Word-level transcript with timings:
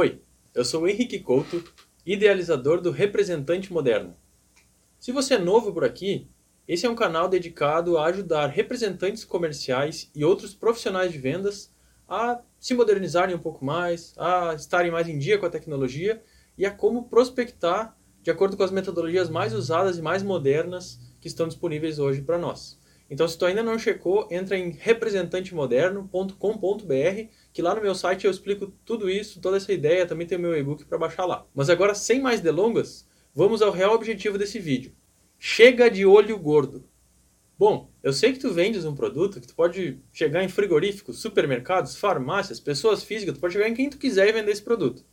Oi, 0.00 0.22
eu 0.54 0.64
sou 0.64 0.86
Henrique 0.86 1.18
Couto, 1.18 1.60
idealizador 2.06 2.80
do 2.80 2.92
Representante 2.92 3.72
Moderno. 3.72 4.16
Se 4.96 5.10
você 5.10 5.34
é 5.34 5.38
novo 5.38 5.72
por 5.72 5.84
aqui, 5.84 6.30
esse 6.68 6.86
é 6.86 6.88
um 6.88 6.94
canal 6.94 7.28
dedicado 7.28 7.98
a 7.98 8.06
ajudar 8.06 8.46
representantes 8.46 9.24
comerciais 9.24 10.08
e 10.14 10.24
outros 10.24 10.54
profissionais 10.54 11.10
de 11.10 11.18
vendas 11.18 11.74
a 12.08 12.40
se 12.60 12.74
modernizarem 12.74 13.34
um 13.34 13.40
pouco 13.40 13.64
mais, 13.64 14.14
a 14.16 14.54
estarem 14.54 14.92
mais 14.92 15.08
em 15.08 15.18
dia 15.18 15.36
com 15.36 15.46
a 15.46 15.50
tecnologia 15.50 16.22
e 16.56 16.64
a 16.64 16.70
como 16.70 17.08
prospectar 17.08 17.98
de 18.22 18.30
acordo 18.30 18.56
com 18.56 18.62
as 18.62 18.70
metodologias 18.70 19.28
mais 19.28 19.52
usadas 19.52 19.98
e 19.98 20.02
mais 20.02 20.22
modernas 20.22 21.00
que 21.20 21.26
estão 21.26 21.48
disponíveis 21.48 21.98
hoje 21.98 22.22
para 22.22 22.38
nós. 22.38 22.78
Então, 23.10 23.26
se 23.26 23.38
tu 23.38 23.46
ainda 23.46 23.62
não 23.62 23.78
checou, 23.78 24.28
entra 24.30 24.54
em 24.56 24.70
representantemoderno.com.br, 24.70 27.30
que 27.52 27.62
lá 27.62 27.74
no 27.74 27.82
meu 27.82 27.94
site 27.94 28.24
eu 28.24 28.30
explico 28.30 28.72
tudo 28.84 29.08
isso, 29.10 29.40
toda 29.40 29.56
essa 29.56 29.72
ideia, 29.72 30.06
também 30.06 30.26
tem 30.26 30.38
o 30.38 30.40
meu 30.40 30.56
e-book 30.56 30.84
para 30.84 30.98
baixar 30.98 31.24
lá. 31.24 31.46
Mas 31.54 31.70
agora, 31.70 31.94
sem 31.94 32.20
mais 32.20 32.40
delongas, 32.40 33.06
vamos 33.34 33.62
ao 33.62 33.70
real 33.70 33.94
objetivo 33.94 34.38
desse 34.38 34.58
vídeo. 34.58 34.94
Chega 35.38 35.90
de 35.90 36.04
olho 36.04 36.38
gordo. 36.38 36.84
Bom, 37.58 37.90
eu 38.02 38.12
sei 38.12 38.32
que 38.32 38.38
tu 38.38 38.52
vendes 38.52 38.84
um 38.84 38.94
produto 38.94 39.40
que 39.40 39.46
tu 39.48 39.54
pode 39.54 40.00
chegar 40.12 40.44
em 40.44 40.48
frigoríficos, 40.48 41.20
supermercados, 41.20 41.96
farmácias, 41.96 42.60
pessoas 42.60 43.02
físicas, 43.02 43.34
tu 43.34 43.40
pode 43.40 43.54
chegar 43.54 43.68
em 43.68 43.74
quem 43.74 43.90
tu 43.90 43.98
quiser 43.98 44.28
e 44.28 44.32
vender 44.32 44.52
esse 44.52 44.62
produto. 44.62 45.04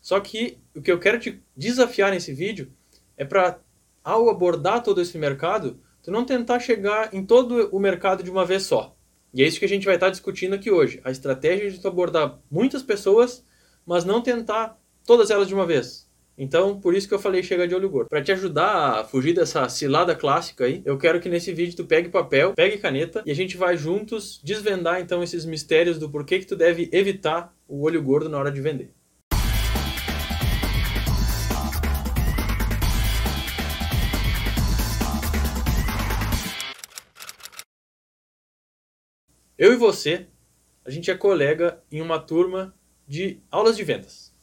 Só 0.00 0.18
que 0.18 0.58
o 0.74 0.80
que 0.80 0.90
eu 0.90 0.98
quero 0.98 1.20
te 1.20 1.42
desafiar 1.54 2.10
nesse 2.10 2.32
vídeo 2.32 2.72
é 3.18 3.24
para, 3.24 3.60
ao 4.02 4.30
abordar 4.30 4.82
todo 4.82 5.00
esse 5.02 5.18
mercado, 5.18 5.78
tu 6.02 6.10
não 6.10 6.24
tentar 6.24 6.58
chegar 6.58 7.14
em 7.14 7.24
todo 7.24 7.68
o 7.70 7.78
mercado 7.78 8.22
de 8.22 8.30
uma 8.30 8.46
vez 8.46 8.62
só. 8.62 8.96
E 9.32 9.42
é 9.42 9.46
isso 9.46 9.58
que 9.58 9.64
a 9.64 9.68
gente 9.68 9.86
vai 9.86 9.94
estar 9.94 10.10
discutindo 10.10 10.54
aqui 10.54 10.70
hoje. 10.70 11.00
A 11.04 11.10
estratégia 11.10 11.70
de 11.70 11.86
abordar 11.86 12.38
muitas 12.50 12.82
pessoas, 12.82 13.44
mas 13.86 14.04
não 14.04 14.20
tentar 14.20 14.78
todas 15.06 15.30
elas 15.30 15.48
de 15.48 15.54
uma 15.54 15.66
vez. 15.66 16.08
Então, 16.36 16.80
por 16.80 16.94
isso 16.94 17.06
que 17.06 17.12
eu 17.12 17.18
falei 17.18 17.42
chega 17.42 17.68
de 17.68 17.74
olho 17.74 17.90
gordo. 17.90 18.08
Para 18.08 18.22
te 18.22 18.32
ajudar 18.32 19.00
a 19.00 19.04
fugir 19.04 19.34
dessa 19.34 19.68
cilada 19.68 20.14
clássica 20.14 20.64
aí, 20.64 20.80
eu 20.86 20.96
quero 20.96 21.20
que 21.20 21.28
nesse 21.28 21.52
vídeo 21.52 21.76
tu 21.76 21.84
pegue 21.84 22.08
papel, 22.08 22.54
pegue 22.54 22.78
caneta 22.78 23.22
e 23.26 23.30
a 23.30 23.34
gente 23.34 23.58
vai 23.58 23.76
juntos 23.76 24.40
desvendar 24.42 25.00
então 25.00 25.22
esses 25.22 25.44
mistérios 25.44 25.98
do 25.98 26.08
porquê 26.08 26.38
que 26.38 26.46
tu 26.46 26.56
deve 26.56 26.88
evitar 26.92 27.54
o 27.68 27.82
olho 27.82 28.02
gordo 28.02 28.30
na 28.30 28.38
hora 28.38 28.50
de 28.50 28.60
vender. 28.60 28.90
Eu 39.60 39.74
e 39.74 39.76
você, 39.76 40.26
a 40.86 40.88
gente 40.88 41.10
é 41.10 41.14
colega 41.14 41.82
em 41.92 42.00
uma 42.00 42.18
turma 42.18 42.74
de 43.06 43.42
aulas 43.50 43.76
de 43.76 43.84
vendas. 43.84 44.34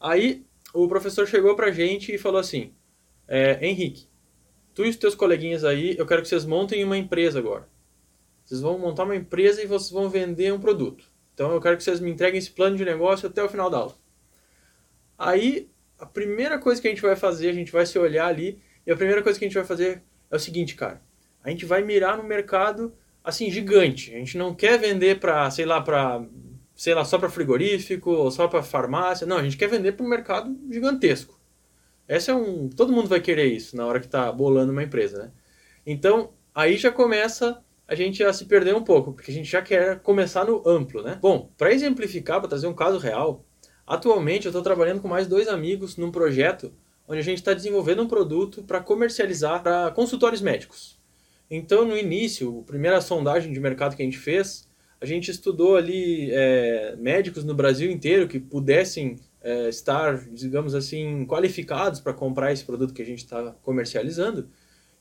Aí 0.00 0.44
o 0.74 0.88
professor 0.88 1.28
chegou 1.28 1.54
pra 1.54 1.70
gente 1.70 2.12
e 2.12 2.18
falou 2.18 2.40
assim: 2.40 2.74
é, 3.28 3.64
Henrique, 3.64 4.08
tu 4.74 4.84
e 4.84 4.88
os 4.88 4.96
teus 4.96 5.14
coleguinhas 5.14 5.62
aí, 5.62 5.96
eu 5.96 6.04
quero 6.04 6.22
que 6.22 6.28
vocês 6.28 6.44
montem 6.44 6.82
uma 6.82 6.98
empresa 6.98 7.38
agora. 7.38 7.68
Vocês 8.44 8.60
vão 8.60 8.76
montar 8.76 9.04
uma 9.04 9.14
empresa 9.14 9.62
e 9.62 9.66
vocês 9.66 9.92
vão 9.92 10.10
vender 10.10 10.52
um 10.52 10.58
produto. 10.58 11.08
Então 11.32 11.52
eu 11.52 11.60
quero 11.60 11.76
que 11.76 11.84
vocês 11.84 12.00
me 12.00 12.10
entreguem 12.10 12.38
esse 12.38 12.50
plano 12.50 12.76
de 12.76 12.84
negócio 12.84 13.28
até 13.28 13.44
o 13.44 13.48
final 13.48 13.70
da 13.70 13.78
aula. 13.78 13.94
Aí 15.16 15.70
a 16.00 16.04
primeira 16.04 16.58
coisa 16.58 16.82
que 16.82 16.88
a 16.88 16.90
gente 16.90 17.00
vai 17.00 17.14
fazer, 17.14 17.48
a 17.48 17.54
gente 17.54 17.70
vai 17.70 17.86
se 17.86 17.96
olhar 17.96 18.26
ali 18.26 18.60
e 18.84 18.90
a 18.90 18.96
primeira 18.96 19.22
coisa 19.22 19.38
que 19.38 19.44
a 19.44 19.48
gente 19.48 19.54
vai 19.54 19.64
fazer 19.64 20.02
é 20.28 20.34
o 20.34 20.40
seguinte, 20.40 20.74
cara. 20.74 21.00
A 21.44 21.50
gente 21.50 21.64
vai 21.64 21.84
mirar 21.84 22.16
no 22.16 22.24
mercado 22.24 22.92
assim, 23.24 23.50
gigante. 23.50 24.14
A 24.14 24.18
gente 24.18 24.36
não 24.36 24.54
quer 24.54 24.78
vender 24.78 25.18
para, 25.18 25.50
sei 25.50 25.64
lá, 25.64 25.80
para, 25.80 26.22
sei 26.76 26.94
lá, 26.94 27.04
só 27.04 27.18
para 27.18 27.30
frigorífico 27.30 28.10
ou 28.10 28.30
só 28.30 28.46
para 28.46 28.62
farmácia. 28.62 29.26
Não, 29.26 29.38
a 29.38 29.42
gente 29.42 29.56
quer 29.56 29.68
vender 29.68 29.92
para 29.92 30.04
um 30.04 30.08
mercado 30.08 30.54
gigantesco. 30.70 31.40
Essa 32.06 32.32
é 32.32 32.34
um, 32.34 32.68
todo 32.68 32.92
mundo 32.92 33.08
vai 33.08 33.20
querer 33.20 33.46
isso 33.46 33.74
na 33.76 33.86
hora 33.86 33.98
que 33.98 34.06
está 34.06 34.30
bolando 34.30 34.72
uma 34.72 34.82
empresa, 34.82 35.18
né? 35.18 35.32
Então, 35.86 36.34
aí 36.54 36.76
já 36.76 36.92
começa 36.92 37.62
a 37.88 37.94
gente 37.94 38.22
a 38.22 38.32
se 38.32 38.44
perder 38.44 38.74
um 38.74 38.84
pouco, 38.84 39.12
porque 39.12 39.30
a 39.30 39.34
gente 39.34 39.50
já 39.50 39.62
quer 39.62 40.00
começar 40.00 40.44
no 40.44 40.66
amplo, 40.68 41.02
né? 41.02 41.18
Bom, 41.20 41.50
para 41.56 41.72
exemplificar, 41.72 42.40
para 42.40 42.48
trazer 42.48 42.66
um 42.66 42.74
caso 42.74 42.98
real, 42.98 43.44
atualmente 43.86 44.46
eu 44.46 44.50
estou 44.50 44.62
trabalhando 44.62 45.00
com 45.00 45.08
mais 45.08 45.26
dois 45.26 45.48
amigos 45.48 45.96
num 45.96 46.10
projeto 46.10 46.72
onde 47.06 47.20
a 47.20 47.24
gente 47.24 47.38
está 47.38 47.52
desenvolvendo 47.52 48.02
um 48.02 48.08
produto 48.08 48.62
para 48.62 48.80
comercializar 48.80 49.62
para 49.62 49.90
consultórios 49.90 50.40
médicos. 50.40 50.93
Então, 51.56 51.84
no 51.84 51.96
início, 51.96 52.58
a 52.58 52.64
primeira 52.64 53.00
sondagem 53.00 53.52
de 53.52 53.60
mercado 53.60 53.94
que 53.94 54.02
a 54.02 54.04
gente 54.04 54.18
fez, 54.18 54.68
a 55.00 55.06
gente 55.06 55.30
estudou 55.30 55.76
ali 55.76 56.28
é, 56.32 56.96
médicos 56.96 57.44
no 57.44 57.54
Brasil 57.54 57.92
inteiro 57.92 58.26
que 58.26 58.40
pudessem 58.40 59.20
é, 59.40 59.68
estar, 59.68 60.18
digamos 60.32 60.74
assim, 60.74 61.24
qualificados 61.26 62.00
para 62.00 62.12
comprar 62.12 62.52
esse 62.52 62.64
produto 62.64 62.92
que 62.92 63.02
a 63.02 63.06
gente 63.06 63.20
está 63.20 63.54
comercializando, 63.62 64.48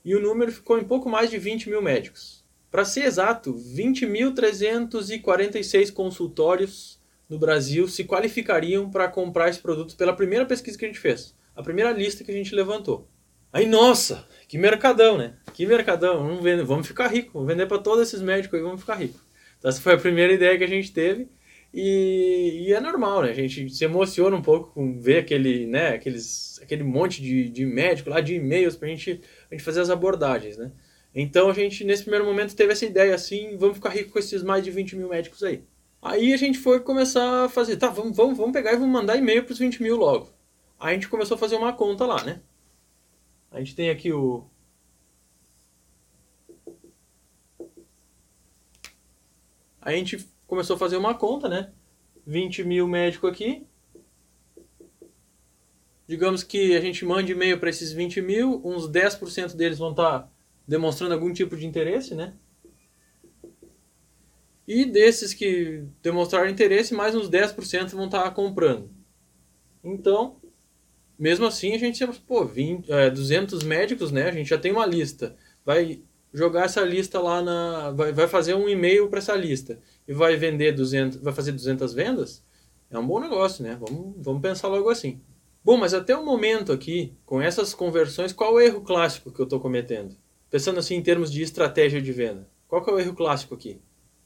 e 0.06 0.16
o 0.16 0.22
número 0.22 0.52
ficou 0.52 0.78
em 0.78 0.84
pouco 0.84 1.10
mais 1.10 1.32
de 1.32 1.40
20 1.40 1.72
mil 1.72 1.82
médicos. 1.82 2.46
Para 2.70 2.86
ser 2.86 3.06
exato, 3.06 3.56
20.346 3.56 5.92
consultórios 5.92 7.02
no 7.28 7.40
Brasil 7.40 7.88
se 7.88 8.04
qualificariam 8.04 8.92
para 8.92 9.08
comprar 9.08 9.50
esse 9.50 9.60
produto 9.60 9.98
pela 9.98 10.16
primeira 10.16 10.46
pesquisa 10.46 10.78
que 10.78 10.86
a 10.86 10.88
gente 10.88 11.00
fez, 11.00 11.36
a 11.56 11.64
primeira 11.64 11.92
lista 11.92 12.24
que 12.24 12.30
a 12.30 12.36
gente 12.36 12.54
levantou. 12.54 13.10
Aí, 13.54 13.68
nossa, 13.68 14.28
que 14.48 14.58
mercadão, 14.58 15.16
né? 15.16 15.36
Que 15.54 15.68
mercadão, 15.68 16.18
vamos, 16.18 16.44
vender, 16.44 16.64
vamos 16.64 16.88
ficar 16.88 17.08
rico, 17.08 17.34
vamos 17.34 17.48
vender 17.48 17.68
para 17.68 17.78
todos 17.78 18.08
esses 18.08 18.20
médicos 18.20 18.58
aí, 18.58 18.64
vamos 18.66 18.82
ficar 18.82 18.96
rico. 18.96 19.20
Então, 19.60 19.70
essa 19.70 19.80
foi 19.80 19.94
a 19.94 19.98
primeira 19.98 20.34
ideia 20.34 20.58
que 20.58 20.64
a 20.64 20.68
gente 20.68 20.92
teve. 20.92 21.28
E, 21.72 22.66
e, 22.68 22.74
é 22.74 22.80
normal, 22.80 23.22
né? 23.22 23.30
A 23.30 23.34
gente 23.34 23.70
se 23.70 23.86
emociona 23.86 24.36
um 24.36 24.42
pouco 24.42 24.74
com 24.74 25.00
ver 25.00 25.20
aquele, 25.20 25.68
né, 25.68 25.90
aqueles, 25.90 26.60
aquele 26.64 26.84
monte 26.84 27.22
de, 27.22 27.48
de 27.48 27.64
médico 27.66 28.10
lá, 28.10 28.22
de 28.22 28.36
e-mails 28.36 28.76
para 28.76 28.88
gente, 28.88 29.22
a 29.50 29.54
gente 29.54 29.64
fazer 29.64 29.82
as 29.82 29.90
abordagens, 29.92 30.58
né? 30.58 30.72
Então 31.14 31.50
a 31.50 31.54
gente, 31.54 31.84
nesse 31.84 32.04
primeiro 32.04 32.26
momento, 32.26 32.56
teve 32.56 32.74
essa 32.74 32.86
ideia 32.86 33.14
assim, 33.14 33.56
vamos 33.58 33.78
ficar 33.78 33.90
rico 33.90 34.12
com 34.12 34.20
esses 34.20 34.42
mais 34.42 34.64
de 34.64 34.72
20 34.72 34.96
mil 34.96 35.10
médicos 35.10 35.44
aí. 35.44 35.64
Aí 36.02 36.34
a 36.34 36.38
gente 36.38 36.58
foi 36.58 36.80
começar 36.80 37.46
a 37.46 37.50
fazer, 37.50 37.78
tá, 37.78 37.90
vamos, 37.90 38.18
vamos, 38.18 38.38
vamos 38.38 38.52
pegar 38.52 38.74
e 38.74 38.78
vamos 38.78 38.92
mandar 38.92 39.16
e-mail 39.16 39.44
para 39.44 39.54
os 39.54 39.60
20 39.60 39.82
mil 39.82 39.96
logo. 39.96 40.30
Aí 40.80 40.92
a 40.92 40.94
gente 40.94 41.08
começou 41.08 41.36
a 41.36 41.38
fazer 41.38 41.56
uma 41.56 41.74
conta 41.74 42.06
lá, 42.06 42.24
né? 42.24 42.42
A 43.54 43.60
gente 43.60 43.76
tem 43.76 43.92
aqui 43.92 44.12
o 44.12 44.50
a 49.80 49.92
gente 49.92 50.28
começou 50.48 50.76
a 50.76 50.80
fazer 50.80 50.98
uma 50.98 51.14
conta, 51.14 51.48
né? 51.48 51.72
20 52.26 52.64
mil 52.64 52.88
médicos 52.88 53.30
aqui. 53.30 53.68
Digamos 56.08 56.42
que 56.42 56.76
a 56.76 56.82
gente 56.82 57.06
mande 57.06 57.32
e-mail 57.32 57.60
para 57.60 57.70
esses 57.70 57.92
20 57.92 58.22
mil, 58.22 58.62
uns 58.66 58.90
10% 58.90 59.56
deles 59.56 59.78
vão 59.78 59.92
estar 59.92 60.20
tá 60.20 60.32
demonstrando 60.68 61.14
algum 61.14 61.32
tipo 61.32 61.56
de 61.56 61.68
interesse, 61.68 62.16
né? 62.16 62.34
E 64.68 64.86
desses 64.86 65.34
que 65.34 65.86
demonstraram 66.02 66.50
interesse, 66.50 66.94
mais 66.94 67.14
uns 67.14 67.30
10% 67.30 67.90
vão 67.92 68.06
estar 68.06 68.24
tá 68.24 68.32
comprando. 68.32 68.90
Então, 69.84 70.38
mesmo 71.24 71.46
assim, 71.46 71.74
a 71.74 71.78
gente 71.78 72.06
pô, 72.28 72.44
20, 72.44 72.92
é, 72.92 73.10
200 73.10 73.64
médicos, 73.64 74.12
né? 74.12 74.28
A 74.28 74.32
gente 74.34 74.50
já 74.50 74.58
tem 74.58 74.74
uma 74.74 74.86
lista. 74.86 75.38
Vai 75.64 76.02
jogar 76.34 76.66
essa 76.66 76.82
lista 76.82 77.18
lá 77.18 77.42
na. 77.42 77.92
Vai, 77.92 78.12
vai 78.12 78.28
fazer 78.28 78.56
um 78.56 78.68
e-mail 78.68 79.08
para 79.08 79.20
essa 79.20 79.34
lista 79.34 79.80
e 80.06 80.12
vai 80.12 80.36
vender 80.36 80.74
200, 80.74 81.20
vai 81.20 81.32
fazer 81.32 81.54
200 81.54 81.94
vendas. 81.94 82.44
É 82.92 83.00
um 83.00 83.08
bom 83.08 83.22
negócio, 83.22 83.64
né? 83.64 83.78
Vamos, 83.80 84.16
vamos 84.18 84.42
pensar 84.42 84.68
logo 84.68 84.90
assim. 84.90 85.22
Bom, 85.64 85.78
mas 85.78 85.94
até 85.94 86.14
o 86.14 86.26
momento 86.26 86.74
aqui, 86.74 87.14
com 87.26 87.42
essas 87.42 87.74
conversões, 87.74 88.34
qual 88.34 88.60
é 88.60 88.64
o 88.64 88.68
erro 88.68 88.82
clássico 88.82 89.32
que 89.32 89.40
eu 89.40 89.46
estou 89.46 89.62
cometendo? 89.62 90.18
Pensando 90.50 90.78
assim 90.78 90.96
em 90.96 91.02
termos 91.02 91.32
de 91.32 91.42
estratégia 91.42 92.02
de 92.02 92.12
venda. 92.12 92.50
Qual 92.68 92.84
que 92.84 92.90
é 92.90 92.94
o 92.94 93.00
erro 93.00 93.16
clássico 93.16 93.56
aqui? 93.56 93.80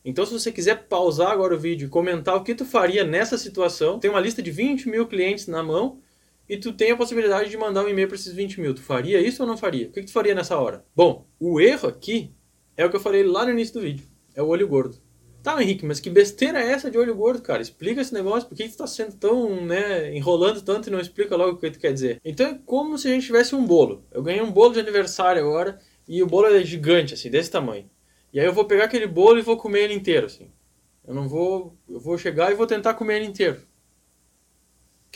Então, 0.03 0.25
se 0.25 0.33
você 0.33 0.51
quiser 0.51 0.87
pausar 0.87 1.29
agora 1.29 1.53
o 1.53 1.59
vídeo 1.59 1.85
e 1.85 1.89
comentar 1.89 2.35
o 2.35 2.43
que 2.43 2.55
tu 2.55 2.65
faria 2.65 3.03
nessa 3.03 3.37
situação, 3.37 3.99
tem 3.99 4.09
uma 4.09 4.19
lista 4.19 4.41
de 4.41 4.49
20 4.49 4.89
mil 4.89 5.05
clientes 5.05 5.45
na 5.45 5.61
mão 5.61 6.01
e 6.49 6.57
tu 6.57 6.71
tem 6.71 6.91
a 6.91 6.97
possibilidade 6.97 7.49
de 7.49 7.57
mandar 7.57 7.83
um 7.83 7.89
e-mail 7.89 8.07
para 8.07 8.15
esses 8.15 8.33
20 8.33 8.61
mil. 8.61 8.73
Tu 8.73 8.81
faria 8.81 9.19
isso 9.19 9.43
ou 9.43 9.47
não 9.47 9.57
faria? 9.57 9.87
O 9.87 9.91
que, 9.91 10.01
que 10.01 10.07
tu 10.07 10.13
faria 10.13 10.33
nessa 10.33 10.57
hora? 10.57 10.85
Bom, 10.95 11.27
o 11.39 11.59
erro 11.59 11.89
aqui 11.89 12.33
é 12.75 12.85
o 12.85 12.89
que 12.89 12.95
eu 12.95 13.01
falei 13.01 13.23
lá 13.23 13.43
no 13.45 13.51
início 13.51 13.73
do 13.73 13.81
vídeo. 13.81 14.07
É 14.33 14.41
o 14.41 14.47
olho 14.47 14.67
gordo. 14.67 14.97
Tá, 15.43 15.61
Henrique, 15.61 15.85
mas 15.85 15.99
que 15.99 16.09
besteira 16.09 16.61
é 16.61 16.71
essa 16.71 16.91
de 16.91 16.97
olho 16.97 17.15
gordo, 17.15 17.41
cara? 17.41 17.61
Explica 17.61 18.01
esse 18.01 18.13
negócio, 18.13 18.49
por 18.49 18.55
que, 18.55 18.67
tu 18.67 18.77
tá 18.77 18.87
sendo 18.87 19.15
tão, 19.15 19.65
né, 19.65 20.15
enrolando 20.15 20.61
tanto 20.61 20.87
e 20.87 20.91
não 20.91 20.99
explica 20.99 21.35
logo 21.35 21.53
o 21.53 21.57
que 21.57 21.71
tu 21.71 21.79
quer 21.79 21.93
dizer? 21.93 22.19
Então 22.23 22.47
é 22.47 22.59
como 22.65 22.97
se 22.97 23.07
a 23.07 23.11
gente 23.11 23.25
tivesse 23.25 23.55
um 23.55 23.65
bolo. 23.65 24.03
Eu 24.11 24.23
ganhei 24.23 24.41
um 24.41 24.51
bolo 24.51 24.73
de 24.73 24.79
aniversário 24.79 25.41
agora 25.41 25.79
e 26.07 26.21
o 26.21 26.27
bolo 26.27 26.47
é 26.47 26.63
gigante, 26.63 27.13
assim, 27.13 27.29
desse 27.29 27.51
tamanho. 27.51 27.89
E 28.33 28.39
aí 28.39 28.45
eu 28.45 28.53
vou 28.53 28.65
pegar 28.65 28.85
aquele 28.85 29.07
bolo 29.07 29.39
e 29.39 29.41
vou 29.41 29.57
comer 29.57 29.83
ele 29.83 29.93
inteiro, 29.93 30.25
assim. 30.25 30.51
Eu 31.07 31.13
não 31.13 31.29
vou, 31.29 31.77
eu 31.89 31.99
vou 31.99 32.17
chegar 32.17 32.51
e 32.51 32.55
vou 32.55 32.67
tentar 32.67 32.93
comer 32.95 33.17
ele 33.17 33.25
inteiro 33.25 33.61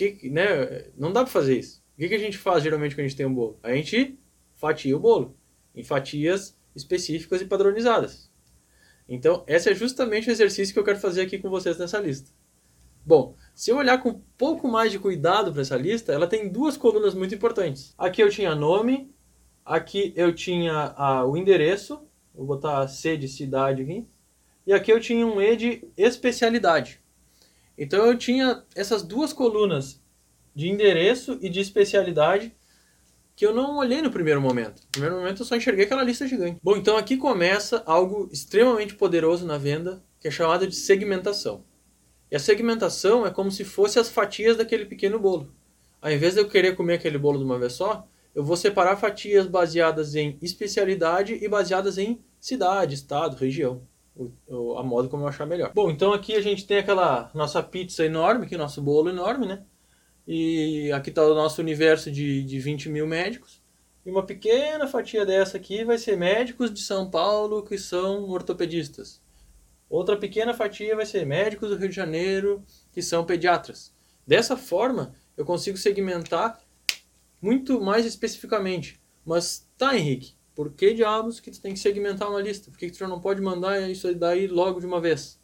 que, 0.10 0.30
né, 0.30 0.90
não 0.98 1.14
dá 1.14 1.22
para 1.22 1.32
fazer 1.32 1.60
isso. 1.60 1.84
O 1.96 2.02
que, 2.02 2.10
que 2.10 2.16
a 2.16 2.20
gente 2.20 2.38
faz 2.38 2.64
geralmente 2.64 2.96
quando 2.96 3.06
a 3.06 3.08
gente 3.08 3.18
tem 3.18 3.26
um 3.26 3.34
bolo? 3.34 3.60
A 3.62 3.74
gente 3.74 4.18
fatia 4.56 4.98
o 4.98 5.00
bolo 5.00 5.38
em 5.76 5.84
fatias 5.84 6.58
específicas 6.76 7.42
e 7.42 7.46
padronizadas. 7.46 8.32
Então, 9.08 9.44
esse 9.48 9.70
é 9.70 9.76
justamente 9.76 10.30
o 10.30 10.32
exercício 10.32 10.74
que 10.74 10.80
eu 10.80 10.84
quero 10.84 11.00
fazer 11.00 11.22
aqui 11.22 11.38
com 11.38 11.50
vocês 11.50 11.78
nessa 11.78 12.00
lista. 12.00 12.32
Bom, 13.06 13.36
se 13.54 13.72
eu 13.72 13.78
olhar 13.78 13.98
com 13.98 14.10
um 14.10 14.22
pouco 14.38 14.68
mais 14.68 14.92
de 14.92 15.00
cuidado 15.00 15.52
para 15.52 15.62
essa 15.62 15.76
lista, 15.76 16.14
ela 16.14 16.28
tem 16.28 16.50
duas 16.50 16.78
colunas 16.78 17.14
muito 17.14 17.34
importantes. 17.34 17.94
Aqui 17.98 18.22
eu 18.22 18.30
tinha 18.30 18.56
nome, 18.56 19.14
aqui 19.66 20.14
eu 20.16 20.34
tinha 20.34 20.94
ah, 20.96 21.26
o 21.26 21.36
endereço, 21.36 22.08
vou 22.34 22.46
botar 22.46 22.88
C 22.88 23.18
de 23.18 23.28
cidade 23.28 23.82
aqui, 23.82 24.08
e 24.66 24.72
aqui 24.72 24.92
eu 24.92 25.00
tinha 25.00 25.26
um 25.26 25.42
E 25.42 25.56
de 25.56 25.88
especialidade. 25.98 27.01
Então 27.82 28.06
eu 28.06 28.16
tinha 28.16 28.64
essas 28.76 29.02
duas 29.02 29.34
colunas 29.34 30.00
de 30.54 30.70
endereço 30.70 31.40
e 31.42 31.50
de 31.50 31.60
especialidade 31.60 32.56
que 33.36 33.44
eu 33.44 33.56
não 33.56 33.78
olhei 33.78 34.04
no 34.04 34.12
primeiro 34.12 34.40
momento. 34.40 34.84
No 34.84 34.92
primeiro 34.92 35.16
momento 35.16 35.42
eu 35.42 35.46
só 35.48 35.56
enxerguei 35.56 35.86
aquela 35.86 36.04
lista 36.04 36.28
gigante. 36.28 36.60
Bom, 36.62 36.78
então 36.78 36.96
aqui 36.96 37.18
começa 37.18 37.82
algo 37.88 38.30
extremamente 38.32 38.94
poderoso 38.94 39.48
na 39.48 39.58
venda, 39.58 40.00
que 40.20 40.28
é 40.28 40.32
chamado 40.32 40.68
de 40.68 40.76
segmentação. 40.76 41.66
E 42.30 42.36
a 42.36 42.40
segmentação 42.40 43.26
é 43.26 43.32
como 43.32 43.50
se 43.50 43.66
fosse 43.66 43.98
as 43.98 44.10
fatias 44.10 44.58
daquele 44.58 44.86
pequeno 44.86 45.18
bolo. 45.18 45.52
Ao 46.00 46.12
invés 46.12 46.36
de 46.36 46.42
eu 46.42 46.48
querer 46.48 46.76
comer 46.76 46.94
aquele 46.94 47.18
bolo 47.18 47.40
de 47.40 47.46
uma 47.46 47.58
vez 47.58 47.74
só, 47.74 48.08
eu 48.36 48.44
vou 48.44 48.58
separar 48.58 48.96
fatias 48.96 49.48
baseadas 49.48 50.14
em 50.14 50.38
especialidade 50.40 51.34
e 51.34 51.48
baseadas 51.48 51.98
em 51.98 52.24
cidade, 52.40 52.94
estado, 52.94 53.36
região. 53.38 53.82
A 54.78 54.84
modo 54.84 55.10
como 55.10 55.24
eu 55.24 55.28
achar 55.28 55.46
melhor. 55.46 55.72
Bom, 55.74 55.90
então 55.90 56.14
aqui 56.14 56.34
a 56.36 56.42
gente 56.42 56.66
tem 56.66 56.78
aquela 56.78 57.32
nossa 57.34 57.64
pizza 57.64 58.06
enorme, 58.06 58.48
que 58.48 58.58
nosso 58.58 58.82
bolo 58.82 59.10
enorme, 59.10 59.48
né? 59.48 59.64
E 60.28 60.92
aqui 60.92 61.10
está 61.10 61.26
o 61.26 61.34
nosso 61.34 61.62
universo 61.62 62.12
de, 62.12 62.44
de 62.44 62.60
20 62.60 62.90
mil 62.90 63.08
médicos. 63.08 63.62
E 64.06 64.10
uma 64.10 64.26
pequena 64.26 64.88
fatia 64.88 65.26
dessa 65.26 65.58
aqui 65.58 65.84
vai 65.84 65.98
ser 65.98 66.18
médicos 66.18 66.74
de 66.74 66.82
São 66.82 67.10
Paulo 67.10 67.64
que 67.64 67.78
são 67.78 68.30
ortopedistas. 68.30 69.22
Outra 69.90 70.18
pequena 70.18 70.54
fatia 70.54 70.96
vai 70.96 71.06
ser 71.06 71.26
médicos 71.26 71.70
do 71.70 71.76
Rio 71.76 71.90
de 71.90 71.96
Janeiro 71.96 72.64
que 72.92 73.02
são 73.02 73.26
pediatras. 73.26 73.94
Dessa 74.26 74.56
forma, 74.56 75.14
eu 75.36 75.46
consigo 75.46 75.78
segmentar 75.78 76.60
muito 77.42 77.82
mais 77.82 78.06
especificamente. 78.06 79.00
Mas 79.26 79.68
tá, 79.78 79.96
Henrique, 79.98 80.36
por 80.54 80.74
que 80.74 80.94
diabos 80.94 81.40
que 81.40 81.52
tu 81.52 81.62
tem 81.62 81.74
que 81.74 81.80
segmentar 81.80 82.30
uma 82.30 82.42
lista? 82.42 82.70
Por 82.70 82.78
que, 82.78 82.90
que 82.90 82.98
tu 82.98 83.08
não 83.08 83.22
pode 83.22 83.42
mandar 83.42 83.90
isso 83.90 84.14
daí 84.16 84.48
logo 84.48 84.80
de 84.80 84.86
uma 84.86 85.00
vez? 85.00 85.40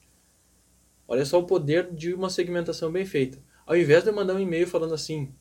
Olha 1.08 1.26
só 1.26 1.40
o 1.40 1.46
poder 1.46 1.94
de 1.94 2.14
uma 2.14 2.30
segmentação 2.30 2.92
bem 2.92 3.06
feita. 3.06 3.42
Ao 3.66 3.76
invés 3.76 4.04
de 4.04 4.10
eu 4.10 4.16
mandar 4.16 4.36
um 4.36 4.40
e-mail 4.40 4.68
falando 4.68 4.94
assim: 4.94 5.34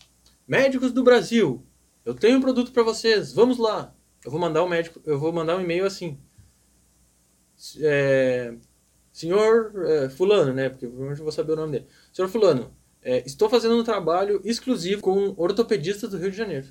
Médicos 0.47 0.93
do 0.93 1.03
Brasil, 1.03 1.67
eu 2.05 2.15
tenho 2.15 2.39
um 2.39 2.41
produto 2.41 2.71
para 2.73 2.85
vocês, 2.85 3.33
vamos 3.33 3.59
lá. 3.59 3.95
Eu 4.25 4.31
vou 4.31 4.41
mandar 4.41 4.63
um 4.63 4.69
médico, 4.69 5.01
eu 5.05 5.19
vou 5.19 5.33
mandar 5.33 5.57
um 5.57 5.61
e-mail 5.61 5.85
assim. 5.85 6.19
É, 7.81 8.55
senhor 9.13 9.73
é, 9.87 10.09
fulano, 10.09 10.53
né? 10.53 10.69
Porque 10.69 10.87
provavelmente 10.87 11.19
eu 11.19 11.25
vou 11.25 11.33
saber 11.33 11.53
o 11.53 11.57
nome 11.57 11.73
dele. 11.73 11.87
Senhor 12.13 12.29
fulano, 12.29 12.77
é, 13.03 13.25
estou 13.27 13.49
fazendo 13.49 13.77
um 13.77 13.85
trabalho 13.85 14.41
exclusivo 14.45 15.01
com 15.01 15.35
ortopedistas 15.37 16.11
do 16.11 16.19
Rio 16.19 16.31
de 16.31 16.37
Janeiro. 16.37 16.69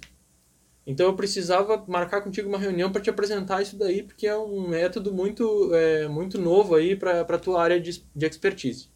Então 0.85 1.07
eu 1.07 1.15
precisava 1.15 1.83
marcar 1.87 2.21
contigo 2.21 2.47
uma 2.47 2.59
reunião 2.59 2.91
para 2.91 3.01
te 3.01 3.09
apresentar 3.09 3.61
isso 3.61 3.75
daí, 3.75 4.03
porque 4.03 4.27
é 4.27 4.37
um 4.37 4.67
método 4.67 5.11
muito, 5.11 5.73
é, 5.73 6.07
muito 6.07 6.39
novo 6.39 6.75
aí 6.75 6.95
para 6.95 7.21
a 7.21 7.39
tua 7.39 7.61
área 7.61 7.79
de, 7.79 8.03
de 8.15 8.25
expertise. 8.25 8.89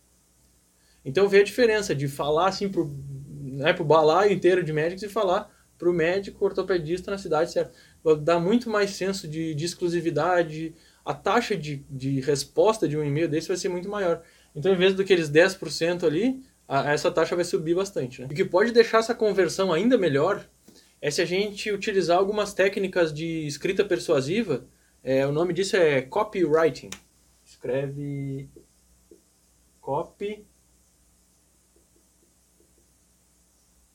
Então 1.04 1.28
vê 1.28 1.40
a 1.40 1.44
diferença 1.44 1.96
de 1.96 2.08
falar 2.08 2.50
assim 2.50 2.70
pro, 2.70 2.96
né, 3.42 3.74
pro 3.74 3.84
balaio 3.84 4.32
inteiro 4.32 4.64
de 4.64 4.72
médicos 4.72 5.04
e 5.04 5.10
falar 5.10 5.50
pro 5.78 5.94
médico 5.94 6.46
ortopedista 6.46 7.10
na 7.10 7.18
cidade 7.18 7.52
certo 7.52 7.74
Dá 8.22 8.40
muito 8.40 8.70
mais 8.70 8.92
senso 8.92 9.28
de, 9.28 9.54
de 9.54 9.66
exclusividade, 9.66 10.74
a 11.04 11.14
taxa 11.14 11.56
de, 11.56 11.84
de 11.90 12.22
resposta 12.22 12.88
de 12.88 12.98
um 12.98 13.04
e-mail 13.04 13.28
desse 13.28 13.48
vai 13.48 13.58
ser 13.58 13.70
muito 13.70 13.90
maior. 13.90 14.22
Então, 14.56 14.74
em 14.74 14.78
vez 14.78 14.94
do 14.94 15.04
que 15.04 15.12
eles 15.12 15.30
10% 15.30 16.06
ali, 16.06 16.42
a, 16.68 16.92
essa 16.94 17.12
taxa 17.12 17.36
vai 17.36 17.44
subir 17.44 17.76
bastante. 17.76 18.22
Né? 18.22 18.28
O 18.32 18.34
que 18.34 18.46
pode 18.46 18.72
deixar 18.72 19.00
essa 19.00 19.14
conversão 19.14 19.74
ainda 19.74 19.98
melhor 19.98 20.46
é 21.02 21.10
se 21.10 21.22
a 21.22 21.26
gente 21.26 21.72
utilizar 21.72 22.18
algumas 22.18 22.54
técnicas 22.54 23.14
de 23.14 23.48
escrita 23.48 23.86
persuasiva. 23.86 24.66
É, 25.04 25.26
o 25.26 25.32
nome 25.32 25.54
disso 25.54 25.78
é 25.78 26.02
copywriting. 26.02 26.90
Escreve 27.46 28.50
copy 29.80 30.46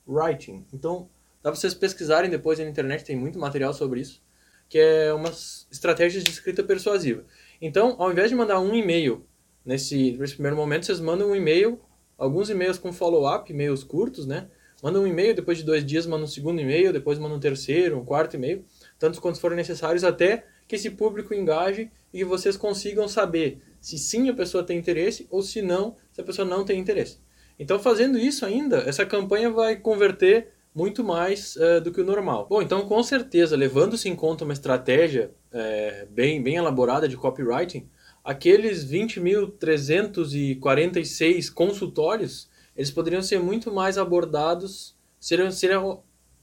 writing. 0.07 0.65
Então, 0.73 1.09
dá 1.43 1.51
para 1.51 1.55
vocês 1.55 1.75
pesquisarem 1.75 2.31
depois 2.31 2.59
na 2.59 2.65
internet, 2.65 3.05
tem 3.05 3.17
muito 3.17 3.39
material 3.39 3.73
sobre 3.73 4.01
isso, 4.01 4.23
que 4.69 4.79
é 4.79 5.13
umas 5.13 5.67
estratégias 5.71 6.25
de 6.25 6.31
escrita 6.31 6.63
persuasiva. 6.63 7.25
Então, 7.61 7.97
ao 7.99 8.11
invés 8.11 8.31
de 8.31 8.37
mandar 8.37 8.61
um 8.61 8.75
e-mail 8.75 9.27
nesse, 9.65 10.13
nesse 10.13 10.35
primeiro 10.35 10.57
momento, 10.57 10.87
vocês 10.87 11.01
mandam 11.01 11.31
um 11.31 11.37
e-mail, 11.37 11.81
alguns 12.19 12.51
e-mails 12.51 12.79
com 12.79 12.93
follow-up, 12.93 13.51
e-mails 13.51 13.85
curtos, 13.85 14.27
né? 14.27 14.49
Mandam 14.85 15.05
um 15.05 15.07
e-mail, 15.07 15.35
depois 15.35 15.57
de 15.57 15.65
dois 15.65 15.83
dias 15.83 16.07
mandam 16.07 16.25
um 16.25 16.29
segundo 16.29 16.61
e-mail, 16.61 16.93
depois 16.93 17.19
mandam 17.19 17.39
um 17.39 17.41
terceiro, 17.41 17.99
um 17.99 18.05
quarto 18.05 18.37
e-mail, 18.37 18.63
tantos 18.99 19.19
quantos 19.19 19.41
forem 19.41 19.57
necessários, 19.57 20.05
até 20.05 20.45
que 20.69 20.77
esse 20.77 20.91
público 20.91 21.33
engaje 21.33 21.91
e 22.13 22.19
que 22.19 22.25
vocês 22.27 22.55
consigam 22.55 23.09
saber 23.09 23.63
se 23.81 23.97
sim 23.97 24.29
a 24.29 24.35
pessoa 24.35 24.63
tem 24.63 24.77
interesse 24.77 25.27
ou 25.31 25.41
se 25.41 25.63
não, 25.63 25.97
se 26.13 26.21
a 26.21 26.25
pessoa 26.25 26.47
não 26.47 26.67
tem 26.67 26.79
interesse. 26.79 27.19
Então, 27.59 27.79
fazendo 27.79 28.19
isso 28.19 28.45
ainda, 28.45 28.81
essa 28.81 29.07
campanha 29.07 29.49
vai 29.49 29.77
converter 29.77 30.49
muito 30.75 31.03
mais 31.03 31.57
uh, 31.57 31.81
do 31.81 31.91
que 31.91 32.03
o 32.03 32.05
normal. 32.05 32.47
Bom, 32.47 32.61
então, 32.61 32.87
com 32.87 33.03
certeza, 33.03 33.57
levando-se 33.57 34.11
em 34.11 34.15
conta 34.15 34.45
uma 34.45 34.53
estratégia 34.53 35.31
é, 35.51 36.07
bem, 36.11 36.43
bem 36.43 36.57
elaborada 36.57 37.09
de 37.09 37.17
copywriting, 37.17 37.89
aqueles 38.23 38.85
20.346 38.85 41.51
consultórios, 41.55 42.53
eles 42.77 42.91
poderiam 42.91 43.23
ser 43.23 43.39
muito 43.39 43.73
mais 43.73 43.97
abordados, 43.97 44.97
seriam, 45.21 45.51
seriam, 45.51 46.03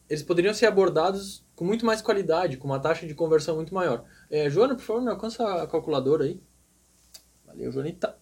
eles 0.09 0.23
poderiam 0.23 0.53
ser 0.53 0.65
abordados 0.65 1.45
com 1.55 1.65
muito 1.65 1.85
mais 1.85 2.01
qualidade, 2.01 2.57
com 2.57 2.67
uma 2.67 2.79
taxa 2.79 3.05
de 3.05 3.13
conversão 3.13 3.55
muito 3.55 3.73
maior. 3.73 4.05
É, 4.29 4.49
Joana, 4.49 4.75
por 4.75 4.81
favor, 4.81 5.01
me 5.01 5.09
alcança 5.09 5.61
a 5.61 5.67
calculadora 5.67 6.23
aí. 6.23 6.41
Valeu, 7.45 7.71
Joanita. 7.71 8.17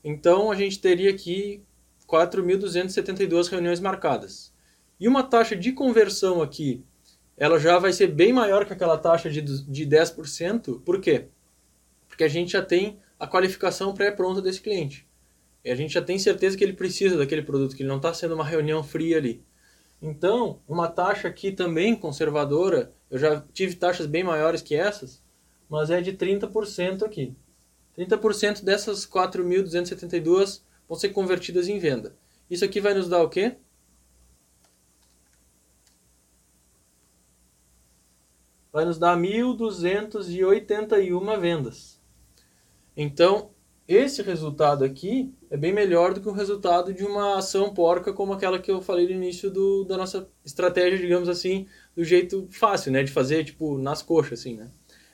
Então 0.04 0.50
a 0.50 0.56
gente 0.56 0.80
teria 0.80 1.10
aqui 1.10 1.62
4.272 2.08 3.48
reuniões 3.48 3.80
marcadas. 3.80 4.52
E 4.98 5.08
uma 5.08 5.22
taxa 5.22 5.56
de 5.56 5.72
conversão 5.72 6.42
aqui, 6.42 6.84
ela 7.36 7.58
já 7.58 7.78
vai 7.78 7.92
ser 7.92 8.08
bem 8.08 8.32
maior 8.32 8.66
que 8.66 8.72
aquela 8.72 8.98
taxa 8.98 9.30
de, 9.30 9.40
de 9.40 9.86
10%. 9.86 10.80
Por 10.82 11.00
quê? 11.00 11.26
Porque 12.08 12.24
a 12.24 12.28
gente 12.28 12.52
já 12.52 12.62
tem 12.62 12.98
a 13.22 13.26
qualificação 13.28 13.94
pré-pronta 13.94 14.42
desse 14.42 14.60
cliente. 14.60 15.08
E 15.64 15.70
a 15.70 15.76
gente 15.76 15.94
já 15.94 16.02
tem 16.02 16.18
certeza 16.18 16.58
que 16.58 16.64
ele 16.64 16.72
precisa 16.72 17.16
daquele 17.16 17.42
produto, 17.42 17.76
que 17.76 17.84
ele 17.84 17.88
não 17.88 17.98
está 17.98 18.12
sendo 18.12 18.34
uma 18.34 18.44
reunião 18.44 18.82
fria 18.82 19.16
ali. 19.16 19.44
Então, 20.02 20.58
uma 20.66 20.88
taxa 20.88 21.28
aqui 21.28 21.52
também 21.52 21.94
conservadora, 21.94 22.92
eu 23.08 23.20
já 23.20 23.40
tive 23.52 23.76
taxas 23.76 24.06
bem 24.06 24.24
maiores 24.24 24.60
que 24.60 24.74
essas, 24.74 25.22
mas 25.68 25.88
é 25.88 26.00
de 26.00 26.14
30% 26.14 27.04
aqui. 27.04 27.36
30% 27.96 28.64
dessas 28.64 29.06
4.272 29.06 30.62
vão 30.88 30.98
ser 30.98 31.10
convertidas 31.10 31.68
em 31.68 31.78
venda. 31.78 32.16
Isso 32.50 32.64
aqui 32.64 32.80
vai 32.80 32.92
nos 32.92 33.08
dar 33.08 33.22
o 33.22 33.28
quê? 33.28 33.54
Vai 38.72 38.84
nos 38.84 38.98
dar 38.98 39.16
1.281 39.16 41.38
vendas. 41.38 42.01
Então, 42.96 43.50
esse 43.86 44.22
resultado 44.22 44.84
aqui 44.84 45.32
é 45.50 45.56
bem 45.56 45.72
melhor 45.72 46.14
do 46.14 46.20
que 46.20 46.28
o 46.28 46.32
resultado 46.32 46.92
de 46.92 47.04
uma 47.04 47.38
ação 47.38 47.72
porca 47.74 48.12
como 48.12 48.32
aquela 48.32 48.58
que 48.58 48.70
eu 48.70 48.80
falei 48.80 49.06
no 49.06 49.12
início 49.12 49.50
do, 49.50 49.84
da 49.84 49.96
nossa 49.96 50.28
estratégia, 50.44 50.98
digamos 50.98 51.28
assim, 51.28 51.66
do 51.96 52.04
jeito 52.04 52.46
fácil, 52.50 52.92
né? 52.92 53.02
De 53.02 53.10
fazer, 53.10 53.44
tipo, 53.44 53.78
nas 53.78 54.02
coxas, 54.02 54.40
assim, 54.40 54.56
né? 54.56 54.70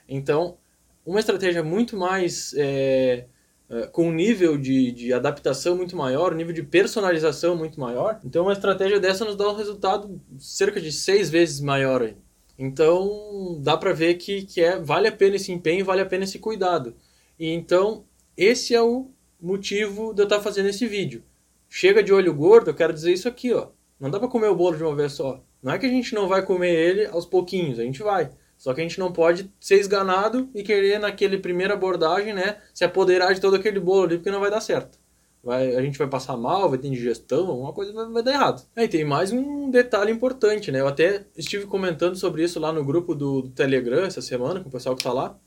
Então, 0.08 0.58
uma 1.04 1.20
estratégia 1.20 1.62
muito 1.62 1.96
mais... 1.96 2.54
É, 2.56 3.26
é, 3.70 3.86
com 3.86 4.08
um 4.08 4.12
nível 4.12 4.56
de, 4.56 4.90
de 4.92 5.12
adaptação 5.12 5.76
muito 5.76 5.94
maior, 5.94 6.32
um 6.32 6.36
nível 6.36 6.54
de 6.54 6.62
personalização 6.62 7.54
muito 7.54 7.78
maior. 7.78 8.18
Então, 8.24 8.44
uma 8.44 8.52
estratégia 8.54 8.98
dessa 8.98 9.26
nos 9.26 9.36
dá 9.36 9.46
um 9.50 9.54
resultado 9.54 10.18
cerca 10.38 10.80
de 10.80 10.90
seis 10.90 11.28
vezes 11.28 11.60
maior. 11.60 12.00
Aí. 12.00 12.16
Então, 12.58 13.60
dá 13.60 13.76
para 13.76 13.92
ver 13.92 14.14
que, 14.14 14.42
que 14.42 14.62
é, 14.62 14.80
vale 14.80 15.06
a 15.06 15.12
pena 15.12 15.36
esse 15.36 15.52
empenho, 15.52 15.84
vale 15.84 16.00
a 16.00 16.06
pena 16.06 16.24
esse 16.24 16.38
cuidado. 16.38 16.96
E 17.38 17.50
então, 17.50 18.04
esse 18.36 18.74
é 18.74 18.82
o 18.82 19.10
motivo 19.40 20.12
de 20.12 20.22
eu 20.22 20.24
estar 20.24 20.38
tá 20.38 20.42
fazendo 20.42 20.68
esse 20.68 20.86
vídeo. 20.86 21.22
Chega 21.68 22.02
de 22.02 22.12
olho 22.12 22.34
gordo, 22.34 22.70
eu 22.70 22.74
quero 22.74 22.92
dizer 22.92 23.12
isso 23.12 23.28
aqui, 23.28 23.52
ó. 23.52 23.68
Não 24.00 24.10
dá 24.10 24.18
para 24.18 24.28
comer 24.28 24.48
o 24.48 24.54
bolo 24.54 24.76
de 24.76 24.82
uma 24.82 24.94
vez 24.94 25.12
só. 25.12 25.42
Não 25.62 25.72
é 25.72 25.78
que 25.78 25.86
a 25.86 25.88
gente 25.88 26.14
não 26.14 26.28
vai 26.28 26.42
comer 26.44 26.72
ele 26.72 27.06
aos 27.06 27.26
pouquinhos, 27.26 27.78
a 27.78 27.82
gente 27.82 28.02
vai. 28.02 28.30
Só 28.56 28.74
que 28.74 28.80
a 28.80 28.82
gente 28.82 28.98
não 28.98 29.12
pode 29.12 29.52
ser 29.60 29.78
esganado 29.78 30.48
e 30.54 30.62
querer 30.62 30.98
naquele 30.98 31.38
primeira 31.38 31.74
abordagem, 31.74 32.34
né, 32.34 32.58
se 32.74 32.84
apoderar 32.84 33.32
de 33.34 33.40
todo 33.40 33.54
aquele 33.54 33.78
bolo 33.78 34.04
ali, 34.04 34.16
porque 34.16 34.30
não 34.30 34.40
vai 34.40 34.50
dar 34.50 34.60
certo. 34.60 34.98
Vai, 35.42 35.76
a 35.76 35.80
gente 35.80 35.96
vai 35.96 36.08
passar 36.08 36.36
mal, 36.36 36.68
vai 36.68 36.78
ter 36.78 36.88
indigestão, 36.88 37.46
alguma 37.46 37.72
coisa 37.72 37.92
vai, 37.92 38.06
vai 38.06 38.22
dar 38.22 38.32
errado. 38.32 38.66
Aí 38.74 38.88
tem 38.88 39.04
mais 39.04 39.30
um 39.30 39.70
detalhe 39.70 40.10
importante, 40.10 40.72
né? 40.72 40.80
Eu 40.80 40.88
até 40.88 41.24
estive 41.36 41.66
comentando 41.66 42.16
sobre 42.16 42.42
isso 42.42 42.58
lá 42.58 42.72
no 42.72 42.84
grupo 42.84 43.14
do, 43.14 43.42
do 43.42 43.50
Telegram 43.50 44.04
essa 44.04 44.20
semana, 44.20 44.60
com 44.60 44.68
o 44.68 44.72
pessoal 44.72 44.96
que 44.96 45.00
está 45.00 45.12
lá, 45.12 45.38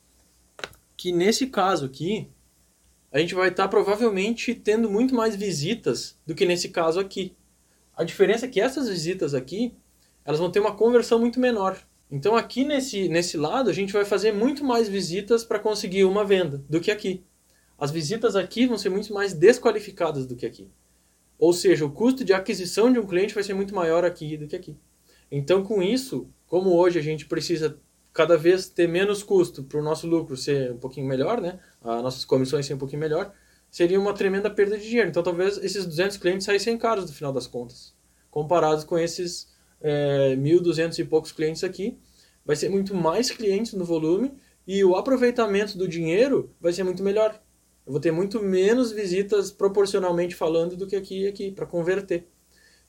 que 1.01 1.12
nesse 1.12 1.48
caso 1.48 1.88
aqui, 1.88 2.29
a 3.12 3.17
gente 3.17 3.34
vai 3.34 3.50
estar 3.50 3.63
tá 3.63 3.70
provavelmente 3.70 4.53
tendo 4.53 4.88
muito 4.88 5.15
mais 5.15 5.36
visitas 5.36 6.15
do 6.27 6.36
que 6.36 6.46
nesse 6.46 6.70
caso 6.70 7.00
aqui. 7.00 7.36
A 7.96 8.03
diferença 8.03 8.46
é 8.46 8.48
que 8.48 8.62
essas 8.62 8.88
visitas 8.88 9.34
aqui, 9.34 9.74
elas 10.24 10.39
vão 10.39 10.51
ter 10.51 10.60
uma 10.60 10.75
conversão 10.75 11.17
muito 11.17 11.39
menor. 11.39 11.75
Então 12.12 12.36
aqui 12.36 12.63
nesse, 12.63 13.10
nesse 13.10 13.36
lado 13.36 13.67
a 13.67 13.74
gente 13.74 13.91
vai 13.91 14.05
fazer 14.05 14.31
muito 14.31 14.63
mais 14.63 14.88
visitas 14.88 15.43
para 15.43 15.58
conseguir 15.58 16.03
uma 16.03 16.24
venda 16.24 16.63
do 16.70 16.79
que 16.79 16.91
aqui. 16.91 17.24
As 17.79 17.89
visitas 17.89 18.36
aqui 18.36 18.67
vão 18.67 18.77
ser 18.77 18.89
muito 18.89 19.12
mais 19.12 19.34
desqualificadas 19.34 20.27
do 20.27 20.36
que 20.36 20.46
aqui. 20.46 20.70
Ou 21.39 21.51
seja, 21.51 21.84
o 21.84 21.91
custo 21.91 22.24
de 22.24 22.31
aquisição 22.31 22.93
de 22.93 23.00
um 23.00 23.08
cliente 23.08 23.34
vai 23.34 23.43
ser 23.43 23.55
muito 23.55 23.74
maior 23.74 24.05
aqui 24.05 24.38
do 24.38 24.46
que 24.46 24.55
aqui. 24.55 24.77
Então 25.31 25.63
com 25.63 25.81
isso, 25.81 26.29
como 26.46 26.75
hoje 26.75 27.00
a 27.00 27.01
gente 27.01 27.25
precisa 27.25 27.79
cada 28.13 28.38
vez 28.38 28.68
ter 28.68 28.88
menos 28.88 29.24
custo 29.24 29.63
para 29.63 29.80
o 29.80 29.84
nosso 29.84 30.06
lucro 30.08 30.36
ser 30.36 30.72
um 30.72 30.77
pouquinho 30.77 31.08
melhor, 31.08 31.39
né? 31.39 31.60
As 31.82 32.03
nossas 32.03 32.25
comissões 32.25 32.65
serem 32.65 32.75
um 32.75 32.80
pouquinho 32.80 33.00
melhor, 33.00 33.34
seria 33.70 34.00
uma 34.00 34.13
tremenda 34.13 34.50
perda 34.50 34.77
de 34.77 34.88
dinheiro. 34.88 35.10
Então 35.10 35.24
talvez 35.24 35.58
esses 35.58 35.86
200 35.86 36.18
clientes 36.18 36.46
saíssem 36.46 36.77
caros 36.77 37.06
no 37.06 37.13
final 37.13 37.32
das 37.32 37.48
contas, 37.48 37.94
comparados 38.30 38.84
com 38.84 38.98
esses 38.98 39.50
é, 39.80 40.36
1.200 40.36 41.00
e 41.00 41.06
poucos 41.06 41.32
clientes 41.32 41.63
aqui. 41.63 41.98
Vai 42.46 42.56
ser 42.56 42.70
muito 42.70 42.94
mais 42.94 43.30
clientes 43.30 43.74
no 43.74 43.86
volume 43.86 44.34
e 44.68 44.84
o 44.84 44.96
aproveitamento 44.96 45.77
do 45.77 45.88
dinheiro 45.88 46.53
vai 46.60 46.74
ser 46.74 46.84
muito 46.84 47.03
melhor. 47.03 47.39
Eu 47.86 47.94
vou 47.94 48.01
ter 48.01 48.12
muito 48.12 48.41
menos 48.41 48.91
visitas 48.91 49.51
proporcionalmente 49.51 50.36
falando 50.36 50.75
do 50.75 50.86
que 50.86 50.96
aqui 50.96 51.27
aqui 51.27 51.51
para 51.51 51.65
converter. 51.65 52.27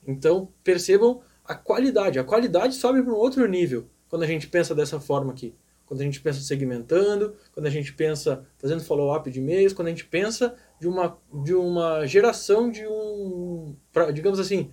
Então 0.07 0.53
percebam 0.65 1.23
a 1.45 1.55
qualidade. 1.55 2.19
A 2.19 2.25
qualidade 2.25 2.75
sobe 2.75 3.03
para 3.03 3.13
um 3.13 3.17
outro 3.17 3.47
nível 3.47 3.89
quando 4.13 4.25
a 4.25 4.27
gente 4.27 4.47
pensa 4.47 4.75
dessa 4.75 5.01
forma 5.01 5.33
aqui. 5.33 5.55
Quando 5.87 6.03
a 6.03 6.05
gente 6.05 6.21
pensa 6.21 6.39
segmentando, 6.43 7.35
quando 7.51 7.65
a 7.65 7.71
gente 7.71 7.95
pensa 7.95 8.47
fazendo 8.59 8.85
follow-up 8.85 9.31
de 9.31 9.39
e-mails, 9.39 9.73
quando 9.73 9.89
a 9.89 9.91
gente 9.91 10.05
pensa 10.05 10.55
de 10.79 10.87
uma, 10.87 11.17
de 11.43 11.55
uma 11.55 12.05
geração 12.07 12.71
de 12.71 12.87
um. 12.87 13.75
Pra, 13.91 14.11
digamos 14.11 14.39
assim, 14.39 14.71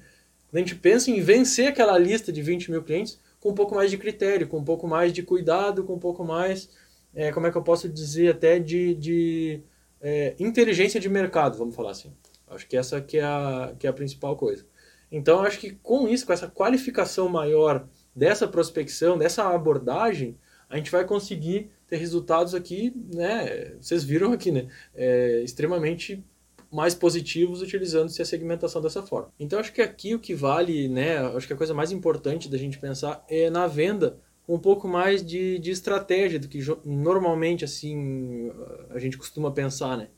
quando 0.49 0.55
a 0.57 0.59
gente 0.59 0.75
pensa 0.75 1.09
em 1.09 1.21
vencer 1.21 1.69
aquela 1.69 1.97
lista 1.97 2.33
de 2.33 2.41
20 2.41 2.69
mil 2.69 2.83
clientes 2.83 3.17
com 3.39 3.51
um 3.51 3.53
pouco 3.53 3.73
mais 3.73 3.89
de 3.89 3.97
critério, 3.97 4.45
com 4.45 4.57
um 4.57 4.63
pouco 4.65 4.85
mais 4.85 5.13
de 5.13 5.23
cuidado, 5.23 5.85
com 5.85 5.93
um 5.93 5.99
pouco 5.99 6.25
mais. 6.25 6.69
É, 7.15 7.31
como 7.31 7.47
é 7.47 7.51
que 7.51 7.57
eu 7.57 7.63
posso 7.63 7.87
dizer? 7.87 8.31
Até 8.31 8.59
de, 8.59 8.93
de 8.95 9.63
é, 10.01 10.35
inteligência 10.37 10.99
de 10.99 11.07
mercado, 11.07 11.57
vamos 11.57 11.75
falar 11.75 11.91
assim. 11.91 12.11
Acho 12.45 12.67
que 12.67 12.75
essa 12.75 12.99
que 12.99 13.17
é, 13.17 13.23
a, 13.23 13.73
que 13.79 13.87
é 13.87 13.89
a 13.89 13.93
principal 13.93 14.35
coisa. 14.35 14.65
Então, 15.09 15.39
acho 15.39 15.59
que 15.59 15.71
com 15.71 16.09
isso, 16.09 16.25
com 16.25 16.33
essa 16.33 16.49
qualificação 16.49 17.29
maior 17.29 17.87
dessa 18.15 18.47
prospecção, 18.47 19.17
dessa 19.17 19.47
abordagem, 19.53 20.37
a 20.69 20.77
gente 20.77 20.91
vai 20.91 21.05
conseguir 21.05 21.71
ter 21.87 21.97
resultados 21.97 22.53
aqui, 22.53 22.93
né? 23.13 23.75
Vocês 23.81 24.03
viram 24.03 24.31
aqui, 24.31 24.51
né? 24.51 24.67
É, 24.93 25.41
extremamente 25.41 26.23
mais 26.71 26.93
positivos 26.93 27.61
utilizando-se 27.61 28.21
a 28.21 28.25
segmentação 28.25 28.81
dessa 28.81 29.01
forma. 29.01 29.33
Então 29.39 29.59
acho 29.59 29.73
que 29.73 29.81
aqui 29.81 30.13
o 30.13 30.19
que 30.19 30.35
vale, 30.35 30.87
né? 30.87 31.17
Acho 31.35 31.47
que 31.47 31.53
a 31.53 31.57
coisa 31.57 31.73
mais 31.73 31.91
importante 31.91 32.47
da 32.47 32.57
gente 32.57 32.77
pensar 32.77 33.25
é 33.27 33.49
na 33.49 33.65
venda 33.65 34.19
um 34.47 34.59
pouco 34.59 34.87
mais 34.87 35.23
de, 35.23 35.59
de 35.59 35.71
estratégia 35.71 36.39
do 36.39 36.47
que 36.47 36.59
normalmente 36.85 37.65
assim 37.65 38.51
a 38.89 38.99
gente 38.99 39.17
costuma 39.17 39.51
pensar, 39.51 39.97
né? 39.97 40.09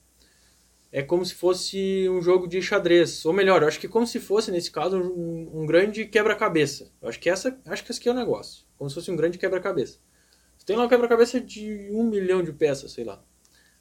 É 0.91 1.01
como 1.01 1.25
se 1.25 1.33
fosse 1.33 2.07
um 2.09 2.21
jogo 2.21 2.47
de 2.47 2.61
xadrez. 2.61 3.25
Ou 3.25 3.31
melhor, 3.31 3.61
eu 3.61 3.67
acho 3.67 3.79
que 3.79 3.87
como 3.87 4.05
se 4.05 4.19
fosse, 4.19 4.51
nesse 4.51 4.69
caso, 4.69 4.97
um, 4.97 5.61
um 5.61 5.65
grande 5.65 6.05
quebra-cabeça. 6.05 6.91
Acho 7.01 7.19
que 7.19 7.29
essa 7.29 7.57
acho 7.65 7.83
que 7.83 7.91
esse 7.91 7.99
aqui 7.99 8.09
é 8.09 8.11
o 8.11 8.15
negócio. 8.15 8.65
Como 8.77 8.89
se 8.89 8.95
fosse 8.95 9.09
um 9.09 9.15
grande 9.15 9.37
quebra-cabeça. 9.37 9.99
Você 10.57 10.65
tem 10.65 10.75
lá 10.75 10.85
um 10.85 10.89
quebra-cabeça 10.89 11.39
de 11.39 11.89
um 11.91 12.03
milhão 12.03 12.43
de 12.43 12.51
peças, 12.51 12.91
sei 12.91 13.03
lá. 13.03 13.23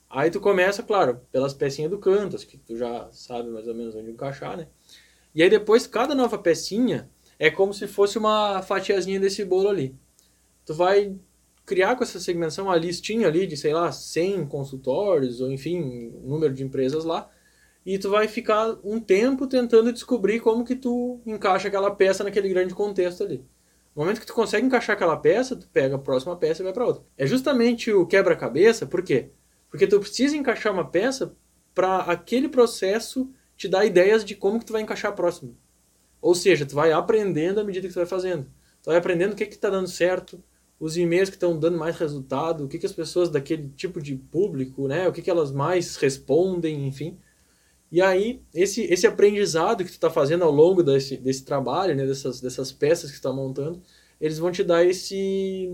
Aí 0.08 0.30
tu 0.30 0.40
começa, 0.40 0.82
claro, 0.82 1.20
pelas 1.30 1.52
pecinhas 1.52 1.90
do 1.90 1.98
canto, 1.98 2.36
que 2.46 2.56
tu 2.56 2.76
já 2.76 3.08
sabe 3.12 3.48
mais 3.48 3.68
ou 3.68 3.74
menos 3.74 3.94
onde 3.94 4.10
encaixar, 4.10 4.56
né? 4.56 4.66
E 5.34 5.42
aí 5.42 5.50
depois, 5.50 5.86
cada 5.86 6.14
nova 6.14 6.38
pecinha 6.38 7.08
é 7.38 7.50
como 7.50 7.72
se 7.72 7.86
fosse 7.86 8.18
uma 8.18 8.60
fatiazinha 8.62 9.20
desse 9.20 9.44
bolo 9.44 9.68
ali. 9.68 9.94
Tu 10.64 10.74
vai 10.74 11.16
criar 11.70 11.94
com 11.94 12.02
essa 12.02 12.18
segmentação 12.18 12.64
uma 12.64 12.74
listinha 12.74 13.28
ali 13.28 13.46
de, 13.46 13.56
sei 13.56 13.72
lá, 13.72 13.92
100 13.92 14.46
consultórios, 14.46 15.40
ou 15.40 15.52
enfim, 15.52 16.12
número 16.24 16.52
de 16.52 16.64
empresas 16.64 17.04
lá, 17.04 17.30
e 17.86 17.96
tu 17.96 18.10
vai 18.10 18.26
ficar 18.26 18.76
um 18.82 18.98
tempo 18.98 19.46
tentando 19.46 19.92
descobrir 19.92 20.40
como 20.40 20.64
que 20.64 20.74
tu 20.74 21.20
encaixa 21.24 21.68
aquela 21.68 21.94
peça 21.94 22.24
naquele 22.24 22.48
grande 22.48 22.74
contexto 22.74 23.22
ali. 23.22 23.46
No 23.94 24.02
momento 24.02 24.18
que 24.18 24.26
tu 24.26 24.34
consegue 24.34 24.66
encaixar 24.66 24.96
aquela 24.96 25.16
peça, 25.16 25.54
tu 25.54 25.68
pega 25.68 25.94
a 25.94 25.98
próxima 25.98 26.34
peça 26.34 26.60
e 26.60 26.64
vai 26.64 26.72
para 26.72 26.84
outra. 26.84 27.04
É 27.16 27.24
justamente 27.24 27.92
o 27.92 28.04
quebra-cabeça, 28.04 28.84
por 28.84 29.00
quê? 29.00 29.30
Porque 29.70 29.86
tu 29.86 30.00
precisa 30.00 30.36
encaixar 30.36 30.72
uma 30.72 30.90
peça 30.90 31.36
para 31.72 31.98
aquele 31.98 32.48
processo 32.48 33.30
te 33.56 33.68
dar 33.68 33.84
ideias 33.84 34.24
de 34.24 34.34
como 34.34 34.58
que 34.58 34.64
tu 34.64 34.72
vai 34.72 34.82
encaixar 34.82 35.12
a 35.12 35.14
próxima. 35.14 35.52
Ou 36.20 36.34
seja, 36.34 36.66
tu 36.66 36.74
vai 36.74 36.90
aprendendo 36.90 37.60
à 37.60 37.64
medida 37.64 37.86
que 37.86 37.94
tu 37.94 38.00
vai 38.00 38.06
fazendo. 38.06 38.50
Tu 38.82 38.86
vai 38.86 38.96
aprendendo 38.96 39.34
o 39.34 39.36
que 39.36 39.46
que 39.46 39.56
tá 39.56 39.70
dando 39.70 39.88
certo, 39.88 40.42
os 40.80 40.96
e-mails 40.96 41.28
que 41.28 41.36
estão 41.36 41.58
dando 41.58 41.76
mais 41.76 41.98
resultado, 41.98 42.64
o 42.64 42.68
que, 42.68 42.78
que 42.78 42.86
as 42.86 42.92
pessoas 42.92 43.28
daquele 43.28 43.68
tipo 43.76 44.00
de 44.00 44.16
público, 44.16 44.88
né, 44.88 45.06
o 45.06 45.12
que, 45.12 45.20
que 45.20 45.30
elas 45.30 45.52
mais 45.52 45.96
respondem, 45.96 46.86
enfim. 46.86 47.18
E 47.92 48.00
aí, 48.00 48.40
esse, 48.54 48.82
esse 48.84 49.06
aprendizado 49.06 49.84
que 49.84 49.90
tu 49.90 49.94
está 49.94 50.08
fazendo 50.08 50.42
ao 50.42 50.50
longo 50.50 50.82
desse, 50.82 51.18
desse 51.18 51.44
trabalho, 51.44 51.94
né, 51.94 52.06
dessas, 52.06 52.40
dessas 52.40 52.72
peças 52.72 53.10
que 53.10 53.16
tu 53.16 53.20
está 53.20 53.32
montando, 53.32 53.82
eles 54.18 54.38
vão 54.38 54.50
te 54.50 54.64
dar 54.64 54.82
esse, 54.84 55.70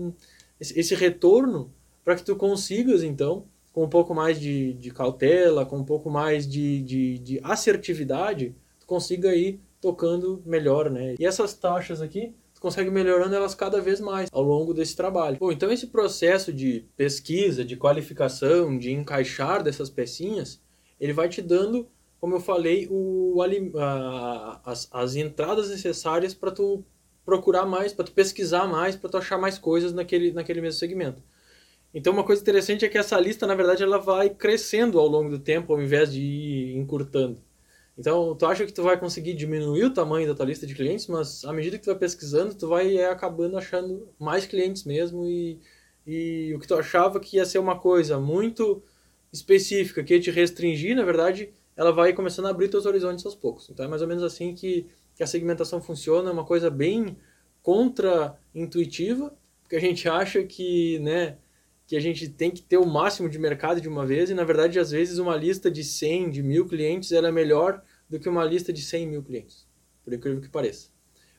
esse, 0.59 0.77
esse 0.77 0.93
retorno 0.93 1.71
para 2.03 2.15
que 2.15 2.23
tu 2.23 2.35
consigas, 2.35 3.01
então, 3.01 3.45
com 3.71 3.85
um 3.85 3.89
pouco 3.89 4.13
mais 4.13 4.39
de, 4.39 4.73
de 4.73 4.91
cautela, 4.91 5.65
com 5.65 5.77
um 5.77 5.85
pouco 5.85 6.09
mais 6.09 6.45
de, 6.45 6.81
de, 6.81 7.19
de 7.19 7.39
assertividade, 7.43 8.53
tu 8.79 8.85
consiga 8.85 9.33
ir 9.35 9.61
tocando 9.79 10.41
melhor, 10.45 10.89
né? 10.89 11.15
E 11.17 11.25
essas 11.25 11.53
taxas 11.53 12.01
aqui, 12.01 12.33
consegue 12.59 12.89
melhorando 12.89 13.35
elas 13.35 13.53
cada 13.55 13.79
vez 13.81 13.99
mais 13.99 14.29
ao 14.31 14.41
longo 14.41 14.73
desse 14.73 14.95
trabalho. 14.95 15.37
Bom, 15.39 15.51
então 15.51 15.71
esse 15.71 15.87
processo 15.87 16.51
de 16.51 16.85
pesquisa, 16.95 17.63
de 17.63 17.75
qualificação, 17.75 18.77
de 18.77 18.91
encaixar 18.91 19.63
dessas 19.63 19.89
pecinhas, 19.89 20.61
ele 20.99 21.13
vai 21.13 21.29
te 21.29 21.41
dando, 21.41 21.87
como 22.19 22.35
eu 22.35 22.39
falei, 22.39 22.87
o, 22.89 23.41
a, 23.77 24.61
as, 24.65 24.87
as 24.91 25.15
entradas 25.15 25.69
necessárias 25.69 26.33
para 26.33 26.51
tu 26.51 26.83
procurar 27.25 27.65
mais, 27.65 27.93
para 27.93 28.05
tu 28.05 28.11
pesquisar 28.11 28.67
mais, 28.67 28.95
para 28.95 29.09
tu 29.09 29.17
achar 29.17 29.37
mais 29.37 29.59
coisas 29.59 29.93
naquele, 29.93 30.31
naquele 30.31 30.61
mesmo 30.61 30.79
segmento. 30.79 31.21
Então 31.93 32.13
uma 32.13 32.23
coisa 32.23 32.41
interessante 32.41 32.85
é 32.85 32.89
que 32.89 32.97
essa 32.97 33.19
lista, 33.19 33.47
na 33.47 33.55
verdade, 33.55 33.83
ela 33.83 33.97
vai 33.97 34.29
crescendo 34.29 34.99
ao 34.99 35.07
longo 35.07 35.29
do 35.29 35.39
tempo, 35.39 35.73
ao 35.73 35.81
invés 35.81 36.11
de 36.11 36.21
ir 36.21 36.77
encurtando. 36.77 37.41
Então, 37.97 38.35
tu 38.35 38.45
acha 38.45 38.65
que 38.65 38.71
tu 38.71 38.83
vai 38.83 38.99
conseguir 38.99 39.33
diminuir 39.33 39.85
o 39.85 39.93
tamanho 39.93 40.27
da 40.27 40.35
tua 40.35 40.45
lista 40.45 40.67
de 40.67 40.75
clientes, 40.75 41.07
mas 41.07 41.43
à 41.43 41.51
medida 41.51 41.77
que 41.77 41.83
tu 41.83 41.87
vai 41.87 41.97
pesquisando, 41.97 42.53
tu 42.53 42.67
vai 42.67 42.95
é, 42.95 43.09
acabando 43.09 43.57
achando 43.57 44.07
mais 44.19 44.45
clientes 44.45 44.83
mesmo 44.83 45.25
e, 45.25 45.59
e 46.05 46.53
o 46.55 46.59
que 46.59 46.67
tu 46.67 46.75
achava 46.75 47.19
que 47.19 47.37
ia 47.37 47.45
ser 47.45 47.57
uma 47.57 47.79
coisa 47.79 48.19
muito 48.19 48.83
específica, 49.33 50.03
que 50.03 50.13
ia 50.13 50.19
te 50.19 50.29
restringir, 50.29 50.95
na 50.95 51.03
verdade, 51.03 51.49
ela 51.75 51.91
vai 51.91 52.13
começando 52.13 52.45
a 52.45 52.49
abrir 52.49 52.67
teus 52.67 52.85
horizontes 52.85 53.25
aos 53.25 53.35
poucos. 53.35 53.69
Então, 53.69 53.85
é 53.85 53.89
mais 53.89 54.01
ou 54.03 54.07
menos 54.07 54.23
assim 54.23 54.53
que, 54.53 54.87
que 55.15 55.23
a 55.23 55.27
segmentação 55.27 55.81
funciona, 55.81 56.29
é 56.29 56.33
uma 56.33 56.45
coisa 56.45 56.69
bem 56.69 57.17
contra-intuitiva, 57.63 59.35
porque 59.63 59.75
a 59.75 59.81
gente 59.81 60.07
acha 60.07 60.43
que, 60.43 60.99
né, 60.99 61.37
que 61.87 61.95
a 61.95 62.01
gente 62.01 62.27
tem 62.27 62.51
que 62.51 62.61
ter 62.61 62.77
o 62.77 62.85
máximo 62.85 63.29
de 63.29 63.39
mercado 63.39 63.79
de 63.79 63.87
uma 63.87 64.05
vez, 64.05 64.29
e 64.29 64.33
na 64.33 64.43
verdade, 64.43 64.77
às 64.77 64.91
vezes, 64.91 65.17
uma 65.19 65.35
lista 65.37 65.71
de 65.71 65.85
100, 65.85 66.29
de 66.29 66.43
mil 66.43 66.67
clientes, 66.67 67.13
ela 67.13 67.29
é 67.29 67.31
melhor 67.31 67.81
do 68.09 68.19
que 68.19 68.27
uma 68.27 68.43
lista 68.43 68.73
de 68.73 68.81
100 68.81 69.07
mil 69.07 69.23
clientes, 69.23 69.65
por 70.03 70.13
incrível 70.13 70.41
que 70.41 70.49
pareça. 70.49 70.89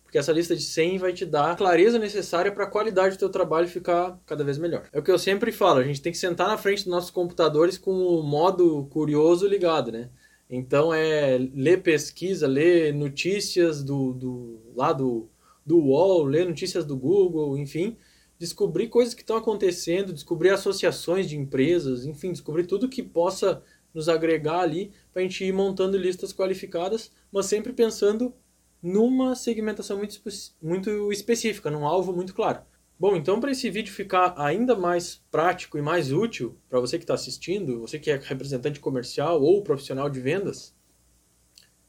Porque 0.03 0.17
essa 0.17 0.33
lista 0.33 0.57
de 0.57 0.63
100 0.63 0.97
vai 0.97 1.13
te 1.13 1.27
dar 1.27 1.53
a 1.53 1.55
clareza 1.55 1.99
necessária 1.99 2.51
para 2.51 2.65
a 2.65 2.67
qualidade 2.67 3.17
do 3.17 3.19
teu 3.19 3.29
trabalho 3.29 3.69
ficar 3.69 4.19
cada 4.25 4.43
vez 4.43 4.57
melhor. 4.57 4.89
É 4.91 4.99
o 4.99 5.03
que 5.03 5.11
eu 5.11 5.19
sempre 5.19 5.53
falo, 5.53 5.81
a 5.81 5.85
gente 5.85 6.01
tem 6.01 6.11
que 6.11 6.17
sentar 6.17 6.49
na 6.49 6.57
frente 6.57 6.79
dos 6.79 6.91
nossos 6.91 7.11
computadores 7.11 7.77
com 7.77 7.93
o 7.93 8.23
modo 8.23 8.87
curioso 8.87 9.47
ligado, 9.47 9.93
né? 9.93 10.09
Então 10.49 10.95
é 10.95 11.37
ler 11.37 11.83
pesquisa, 11.83 12.47
ler 12.47 12.95
notícias 12.95 13.85
do, 13.85 14.15
do 14.15 14.61
lá 14.75 14.95
do, 14.95 15.29
do 15.65 15.79
UOL, 15.79 16.25
ler 16.25 16.47
notícias 16.47 16.87
do 16.87 16.97
Google, 16.97 17.59
enfim, 17.59 17.99
descobrir 18.39 18.89
coisas 18.89 19.15
que 19.15 19.23
estão 19.23 19.37
acontecendo, 19.37 20.13
descobrir 20.13 20.51
associações 20.51 21.29
de 21.29 21.37
empresas, 21.37 22.05
enfim, 22.05 22.33
descobrir 22.33 22.67
tudo 22.67 22.89
que 22.89 23.03
possa 23.03 23.63
nos 23.93 24.09
agregar 24.09 24.61
ali 24.61 24.93
para 25.13 25.21
a 25.21 25.25
gente 25.25 25.45
ir 25.45 25.53
montando 25.53 25.97
listas 25.97 26.33
qualificadas, 26.33 27.11
mas 27.33 27.47
sempre 27.47 27.73
pensando 27.73 28.33
numa 28.81 29.35
segmentação 29.35 29.97
muito, 29.97 30.21
muito 30.63 31.13
específica, 31.13 31.71
num 31.71 31.87
alvo 31.87 32.13
muito 32.13 32.33
claro. 32.33 32.63
Bom, 32.99 33.17
então 33.17 33.41
para 33.41 33.53
esse 33.53 33.71
vídeo 33.71 33.93
ficar 33.93 34.35
ainda 34.37 34.75
mais 34.75 35.23
prático 35.31 35.79
e 35.79 35.83
mais 35.83 36.13
útil 36.13 36.59
para 36.69 36.81
você 36.81 36.99
que 36.99 37.05
está 37.05 37.15
assistindo, 37.15 37.81
você 37.81 37.99
que 37.99 38.11
é 38.11 38.17
representante 38.17 38.81
comercial 38.81 39.41
ou 39.41 39.63
profissional 39.63 40.11
de 40.11 40.21
vendas, 40.21 40.75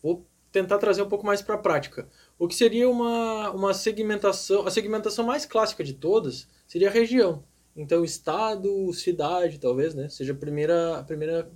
vou 0.01 0.25
tentar 0.51 0.77
trazer 0.77 1.01
um 1.01 1.09
pouco 1.09 1.25
mais 1.25 1.41
para 1.41 1.55
a 1.55 1.59
prática. 1.59 2.07
O 2.39 2.47
que 2.47 2.55
seria 2.55 2.89
uma, 2.89 3.51
uma 3.51 3.73
segmentação, 3.73 4.65
a 4.65 4.71
segmentação 4.71 5.25
mais 5.25 5.45
clássica 5.45 5.83
de 5.83 5.93
todas 5.93 6.47
seria 6.65 6.87
a 6.87 6.91
região. 6.91 7.43
Então, 7.75 8.03
estado, 8.03 8.93
cidade, 8.93 9.59
talvez, 9.59 9.93
né, 9.93 10.07
seja 10.07 10.31
a 10.31 10.35
primeira, 10.35 10.99
a 10.99 11.03
primeira 11.03 11.51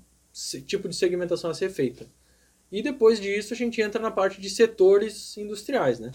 tipo 0.65 0.89
de 0.89 0.95
segmentação 0.95 1.49
a 1.49 1.53
ser 1.53 1.69
feita. 1.69 2.05
E 2.69 2.81
depois 2.81 3.19
disso, 3.19 3.53
a 3.53 3.57
gente 3.57 3.81
entra 3.81 4.01
na 4.01 4.11
parte 4.11 4.41
de 4.41 4.49
setores 4.49 5.37
industriais, 5.37 5.99
né. 5.99 6.11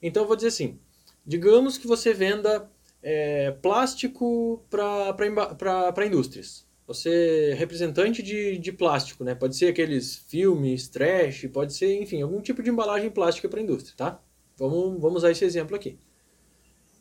Então, 0.00 0.26
vou 0.26 0.36
dizer 0.36 0.48
assim, 0.48 0.78
digamos 1.26 1.76
que 1.76 1.86
você 1.86 2.14
venda 2.14 2.70
é, 3.02 3.50
plástico 3.50 4.64
para 4.70 6.06
indústrias. 6.06 6.67
Você 6.88 7.50
é 7.50 7.54
representante 7.54 8.22
de, 8.22 8.56
de 8.56 8.72
plástico, 8.72 9.22
né? 9.22 9.34
Pode 9.34 9.54
ser 9.54 9.66
aqueles 9.66 10.16
filmes, 10.16 10.88
trash, 10.88 11.46
pode 11.52 11.74
ser, 11.74 12.00
enfim, 12.00 12.22
algum 12.22 12.40
tipo 12.40 12.62
de 12.62 12.70
embalagem 12.70 13.10
plástica 13.10 13.46
para 13.46 13.60
a 13.60 13.62
indústria, 13.62 13.94
tá? 13.94 14.22
Vamos, 14.56 14.98
vamos 14.98 15.18
usar 15.18 15.30
esse 15.30 15.44
exemplo 15.44 15.76
aqui. 15.76 15.98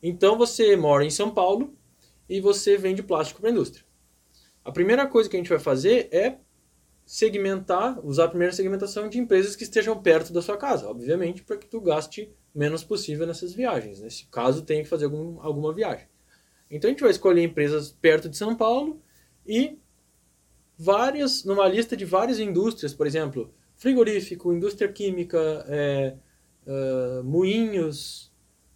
Então 0.04 0.38
você 0.38 0.76
mora 0.76 1.06
em 1.06 1.10
São 1.10 1.34
Paulo 1.34 1.74
e 2.28 2.42
você 2.42 2.76
vende 2.76 3.02
plástico 3.02 3.40
para 3.40 3.50
a 3.50 3.54
indústria. 3.54 3.86
A 4.62 4.74
primeira 4.74 5.08
coisa 5.08 5.30
que 5.30 5.38
a 5.38 5.40
gente 5.40 5.48
vai 5.48 5.58
fazer 5.58 6.10
é 6.12 6.38
segmentar, 7.06 8.06
usar 8.06 8.26
a 8.26 8.30
primeira 8.30 8.52
segmentação 8.52 9.08
de 9.08 9.18
empresas 9.18 9.56
que 9.56 9.64
estejam 9.64 9.98
perto 10.02 10.34
da 10.34 10.42
sua 10.42 10.58
casa, 10.58 10.90
obviamente, 10.90 11.44
para 11.44 11.56
que 11.56 11.66
tu 11.66 11.80
gaste 11.80 12.30
menos 12.54 12.84
possível 12.84 13.26
nessas 13.26 13.54
viagens, 13.54 14.02
né? 14.02 14.10
se 14.10 14.26
caso 14.26 14.64
tenha 14.64 14.84
que 14.84 14.90
fazer 14.90 15.06
algum, 15.06 15.40
alguma 15.40 15.74
viagem. 15.74 16.10
Então 16.70 16.90
a 16.90 16.92
gente 16.92 17.02
vai 17.02 17.12
escolher 17.12 17.42
empresas 17.42 17.90
perto 17.90 18.28
de 18.28 18.36
São 18.36 18.54
Paulo 18.54 19.02
e 19.48 19.78
várias, 20.78 21.44
numa 21.44 21.68
lista 21.68 21.96
de 21.96 22.06
várias 22.06 22.40
indústrias, 22.40 22.94
por 22.94 23.08
exemplo, 23.08 23.54
frigorífico, 23.76 24.54
indústria 24.54 24.92
química, 24.92 25.66
é, 25.68 26.16
uh, 26.66 27.24
moinhos, 27.24 28.32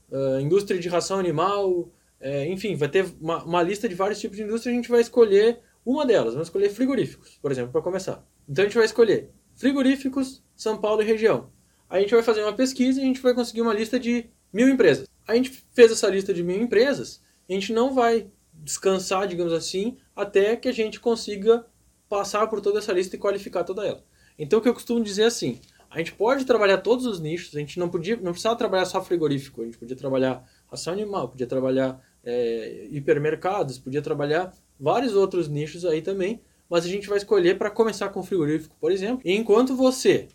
uh, 0.10 0.40
indústria 0.40 0.80
de 0.80 0.88
ração 0.88 1.20
animal, 1.20 1.92
é, 2.20 2.48
enfim, 2.48 2.76
vai 2.76 2.88
ter 2.88 3.06
uma, 3.20 3.44
uma, 3.44 3.64
lista 3.64 3.90
de 3.90 3.96
vários 3.96 4.20
tipos 4.20 4.38
de 4.38 4.44
indústria, 4.44 4.72
a 4.72 4.76
gente 4.76 4.90
vai 4.90 5.02
escolher 5.02 5.60
uma 5.84 6.06
delas, 6.06 6.34
vamos 6.34 6.48
escolher 6.48 6.70
frigoríficos, 6.70 7.40
por 7.42 7.52
exemplo, 7.52 7.72
para 7.72 7.82
começar. 7.82 8.24
Então 8.48 8.64
a 8.64 8.68
gente 8.68 8.78
vai 8.78 8.86
escolher 8.86 9.32
frigoríficos, 9.56 10.44
São 10.56 10.78
Paulo 10.80 11.02
e 11.02 11.06
região. 11.06 11.50
A 11.90 12.00
gente 12.00 12.14
vai 12.14 12.24
fazer 12.24 12.44
uma 12.44 12.54
pesquisa 12.54 13.00
e 13.00 13.04
a 13.04 13.08
gente 13.08 13.22
vai 13.22 13.34
conseguir 13.34 13.62
uma 13.62 13.74
lista 13.74 14.00
de 14.00 14.30
mil 14.54 14.70
empresas. 14.70 15.08
A 15.28 15.36
gente 15.36 15.50
fez 15.74 15.92
essa 15.92 16.08
lista 16.08 16.34
de 16.34 16.44
mil 16.44 16.62
empresas, 16.62 17.22
a 17.50 17.54
gente 17.54 17.74
não 17.74 17.94
vai 17.94 18.30
descansar, 18.62 19.28
digamos 19.28 19.54
assim, 19.54 19.98
até 20.16 20.56
que 20.56 20.70
a 20.70 20.72
gente 20.72 21.00
consiga 21.00 21.66
passar 22.08 22.48
por 22.48 22.62
toda 22.62 22.80
essa 22.80 22.94
lista 22.94 23.16
e 23.16 23.20
qualificar 23.20 23.64
toda 23.64 23.86
ela. 23.86 24.04
Então 24.38 24.60
o 24.60 24.62
que 24.62 24.70
eu 24.70 24.74
costumo 24.74 25.04
dizer 25.04 25.24
é 25.24 25.26
assim, 25.26 25.60
a 25.90 25.98
gente 25.98 26.14
pode 26.14 26.46
trabalhar 26.46 26.78
todos 26.78 27.06
os 27.06 27.20
nichos, 27.20 27.56
a 27.56 27.60
gente 27.60 27.78
não 27.78 27.90
podia, 27.90 28.16
não 28.16 28.32
precisava 28.32 28.56
trabalhar 28.56 28.86
só 28.86 29.04
frigorífico, 29.04 29.62
a 29.62 29.66
gente 29.66 29.78
podia 29.78 29.96
trabalhar 29.96 30.44
ração 30.68 30.94
animal, 30.94 31.30
podia 31.30 31.48
trabalhar 31.48 32.02
é, 32.24 32.88
hipermercados, 32.92 33.78
podia 33.78 34.02
trabalhar 34.02 34.54
vários 34.80 35.16
outros 35.16 35.50
nichos 35.50 35.84
aí 35.84 36.02
também, 36.02 36.42
mas 36.70 36.86
a 36.86 36.88
gente 36.88 37.10
vai 37.10 37.18
escolher 37.18 37.58
para 37.58 37.70
começar 37.70 38.10
com 38.10 38.24
frigorífico, 38.24 38.76
por 38.80 38.92
exemplo. 38.92 39.22
E 39.26 39.36
enquanto 39.36 39.76
você, 39.76 40.30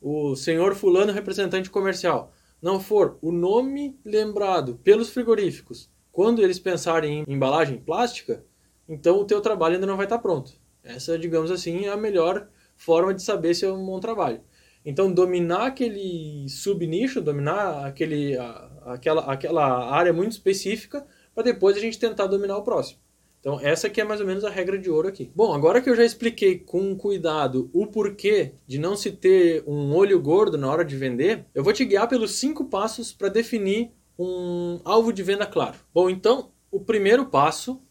o 0.00 0.36
senhor 0.36 0.76
fulano 0.76 1.12
representante 1.12 1.68
comercial, 1.68 2.32
não 2.62 2.78
for 2.78 3.18
o 3.20 3.32
nome 3.32 3.98
lembrado 4.04 4.78
pelos 4.84 5.10
frigoríficos 5.10 5.89
quando 6.12 6.42
eles 6.42 6.58
pensarem 6.58 7.24
em 7.26 7.32
embalagem 7.32 7.78
plástica, 7.78 8.44
então 8.88 9.18
o 9.18 9.24
teu 9.24 9.40
trabalho 9.40 9.74
ainda 9.74 9.86
não 9.86 9.96
vai 9.96 10.06
estar 10.06 10.18
pronto. 10.18 10.52
Essa, 10.82 11.18
digamos 11.18 11.50
assim, 11.50 11.84
é 11.84 11.88
a 11.90 11.96
melhor 11.96 12.48
forma 12.76 13.14
de 13.14 13.22
saber 13.22 13.54
se 13.54 13.64
é 13.64 13.72
um 13.72 13.84
bom 13.84 14.00
trabalho. 14.00 14.40
Então, 14.84 15.12
dominar 15.12 15.66
aquele 15.66 16.48
subnicho, 16.48 17.20
dominar 17.20 17.84
aquele, 17.84 18.36
aquela, 18.84 19.30
aquela 19.30 19.94
área 19.94 20.12
muito 20.12 20.32
específica, 20.32 21.06
para 21.34 21.44
depois 21.44 21.76
a 21.76 21.80
gente 21.80 21.98
tentar 21.98 22.26
dominar 22.26 22.56
o 22.56 22.62
próximo. 22.62 22.98
Então, 23.40 23.58
essa 23.60 23.86
aqui 23.86 24.00
é 24.00 24.04
mais 24.04 24.20
ou 24.20 24.26
menos 24.26 24.44
a 24.44 24.50
regra 24.50 24.78
de 24.78 24.90
ouro 24.90 25.08
aqui. 25.08 25.30
Bom, 25.34 25.54
agora 25.54 25.80
que 25.80 25.88
eu 25.88 25.96
já 25.96 26.04
expliquei 26.04 26.58
com 26.58 26.94
cuidado 26.94 27.70
o 27.72 27.86
porquê 27.86 28.54
de 28.66 28.78
não 28.78 28.94
se 28.94 29.12
ter 29.12 29.64
um 29.66 29.94
olho 29.94 30.20
gordo 30.20 30.58
na 30.58 30.70
hora 30.70 30.84
de 30.84 30.94
vender, 30.94 31.46
eu 31.54 31.64
vou 31.64 31.72
te 31.72 31.84
guiar 31.84 32.06
pelos 32.06 32.32
cinco 32.32 32.66
passos 32.66 33.12
para 33.12 33.28
definir 33.28 33.92
um 34.22 34.80
alvo 34.84 35.12
de 35.12 35.22
venda 35.22 35.46
claro. 35.46 35.78
Bom, 35.94 36.10
então, 36.10 36.52
o 36.70 36.80
primeiro 36.80 37.26
passo 37.26 37.82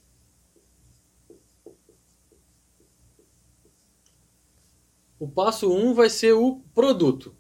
O 5.20 5.28
passo 5.28 5.70
1 5.70 5.90
um 5.90 5.94
vai 5.94 6.10
ser 6.10 6.32
o 6.32 6.62
produto. 6.74 7.36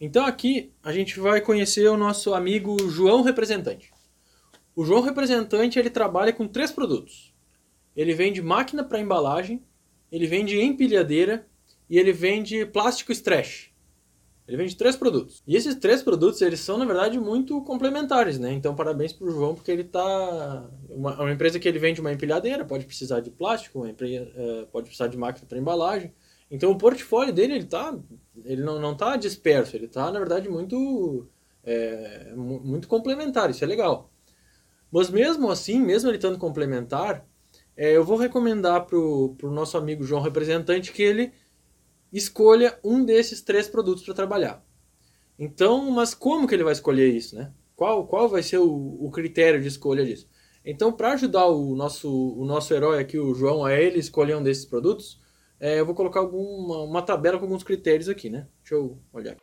Então 0.00 0.24
aqui 0.24 0.72
a 0.82 0.90
gente 0.90 1.20
vai 1.20 1.38
conhecer 1.38 1.86
o 1.86 1.98
nosso 1.98 2.32
amigo 2.32 2.78
João 2.88 3.20
Representante. 3.20 3.92
O 4.74 4.86
João 4.86 5.02
Representante 5.02 5.78
ele 5.78 5.90
trabalha 5.90 6.32
com 6.32 6.48
três 6.48 6.72
produtos. 6.72 7.34
Ele 7.94 8.14
vende 8.14 8.40
máquina 8.40 8.82
para 8.82 8.98
embalagem, 8.98 9.62
ele 10.10 10.26
vende 10.26 10.58
empilhadeira 10.58 11.46
e 11.90 11.98
ele 11.98 12.10
vende 12.10 12.64
plástico 12.64 13.12
stretch. 13.12 13.73
Ele 14.46 14.58
vende 14.58 14.76
três 14.76 14.94
produtos. 14.94 15.42
E 15.46 15.56
esses 15.56 15.74
três 15.76 16.02
produtos, 16.02 16.42
eles 16.42 16.60
são, 16.60 16.76
na 16.76 16.84
verdade, 16.84 17.18
muito 17.18 17.62
complementares, 17.62 18.38
né? 18.38 18.52
Então, 18.52 18.74
parabéns 18.74 19.12
pro 19.12 19.30
João, 19.30 19.54
porque 19.54 19.70
ele 19.70 19.84
tá... 19.84 20.68
Uma, 20.90 21.14
uma 21.14 21.32
empresa 21.32 21.58
que 21.58 21.66
ele 21.66 21.78
vende 21.78 22.00
uma 22.00 22.12
empilhadeira, 22.12 22.64
pode 22.64 22.84
precisar 22.84 23.20
de 23.20 23.30
plástico, 23.30 23.78
uma 23.78 23.88
empresa, 23.88 24.30
uh, 24.36 24.66
pode 24.66 24.86
precisar 24.86 25.08
de 25.08 25.16
máquina 25.16 25.46
para 25.48 25.58
embalagem. 25.58 26.12
Então, 26.50 26.70
o 26.70 26.76
portfólio 26.76 27.32
dele, 27.32 27.54
ele 27.54 27.64
tá... 27.64 27.98
Ele 28.44 28.62
não, 28.62 28.78
não 28.78 28.94
tá 28.94 29.16
disperso, 29.16 29.76
ele 29.76 29.88
tá, 29.88 30.12
na 30.12 30.18
verdade, 30.18 30.48
muito... 30.48 31.26
É, 31.66 32.34
muito 32.36 32.86
complementar, 32.86 33.48
isso 33.48 33.64
é 33.64 33.66
legal. 33.66 34.10
Mas 34.92 35.08
mesmo 35.08 35.50
assim, 35.50 35.80
mesmo 35.80 36.10
ele 36.10 36.18
estando 36.18 36.38
complementar, 36.38 37.26
é, 37.74 37.96
eu 37.96 38.04
vou 38.04 38.18
recomendar 38.18 38.84
pro, 38.84 39.34
pro 39.38 39.50
nosso 39.50 39.78
amigo 39.78 40.04
João 40.04 40.20
Representante 40.20 40.92
que 40.92 41.02
ele 41.02 41.32
escolha 42.18 42.78
um 42.84 43.04
desses 43.04 43.42
três 43.42 43.68
produtos 43.68 44.04
para 44.04 44.14
trabalhar. 44.14 44.64
Então, 45.38 45.90
mas 45.90 46.14
como 46.14 46.46
que 46.46 46.54
ele 46.54 46.62
vai 46.62 46.72
escolher 46.72 47.08
isso, 47.08 47.34
né? 47.34 47.52
Qual, 47.74 48.06
qual 48.06 48.28
vai 48.28 48.42
ser 48.42 48.58
o, 48.58 48.98
o 49.00 49.10
critério 49.10 49.60
de 49.60 49.66
escolha 49.66 50.04
disso? 50.04 50.28
Então, 50.64 50.92
para 50.92 51.12
ajudar 51.12 51.46
o 51.46 51.74
nosso, 51.74 52.08
o 52.08 52.44
nosso 52.44 52.72
herói 52.72 53.00
aqui, 53.00 53.18
o 53.18 53.34
João, 53.34 53.64
a 53.64 53.74
ele 53.74 53.98
escolher 53.98 54.36
um 54.36 54.42
desses 54.42 54.64
produtos, 54.64 55.20
é, 55.58 55.80
eu 55.80 55.84
vou 55.84 55.94
colocar 55.94 56.20
alguma, 56.20 56.82
uma 56.82 57.02
tabela 57.02 57.36
com 57.36 57.44
alguns 57.44 57.64
critérios 57.64 58.08
aqui, 58.08 58.30
né? 58.30 58.46
Deixa 58.62 58.76
eu 58.76 58.98
olhar. 59.12 59.36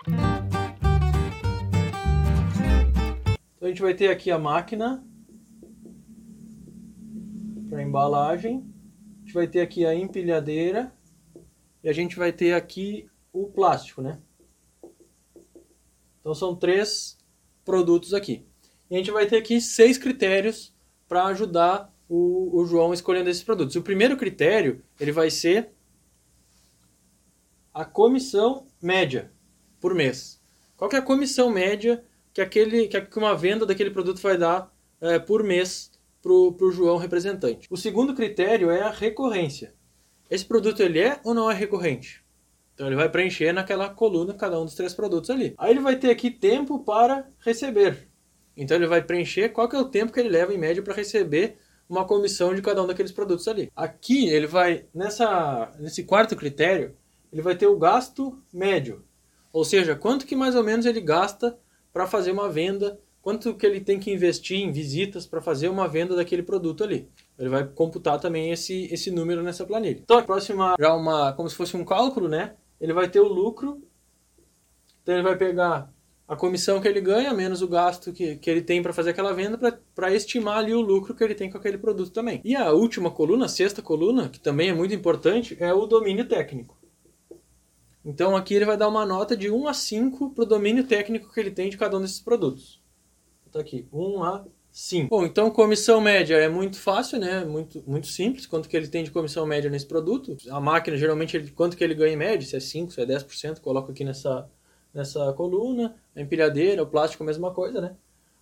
Então, 3.56 3.68
a 3.68 3.68
gente 3.68 3.82
vai 3.82 3.94
ter 3.94 4.10
aqui 4.10 4.32
a 4.32 4.40
máquina 4.40 5.06
para 7.70 7.84
embalagem. 7.84 8.66
A 9.18 9.20
gente 9.22 9.34
vai 9.34 9.48
ter 9.48 9.60
aqui 9.60 9.86
a 9.86 9.94
empilhadeira 9.94 10.92
e 11.84 11.90
a 11.90 11.94
gente 11.94 12.16
vai 12.16 12.32
ter 12.32 12.54
aqui 12.54 13.10
o 13.34 13.48
plástico, 13.48 14.02
né? 14.02 14.20
Então 16.20 16.34
são 16.34 16.56
três 16.56 17.18
produtos 17.66 18.14
aqui. 18.14 18.46
E 18.90 18.96
a 18.96 18.98
gente 18.98 19.12
vai 19.12 19.26
ter 19.26 19.38
aqui 19.38 19.60
seis 19.60 19.98
critérios 19.98 20.76
para 21.08 21.26
ajudar 21.26 21.94
o, 22.08 22.60
o 22.60 22.66
João 22.66 22.94
escolhendo 22.94 23.30
esses 23.30 23.44
produtos. 23.44 23.76
O 23.76 23.82
primeiro 23.82 24.18
critério 24.18 24.84
ele 25.00 25.12
vai 25.12 25.30
ser 25.30 25.72
a 27.74 27.86
comissão 27.86 28.68
média 28.82 29.32
por 29.80 29.96
mês. 29.96 30.42
Qual 30.76 30.90
que 30.90 30.96
é 30.96 31.00
a 31.00 31.04
comissão 31.04 31.50
média 31.50 32.04
que, 32.34 32.42
aquele, 32.42 32.88
que 32.88 33.18
uma 33.18 33.36
venda 33.36 33.66
daquele 33.66 33.92
produto 33.92 34.22
vai 34.22 34.38
dar 34.38 34.74
é, 35.00 35.20
por 35.20 35.44
mês 35.44 35.92
para 36.22 36.32
o 36.32 36.72
João 36.72 36.98
representante? 36.98 37.68
O 37.70 37.78
segundo 37.78 38.14
critério 38.14 38.70
é 38.70 38.82
a 38.82 38.92
recorrência. 38.92 39.74
Esse 40.32 40.46
produto 40.46 40.82
ele 40.82 40.98
é 40.98 41.20
ou 41.26 41.34
não 41.34 41.52
é 41.52 41.54
recorrente? 41.54 42.24
Então 42.74 42.88
ele 42.88 42.96
vai 42.96 43.10
preencher 43.10 43.52
naquela 43.52 43.90
coluna 43.90 44.34
cada 44.34 44.58
um 44.58 44.64
dos 44.64 44.76
três 44.76 44.94
produtos 44.94 45.30
ali. 45.30 45.54
Aí 45.58 45.72
ele 45.72 45.82
vai 45.82 45.98
ter 45.98 46.10
aqui 46.10 46.32
tempo 46.32 46.80
para 46.80 47.28
receber. 47.40 48.08
Então 48.56 48.78
ele 48.78 48.88
vai 48.88 49.02
preencher 49.02 49.50
qual 49.50 49.68
que 49.68 49.76
é 49.76 49.80
o 49.80 49.90
tempo 49.90 50.14
que 50.14 50.22
ele 50.22 50.30
leva 50.30 50.54
em 50.54 50.58
média 50.58 50.82
para 50.82 50.94
receber 50.94 51.58
uma 51.90 52.06
comissão 52.06 52.56
de 52.56 52.62
cada 52.62 52.82
um 52.82 52.88
daqueles 52.88 53.12
produtos 53.12 53.46
ali. 53.50 53.70
Aqui 53.76 54.30
ele 54.30 54.48
vai 54.48 54.86
nessa 54.96 55.76
nesse 55.78 56.06
quarto 56.06 56.34
critério, 56.38 56.96
ele 57.30 57.42
vai 57.42 57.56
ter 57.56 57.68
o 57.68 57.78
gasto 57.78 58.42
médio. 58.54 59.04
Ou 59.52 59.66
seja, 59.66 59.96
quanto 59.98 60.26
que 60.26 60.36
mais 60.36 60.56
ou 60.56 60.64
menos 60.64 60.86
ele 60.86 61.02
gasta 61.02 61.60
para 61.92 62.08
fazer 62.08 62.32
uma 62.32 62.50
venda, 62.50 62.98
quanto 63.22 63.54
que 63.54 63.66
ele 63.66 63.82
tem 63.82 64.00
que 64.00 64.12
investir 64.14 64.62
em 64.62 64.72
visitas 64.72 65.28
para 65.28 65.42
fazer 65.42 65.68
uma 65.68 65.90
venda 65.90 66.16
daquele 66.16 66.42
produto 66.42 66.86
ali. 66.86 67.10
Ele 67.42 67.50
vai 67.50 67.68
computar 67.68 68.20
também 68.20 68.52
esse, 68.52 68.86
esse 68.94 69.10
número 69.10 69.42
nessa 69.42 69.66
planilha. 69.66 70.00
Então, 70.00 70.20
a 70.20 70.22
próxima 70.22 70.76
já 70.80 70.94
uma 70.94 71.34
como 71.34 71.50
se 71.50 71.56
fosse 71.56 71.76
um 71.76 71.84
cálculo, 71.84 72.30
né? 72.30 72.54
Ele 72.80 72.94
vai 72.94 73.10
ter 73.10 73.20
o 73.20 73.28
lucro. 73.28 73.82
Então 75.02 75.16
ele 75.16 75.24
vai 75.24 75.36
pegar 75.36 75.92
a 76.28 76.36
comissão 76.36 76.80
que 76.80 76.88
ele 76.88 77.02
ganha 77.02 77.34
menos 77.34 77.64
o 77.64 77.68
gasto 77.68 78.14
que, 78.14 78.36
que 78.36 78.48
ele 78.48 78.62
tem 78.62 78.84
para 78.84 78.94
fazer 78.94 79.10
aquela 79.10 79.34
venda 79.34 79.58
para 79.96 80.14
estimar 80.14 80.60
ali 80.60 80.72
o 80.72 80.82
lucro 80.82 81.16
que 81.16 81.24
ele 81.24 81.34
tem 81.34 81.50
com 81.50 81.58
aquele 81.58 81.80
produto 81.80 82.12
também. 82.12 82.40
E 82.46 82.56
a 82.56 82.72
última 82.72 83.10
coluna, 83.10 83.46
a 83.46 83.50
sexta 83.50 83.82
coluna, 83.82 84.30
que 84.30 84.40
também 84.40 84.70
é 84.70 84.74
muito 84.74 84.94
importante, 84.94 85.58
é 85.60 85.74
o 85.74 85.88
domínio 85.88 86.28
técnico. 86.28 86.78
Então 88.06 88.36
aqui 88.36 88.54
ele 88.54 88.66
vai 88.66 88.78
dar 88.78 88.88
uma 88.88 89.04
nota 89.04 89.36
de 89.36 89.50
1 89.50 89.68
a 89.68 89.74
5 89.74 90.30
para 90.30 90.44
o 90.44 90.48
domínio 90.48 90.84
técnico 90.84 91.34
que 91.34 91.40
ele 91.40 91.50
tem 91.50 91.72
de 91.72 91.78
cada 91.78 91.98
um 91.98 92.02
desses 92.02 92.22
produtos. 92.22 92.80
Está 93.48 93.60
aqui, 93.60 93.88
1 93.92 94.24
a 94.24 94.46
5. 94.72 95.10
Bom, 95.10 95.26
então 95.26 95.52
comissão 95.52 96.00
média 96.00 96.36
é 96.36 96.48
muito 96.48 96.80
fácil, 96.80 97.20
né? 97.20 97.44
Muito, 97.44 97.84
muito 97.86 98.08
simples. 98.08 98.46
Quanto 98.46 98.70
que 98.70 98.78
ele 98.78 98.88
tem 98.88 99.04
de 99.04 99.12
comissão 99.12 99.46
média 99.46 99.70
nesse 99.70 99.86
produto? 99.86 100.38
A 100.50 100.62
máquina, 100.62 100.96
geralmente, 100.96 101.36
ele, 101.36 101.52
quanto 101.52 101.76
que 101.76 101.84
ele 101.84 101.94
ganha 101.94 102.14
em 102.14 102.18
média? 102.18 102.48
Se 102.48 102.56
é 102.56 102.60
5, 102.60 102.92
se 102.92 103.02
é 103.02 103.06
10%, 103.06 103.60
coloca 103.60 103.92
aqui 103.92 104.06
nessa, 104.06 104.50
nessa 104.94 105.34
coluna. 105.34 105.96
A 106.16 106.22
empilhadeira, 106.22 106.84
o 106.84 106.88
plástico, 106.88 107.24
a 107.24 107.26
mesma 107.26 107.54
coisa, 107.54 107.82
né? 107.82 107.96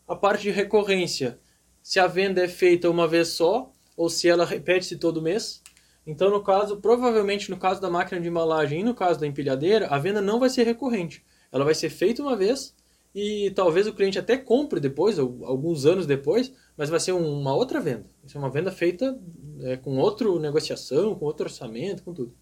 A 0.07 0.15
parte 0.15 0.43
de 0.43 0.51
recorrência. 0.51 1.39
Se 1.81 1.99
a 1.99 2.05
venda 2.05 2.43
é 2.43 2.47
feita 2.47 2.89
uma 2.89 3.07
vez 3.07 3.29
só, 3.29 3.71
ou 3.97 4.07
se 4.07 4.29
ela 4.29 4.45
repete-se 4.45 4.97
todo 4.97 5.21
mês. 5.21 5.63
Então, 6.05 6.29
no 6.29 6.43
caso, 6.43 6.77
provavelmente 6.77 7.49
no 7.49 7.57
caso 7.57 7.81
da 7.81 7.89
máquina 7.89 8.21
de 8.21 8.27
embalagem 8.27 8.81
e 8.81 8.83
no 8.83 8.93
caso 8.93 9.19
da 9.19 9.27
empilhadeira, 9.27 9.87
a 9.87 9.97
venda 9.97 10.21
não 10.21 10.39
vai 10.39 10.49
ser 10.49 10.63
recorrente. 10.63 11.23
Ela 11.51 11.65
vai 11.65 11.73
ser 11.73 11.89
feita 11.89 12.21
uma 12.21 12.35
vez 12.35 12.75
e 13.13 13.52
talvez 13.52 13.88
o 13.88 13.93
cliente 13.93 14.19
até 14.19 14.38
compre 14.38 14.80
depois, 14.80 15.17
alguns 15.17 15.86
anos 15.86 16.06
depois, 16.06 16.54
mas 16.78 16.89
vai 16.89 17.00
ser 17.00 17.12
uma 17.13 17.56
outra 17.56 17.80
venda. 17.80 18.06
Vai 18.22 18.30
ser 18.30 18.38
uma 18.38 18.50
venda 18.50 18.72
feita 18.72 19.19
é, 19.62 19.78
com 19.78 19.98
outra 19.98 20.28
negociação, 20.39 21.15
com 21.15 21.26
outro 21.26 21.45
orçamento, 21.45 22.04
com 22.04 22.13
tudo. 22.13 22.34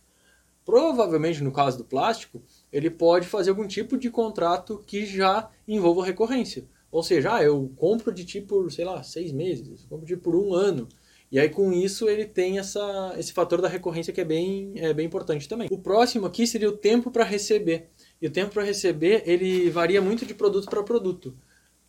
Provavelmente, 0.65 1.41
no 1.41 1.51
caso 1.51 1.77
do 1.77 1.85
plástico, 1.85 2.43
ele 2.71 2.89
pode 2.89 3.25
fazer 3.25 3.51
algum 3.51 3.65
tipo 3.65 3.97
de 3.97 4.09
contrato 4.09 4.83
que 4.85 5.05
já 5.05 5.49
envolva 5.65 6.05
recorrência. 6.05 6.65
Ou 6.91 7.01
seja, 7.01 7.35
ah, 7.35 7.43
eu 7.43 7.71
compro 7.77 8.13
de 8.13 8.25
ti 8.25 8.41
por, 8.41 8.69
sei 8.71 8.83
lá, 8.83 9.01
seis 9.01 9.31
meses, 9.31 9.85
compro 9.85 10.05
de 10.05 10.15
ti 10.15 10.19
por 10.19 10.35
um 10.35 10.53
ano. 10.53 10.87
E 11.31 11.39
aí 11.39 11.49
com 11.49 11.73
isso 11.73 12.07
ele 12.07 12.25
tem 12.25 12.57
essa, 12.57 13.13
esse 13.17 13.33
fator 13.33 13.61
da 13.61 13.67
recorrência 13.67 14.13
que 14.13 14.21
é 14.21 14.25
bem, 14.25 14.73
é 14.75 14.93
bem 14.93 15.05
importante 15.05 15.47
também. 15.47 15.67
O 15.69 15.77
próximo 15.77 16.25
aqui 16.25 16.47
seria 16.47 16.69
o 16.69 16.77
tempo 16.77 17.11
para 17.11 17.23
receber. 17.23 17.89
E 18.21 18.27
o 18.27 18.31
tempo 18.31 18.53
para 18.53 18.63
receber 18.63 19.23
ele 19.25 19.69
varia 19.69 20.01
muito 20.01 20.25
de 20.25 20.33
produto 20.33 20.69
para 20.69 20.83
produto. 20.83 21.37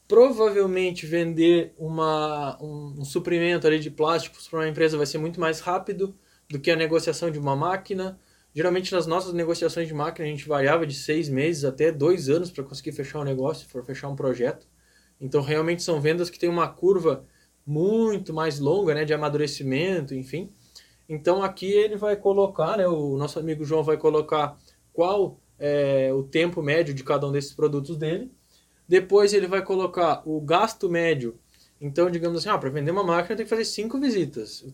Provavelmente 0.07 1.07
vender 1.07 1.75
uma, 1.77 2.57
um, 2.63 3.01
um 3.01 3.05
suprimento 3.05 3.67
ali 3.67 3.79
de 3.79 3.91
plásticos 3.91 4.49
para 4.49 4.61
uma 4.61 4.69
empresa 4.69 4.97
vai 4.97 5.07
ser 5.07 5.19
muito 5.19 5.41
mais 5.41 5.61
rápido 5.61 6.15
do 6.49 6.59
que 6.59 6.71
a 6.71 6.77
negociação 6.77 7.31
de 7.31 7.39
uma 7.39 7.55
máquina. 7.55 8.19
Geralmente 8.55 8.93
nas 8.93 9.07
nossas 9.07 9.33
negociações 9.33 9.87
de 9.87 9.95
máquina 9.95 10.27
a 10.27 10.31
gente 10.31 10.49
variava 10.49 10.87
de 10.87 10.95
seis 10.95 11.29
meses 11.29 11.65
até 11.65 11.93
dois 11.93 12.29
anos 12.29 12.51
para 12.51 12.65
conseguir 12.65 12.93
fechar 12.93 13.21
um 13.21 13.25
negócio, 13.25 13.69
para 13.69 13.83
fechar 13.83 14.09
um 14.09 14.17
projeto. 14.17 14.67
Então 15.21 15.43
realmente 15.43 15.83
são 15.83 16.01
vendas 16.01 16.31
que 16.31 16.39
têm 16.39 16.49
uma 16.49 16.69
curva 16.69 17.25
muito 17.67 18.33
mais 18.33 18.59
longa, 18.59 18.95
né, 18.95 19.05
de 19.05 19.13
amadurecimento, 19.13 20.15
enfim. 20.15 20.51
Então 21.07 21.43
aqui 21.43 21.71
ele 21.71 21.97
vai 21.97 22.17
colocar, 22.17 22.79
né, 22.79 22.89
o 22.89 23.17
nosso 23.17 23.39
amigo 23.39 23.65
João 23.65 23.83
vai 23.83 23.99
colocar 23.99 24.59
qual 24.93 25.39
é 25.59 26.13
o 26.13 26.23
tempo 26.23 26.63
médio 26.63 26.95
de 26.95 27.05
cada 27.05 27.27
um 27.27 27.33
desses 27.33 27.53
produtos 27.53 27.97
dele. 27.97 28.31
Depois 28.89 29.33
ele 29.35 29.47
vai 29.47 29.63
colocar 29.63 30.23
o 30.25 30.41
gasto 30.41 30.89
médio. 30.89 31.39
Então, 31.81 32.11
digamos 32.11 32.39
assim, 32.39 32.49
ah, 32.49 32.59
para 32.59 32.71
vender 32.71 32.91
uma 32.91 33.05
máquina 33.05 33.37
tem 33.37 33.45
que 33.45 33.51
fazer 33.51 33.65
cinco 33.65 34.01
visitas. 34.01 34.65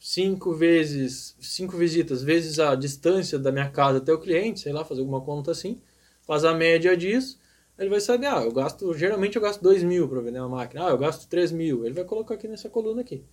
Cinco 0.00 0.54
vezes, 0.54 1.36
cinco 1.40 1.76
visitas 1.76 2.22
vezes 2.22 2.58
a 2.58 2.74
distância 2.74 3.38
da 3.38 3.52
minha 3.52 3.68
casa 3.68 3.98
até 3.98 4.12
o 4.12 4.18
cliente, 4.18 4.60
sei 4.60 4.72
lá, 4.72 4.84
fazer 4.84 5.00
alguma 5.00 5.20
conta 5.20 5.50
assim. 5.50 5.80
Faz 6.22 6.44
a 6.44 6.54
média 6.54 6.96
disso 6.96 7.38
ele 7.78 7.90
vai 7.90 8.00
saber, 8.00 8.26
ah, 8.26 8.42
eu 8.42 8.52
gasto, 8.52 8.92
geralmente 8.94 9.36
eu 9.36 9.42
gasto 9.42 9.62
2 9.62 9.84
mil 9.84 10.08
para 10.08 10.20
vender 10.20 10.40
uma 10.40 10.48
máquina, 10.48 10.86
ah, 10.86 10.90
eu 10.90 10.98
gasto 10.98 11.28
3 11.28 11.52
mil, 11.52 11.84
ele 11.84 11.94
vai 11.94 12.04
colocar 12.04 12.34
aqui 12.34 12.48
nessa 12.48 12.68
coluna 12.68 13.02
aqui. 13.02 13.24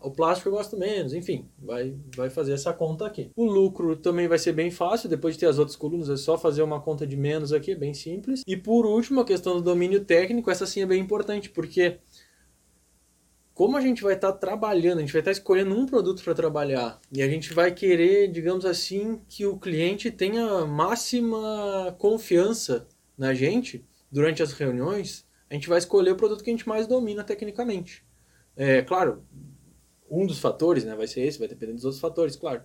O 0.00 0.12
plástico 0.12 0.48
eu 0.48 0.52
gosto 0.52 0.76
menos, 0.76 1.12
enfim, 1.12 1.48
vai, 1.58 1.94
vai 2.14 2.30
fazer 2.30 2.52
essa 2.52 2.72
conta 2.72 3.04
aqui. 3.04 3.32
O 3.34 3.44
lucro 3.44 3.96
também 3.96 4.28
vai 4.28 4.38
ser 4.38 4.52
bem 4.52 4.70
fácil, 4.70 5.08
depois 5.08 5.34
de 5.34 5.40
ter 5.40 5.46
as 5.46 5.58
outras 5.58 5.76
colunas, 5.76 6.08
é 6.08 6.16
só 6.16 6.38
fazer 6.38 6.62
uma 6.62 6.80
conta 6.80 7.04
de 7.04 7.16
menos 7.16 7.52
aqui, 7.52 7.74
bem 7.74 7.92
simples. 7.92 8.42
E 8.46 8.56
por 8.56 8.86
último, 8.86 9.20
a 9.20 9.24
questão 9.24 9.56
do 9.56 9.62
domínio 9.62 10.04
técnico, 10.04 10.50
essa 10.50 10.66
sim 10.66 10.82
é 10.82 10.86
bem 10.86 11.02
importante, 11.02 11.50
porque 11.50 11.98
como 13.52 13.76
a 13.76 13.80
gente 13.80 14.04
vai 14.04 14.14
estar 14.14 14.30
tá 14.30 14.38
trabalhando, 14.38 14.98
a 14.98 15.00
gente 15.00 15.12
vai 15.12 15.20
estar 15.20 15.32
tá 15.32 15.36
escolhendo 15.36 15.74
um 15.74 15.84
produto 15.84 16.22
para 16.22 16.32
trabalhar, 16.32 17.00
e 17.12 17.20
a 17.20 17.28
gente 17.28 17.52
vai 17.52 17.72
querer, 17.72 18.30
digamos 18.30 18.64
assim, 18.64 19.20
que 19.28 19.46
o 19.46 19.58
cliente 19.58 20.12
tenha 20.12 20.64
máxima 20.64 21.92
confiança 21.98 22.86
na 23.16 23.34
gente, 23.34 23.84
durante 24.12 24.44
as 24.44 24.52
reuniões, 24.52 25.26
a 25.50 25.54
gente 25.54 25.68
vai 25.68 25.78
escolher 25.78 26.12
o 26.12 26.16
produto 26.16 26.44
que 26.44 26.50
a 26.50 26.52
gente 26.52 26.68
mais 26.68 26.86
domina 26.86 27.24
tecnicamente. 27.24 28.04
É, 28.56 28.82
claro, 28.82 29.24
um 30.10 30.26
dos 30.26 30.38
fatores 30.38 30.84
né, 30.84 30.94
vai 30.94 31.06
ser 31.06 31.22
esse, 31.22 31.38
vai 31.38 31.48
depender 31.48 31.72
dos 31.72 31.84
outros 31.84 32.00
fatores, 32.00 32.36
claro. 32.36 32.62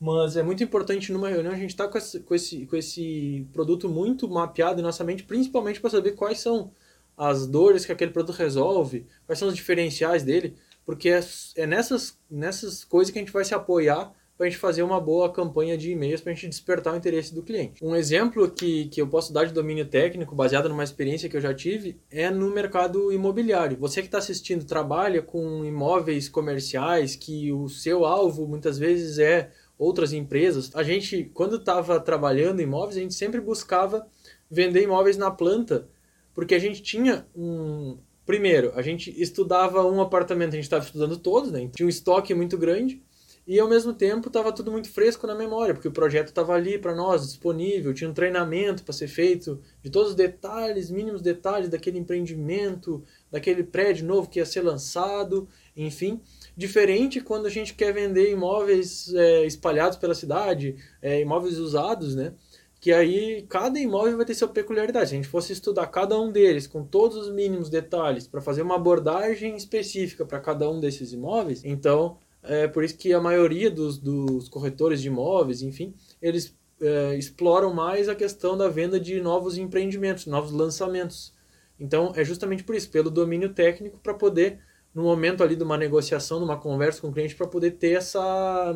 Mas 0.00 0.36
é 0.36 0.42
muito 0.42 0.62
importante 0.62 1.12
numa 1.12 1.28
reunião 1.28 1.52
a 1.52 1.56
gente 1.56 1.70
estar 1.70 1.86
tá 1.86 1.90
com, 1.90 1.98
esse, 1.98 2.20
com, 2.20 2.34
esse, 2.34 2.66
com 2.66 2.76
esse 2.76 3.46
produto 3.52 3.88
muito 3.88 4.28
mapeado 4.28 4.80
em 4.80 4.82
nossa 4.82 5.02
mente, 5.02 5.24
principalmente 5.24 5.80
para 5.80 5.90
saber 5.90 6.12
quais 6.12 6.38
são 6.38 6.72
as 7.16 7.46
dores 7.48 7.84
que 7.84 7.90
aquele 7.90 8.12
produto 8.12 8.36
resolve, 8.36 9.06
quais 9.26 9.38
são 9.38 9.48
os 9.48 9.56
diferenciais 9.56 10.22
dele, 10.22 10.56
porque 10.86 11.08
é, 11.08 11.20
é 11.56 11.66
nessas, 11.66 12.16
nessas 12.30 12.84
coisas 12.84 13.12
que 13.12 13.18
a 13.18 13.22
gente 13.22 13.32
vai 13.32 13.44
se 13.44 13.54
apoiar 13.54 14.12
para 14.38 14.46
a 14.46 14.48
gente 14.48 14.60
fazer 14.60 14.84
uma 14.84 15.00
boa 15.00 15.32
campanha 15.32 15.76
de 15.76 15.90
e-mails 15.90 16.20
para 16.20 16.30
a 16.30 16.34
gente 16.34 16.48
despertar 16.48 16.94
o 16.94 16.96
interesse 16.96 17.34
do 17.34 17.42
cliente. 17.42 17.84
Um 17.84 17.96
exemplo 17.96 18.48
que, 18.48 18.84
que 18.84 19.02
eu 19.02 19.08
posso 19.08 19.32
dar 19.32 19.44
de 19.44 19.52
domínio 19.52 19.84
técnico, 19.84 20.32
baseado 20.36 20.68
numa 20.68 20.84
experiência 20.84 21.28
que 21.28 21.36
eu 21.36 21.40
já 21.40 21.52
tive, 21.52 22.00
é 22.08 22.30
no 22.30 22.48
mercado 22.48 23.12
imobiliário. 23.12 23.76
Você 23.78 24.00
que 24.00 24.06
está 24.06 24.18
assistindo 24.18 24.64
trabalha 24.64 25.20
com 25.20 25.64
imóveis 25.64 26.28
comerciais 26.28 27.16
que 27.16 27.50
o 27.50 27.68
seu 27.68 28.04
alvo 28.04 28.46
muitas 28.46 28.78
vezes 28.78 29.18
é 29.18 29.50
outras 29.76 30.12
empresas. 30.12 30.70
A 30.72 30.84
gente, 30.84 31.24
quando 31.34 31.56
estava 31.56 31.98
trabalhando 31.98 32.62
imóveis, 32.62 32.96
a 32.96 33.00
gente 33.00 33.14
sempre 33.14 33.40
buscava 33.40 34.06
vender 34.48 34.84
imóveis 34.84 35.16
na 35.16 35.32
planta, 35.32 35.88
porque 36.32 36.54
a 36.54 36.60
gente 36.60 36.80
tinha 36.80 37.26
um. 37.34 37.98
Primeiro, 38.24 38.72
a 38.76 38.82
gente 38.82 39.10
estudava 39.20 39.84
um 39.84 40.00
apartamento, 40.00 40.50
a 40.50 40.56
gente 40.56 40.64
estava 40.64 40.84
estudando 40.84 41.16
todos, 41.16 41.50
né? 41.50 41.68
Tinha 41.74 41.86
um 41.86 41.88
estoque 41.88 42.34
muito 42.34 42.58
grande 42.58 43.02
e 43.48 43.58
ao 43.58 43.66
mesmo 43.66 43.94
tempo 43.94 44.28
estava 44.28 44.52
tudo 44.52 44.70
muito 44.70 44.90
fresco 44.90 45.26
na 45.26 45.34
memória, 45.34 45.72
porque 45.72 45.88
o 45.88 45.92
projeto 45.92 46.28
estava 46.28 46.52
ali 46.52 46.78
para 46.78 46.94
nós, 46.94 47.26
disponível, 47.26 47.94
tinha 47.94 48.10
um 48.10 48.12
treinamento 48.12 48.84
para 48.84 48.92
ser 48.92 49.08
feito 49.08 49.58
de 49.82 49.88
todos 49.88 50.10
os 50.10 50.14
detalhes, 50.14 50.90
mínimos 50.90 51.22
detalhes 51.22 51.70
daquele 51.70 51.98
empreendimento, 51.98 53.02
daquele 53.30 53.64
prédio 53.64 54.06
novo 54.06 54.28
que 54.28 54.38
ia 54.38 54.44
ser 54.44 54.60
lançado, 54.60 55.48
enfim. 55.74 56.20
Diferente 56.54 57.22
quando 57.22 57.46
a 57.46 57.50
gente 57.50 57.72
quer 57.72 57.90
vender 57.90 58.30
imóveis 58.30 59.14
é, 59.14 59.46
espalhados 59.46 59.96
pela 59.96 60.14
cidade, 60.14 60.76
é, 61.00 61.18
imóveis 61.22 61.56
usados, 61.56 62.14
né? 62.14 62.34
Que 62.78 62.92
aí 62.92 63.46
cada 63.48 63.80
imóvel 63.80 64.18
vai 64.18 64.26
ter 64.26 64.34
sua 64.34 64.48
peculiaridade. 64.48 65.08
Se 65.08 65.14
a 65.14 65.16
gente 65.16 65.28
fosse 65.28 65.54
estudar 65.54 65.86
cada 65.86 66.20
um 66.20 66.30
deles 66.30 66.66
com 66.66 66.84
todos 66.84 67.16
os 67.16 67.32
mínimos 67.32 67.70
detalhes 67.70 68.26
para 68.26 68.42
fazer 68.42 68.60
uma 68.60 68.74
abordagem 68.74 69.56
específica 69.56 70.26
para 70.26 70.38
cada 70.38 70.70
um 70.70 70.78
desses 70.78 71.14
imóveis, 71.14 71.64
então 71.64 72.18
é 72.48 72.66
por 72.66 72.82
isso 72.82 72.96
que 72.96 73.12
a 73.12 73.20
maioria 73.20 73.70
dos, 73.70 73.98
dos 73.98 74.48
corretores 74.48 75.02
de 75.02 75.08
imóveis, 75.08 75.62
enfim, 75.62 75.94
eles 76.20 76.56
é, 76.80 77.16
exploram 77.16 77.72
mais 77.74 78.08
a 78.08 78.14
questão 78.14 78.56
da 78.56 78.68
venda 78.68 78.98
de 78.98 79.20
novos 79.20 79.58
empreendimentos, 79.58 80.26
novos 80.26 80.52
lançamentos. 80.52 81.34
Então, 81.78 82.12
é 82.16 82.24
justamente 82.24 82.64
por 82.64 82.74
isso, 82.74 82.90
pelo 82.90 83.10
domínio 83.10 83.52
técnico, 83.52 83.98
para 83.98 84.14
poder, 84.14 84.60
no 84.94 85.02
momento 85.02 85.42
ali 85.42 85.54
de 85.54 85.62
uma 85.62 85.76
negociação, 85.76 86.38
de 86.38 86.44
uma 86.44 86.58
conversa 86.58 87.00
com 87.00 87.08
o 87.08 87.12
cliente, 87.12 87.36
para 87.36 87.46
poder 87.46 87.72
ter 87.72 87.92
essa, 87.92 88.74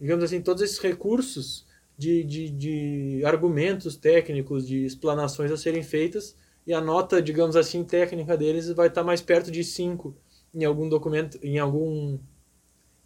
digamos 0.00 0.24
assim, 0.24 0.40
todos 0.40 0.62
esses 0.62 0.78
recursos 0.78 1.66
de, 1.96 2.24
de, 2.24 2.50
de 2.50 3.22
argumentos 3.24 3.96
técnicos, 3.96 4.66
de 4.66 4.84
explanações 4.84 5.50
a 5.52 5.56
serem 5.56 5.82
feitas, 5.82 6.36
e 6.66 6.72
a 6.72 6.80
nota, 6.80 7.20
digamos 7.20 7.56
assim, 7.56 7.84
técnica 7.84 8.36
deles 8.36 8.68
vai 8.70 8.88
estar 8.88 9.04
mais 9.04 9.20
perto 9.20 9.50
de 9.50 9.62
5 9.62 10.16
em 10.54 10.64
algum 10.64 10.88
documento, 10.88 11.38
em 11.42 11.58
algum, 11.58 12.18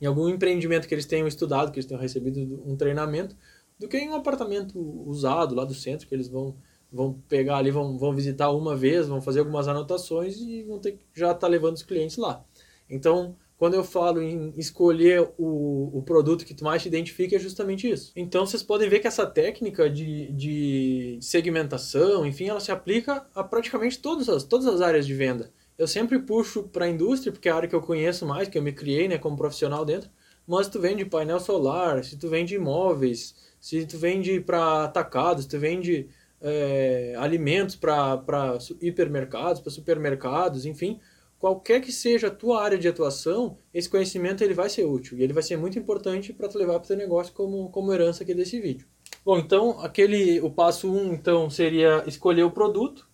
em 0.01 0.07
algum 0.07 0.29
empreendimento 0.29 0.87
que 0.87 0.95
eles 0.95 1.07
tenham 1.07 1.27
estudado, 1.27 1.71
que 1.73 1.79
eles 1.79 1.87
tenham 1.87 2.01
recebido 2.01 2.63
um 2.67 2.77
treinamento, 2.77 3.37
do 3.79 3.89
que 3.89 3.97
em 3.97 4.09
um 4.09 4.15
apartamento 4.15 4.79
usado 5.07 5.55
lá 5.55 5.65
do 5.65 5.75
centro, 5.75 6.07
que 6.07 6.15
eles 6.15 6.29
vão, 6.29 6.57
vão 6.93 7.15
pegar 7.29 7.59
ali, 7.59 7.71
vão, 7.71 7.99
vão 7.99 8.15
visitar 8.15 8.51
uma 8.51 8.77
vez, 8.77 9.07
vão 9.07 9.21
fazer 9.21 9.41
algumas 9.41 9.69
anotações 9.69 10.37
e 10.39 10.63
vão 10.65 10.79
ter 10.79 10.93
que 10.93 11.05
já 11.15 11.27
estar 11.27 11.41
tá 11.41 11.47
levando 11.47 11.77
os 11.77 11.83
clientes 11.83 12.17
lá. 12.17 12.45
Então, 12.91 13.37
quando 13.59 13.75
eu 13.75 13.83
falo 13.83 14.23
em 14.23 14.55
escolher 14.57 15.33
o, 15.37 15.99
o 15.99 16.03
produto 16.03 16.45
que 16.45 16.55
tu 16.55 16.63
mais 16.63 16.81
te 16.81 16.87
identifica, 16.87 17.35
é 17.35 17.39
justamente 17.41 17.91
isso. 17.91 18.13
Então 18.15 18.47
vocês 18.47 18.63
podem 18.63 18.89
ver 18.89 19.01
que 19.01 19.09
essa 19.09 19.27
técnica 19.27 19.91
de, 19.91 20.33
de 20.33 21.19
segmentação, 21.21 22.25
enfim, 22.25 22.47
ela 22.47 22.61
se 22.61 22.71
aplica 22.71 23.27
a 23.35 23.43
praticamente 23.43 23.99
todas 23.99 24.29
as, 24.29 24.45
todas 24.45 24.67
as 24.67 24.81
áreas 24.81 25.05
de 25.05 25.13
venda. 25.13 25.51
Eu 25.79 25.87
sempre 25.87 26.19
puxo 26.19 26.65
para 26.65 26.87
a 26.87 26.89
indústria, 26.89 27.33
porque 27.33 27.49
é 27.49 27.53
a 27.53 27.57
área 27.57 27.69
que 27.69 27.75
eu 27.75 27.81
conheço 27.81 28.27
mais, 28.27 28.49
que 28.49 28.59
eu 28.59 28.63
me 28.63 28.73
criei 28.73 29.07
né, 29.07 29.17
como 29.17 29.37
profissional 29.37 29.85
dentro, 29.85 30.11
mas 30.45 30.67
se 30.67 30.73
tu 30.73 30.81
vende 30.81 31.05
painel 31.05 31.39
solar, 31.39 32.05
se 32.05 32.19
tu 32.19 32.29
vende 32.29 32.57
imóveis, 32.57 33.37
se 33.61 33.87
tu 33.87 33.97
vende 33.97 34.41
para 34.41 34.85
atacados, 34.85 35.45
se 35.45 35.51
tu 35.51 35.59
vende 35.59 36.09
é, 36.41 37.15
alimentos 37.17 37.77
para 37.77 38.59
hipermercados, 38.81 39.61
para 39.61 39.71
supermercados, 39.71 40.67
enfim, 40.67 40.99
qualquer 41.39 41.81
que 41.81 41.93
seja 41.93 42.27
a 42.27 42.31
tua 42.31 42.63
área 42.63 42.79
de 42.79 42.89
atuação, 42.89 43.57
esse 43.73 43.89
conhecimento 43.89 44.43
ele 44.43 44.55
vai 44.55 44.69
ser 44.69 44.85
útil 44.85 45.19
e 45.19 45.23
ele 45.23 45.33
vai 45.33 45.43
ser 45.43 45.57
muito 45.57 45.79
importante 45.79 46.33
para 46.33 46.49
tu 46.49 46.59
levar 46.59 46.75
para 46.75 46.85
o 46.85 46.89
teu 46.89 46.97
negócio 46.97 47.33
como, 47.33 47.71
como 47.71 47.93
herança 47.93 48.25
aqui 48.25 48.35
desse 48.35 48.61
vídeo. 48.61 48.87
Bom, 49.25 49.39
então 49.39 49.81
aquele 49.81 50.41
o 50.41 50.51
passo 50.51 50.91
1 50.91 50.97
um, 50.97 51.13
então 51.15 51.49
seria 51.49 52.03
escolher 52.07 52.45
o 52.45 52.51
produto. 52.51 53.08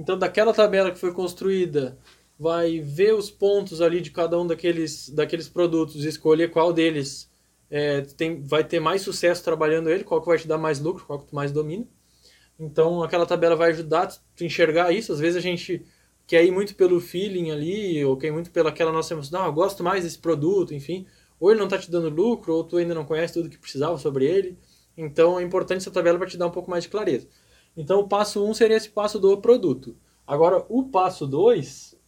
Então 0.00 0.18
daquela 0.18 0.54
tabela 0.54 0.90
que 0.90 0.98
foi 0.98 1.12
construída, 1.12 1.98
vai 2.38 2.80
ver 2.80 3.14
os 3.14 3.30
pontos 3.30 3.82
ali 3.82 4.00
de 4.00 4.10
cada 4.10 4.40
um 4.40 4.46
daqueles, 4.46 5.10
daqueles 5.10 5.46
produtos 5.46 6.02
e 6.02 6.08
escolher 6.08 6.50
qual 6.50 6.72
deles 6.72 7.30
é, 7.70 8.00
tem, 8.00 8.42
vai 8.42 8.64
ter 8.64 8.80
mais 8.80 9.02
sucesso 9.02 9.44
trabalhando 9.44 9.90
ele, 9.90 10.02
qual 10.02 10.22
que 10.22 10.26
vai 10.26 10.38
te 10.38 10.48
dar 10.48 10.56
mais 10.56 10.80
lucro, 10.80 11.04
qual 11.04 11.18
que 11.18 11.26
tu 11.26 11.34
mais 11.34 11.52
domina. 11.52 11.86
Então 12.58 13.02
aquela 13.02 13.26
tabela 13.26 13.54
vai 13.54 13.72
ajudar 13.72 14.06
tu 14.34 14.42
enxergar 14.42 14.90
isso. 14.90 15.12
Às 15.12 15.20
vezes 15.20 15.36
a 15.36 15.40
gente 15.40 15.84
quer 16.26 16.46
ir 16.46 16.50
muito 16.50 16.74
pelo 16.74 16.98
feeling 16.98 17.50
ali, 17.50 18.02
ou 18.02 18.16
quer 18.16 18.28
ir 18.28 18.32
muito 18.32 18.50
pelaquela 18.50 18.90
nossa 18.90 19.12
emoção, 19.12 19.38
não, 19.38 19.46
eu 19.48 19.52
gosto 19.52 19.84
mais 19.84 20.04
desse 20.04 20.18
produto, 20.18 20.72
enfim. 20.72 21.06
Ou 21.38 21.50
ele 21.50 21.58
não 21.58 21.66
está 21.66 21.76
te 21.76 21.90
dando 21.90 22.08
lucro, 22.08 22.54
ou 22.54 22.64
tu 22.64 22.78
ainda 22.78 22.94
não 22.94 23.04
conhece 23.04 23.34
tudo 23.34 23.50
que 23.50 23.58
precisava 23.58 23.98
sobre 23.98 24.24
ele. 24.24 24.56
Então 24.96 25.38
é 25.38 25.42
importante 25.42 25.82
essa 25.82 25.90
tabela 25.90 26.18
para 26.18 26.26
te 26.28 26.38
dar 26.38 26.46
um 26.46 26.50
pouco 26.50 26.70
mais 26.70 26.84
de 26.84 26.90
clareza. 26.90 27.28
Então 27.76 28.00
o 28.00 28.08
passo 28.08 28.44
1 28.44 28.50
um 28.50 28.54
seria 28.54 28.76
esse 28.76 28.90
passo 28.90 29.18
do 29.18 29.36
produto. 29.38 29.96
Agora 30.26 30.64
o 30.68 30.84
passo 30.84 31.26
2 31.26 31.98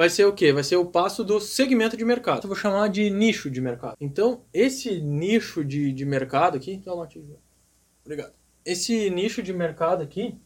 vai 0.00 0.08
ser 0.08 0.24
o 0.24 0.32
quê? 0.32 0.50
Vai 0.50 0.64
ser 0.64 0.76
o 0.76 0.86
passo 0.86 1.22
do 1.22 1.38
segmento 1.38 1.94
de 1.94 2.06
mercado. 2.06 2.44
Eu 2.44 2.48
vou 2.48 2.56
chamar 2.56 2.88
de 2.88 3.10
nicho 3.10 3.50
de 3.50 3.60
mercado. 3.60 3.96
Então, 4.00 4.44
esse 4.50 4.98
nicho 4.98 5.62
de, 5.62 5.92
de 5.92 6.06
mercado 6.06 6.56
aqui. 6.56 6.80
Obrigado. 8.02 8.32
Esse 8.64 9.10
nicho 9.10 9.42
de 9.42 9.52
mercado 9.52 10.02
aqui, 10.02 10.38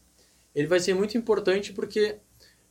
ele 0.53 0.67
vai 0.67 0.81
ser 0.81 0.93
muito 0.93 1.17
importante 1.17 1.71
porque 1.71 2.17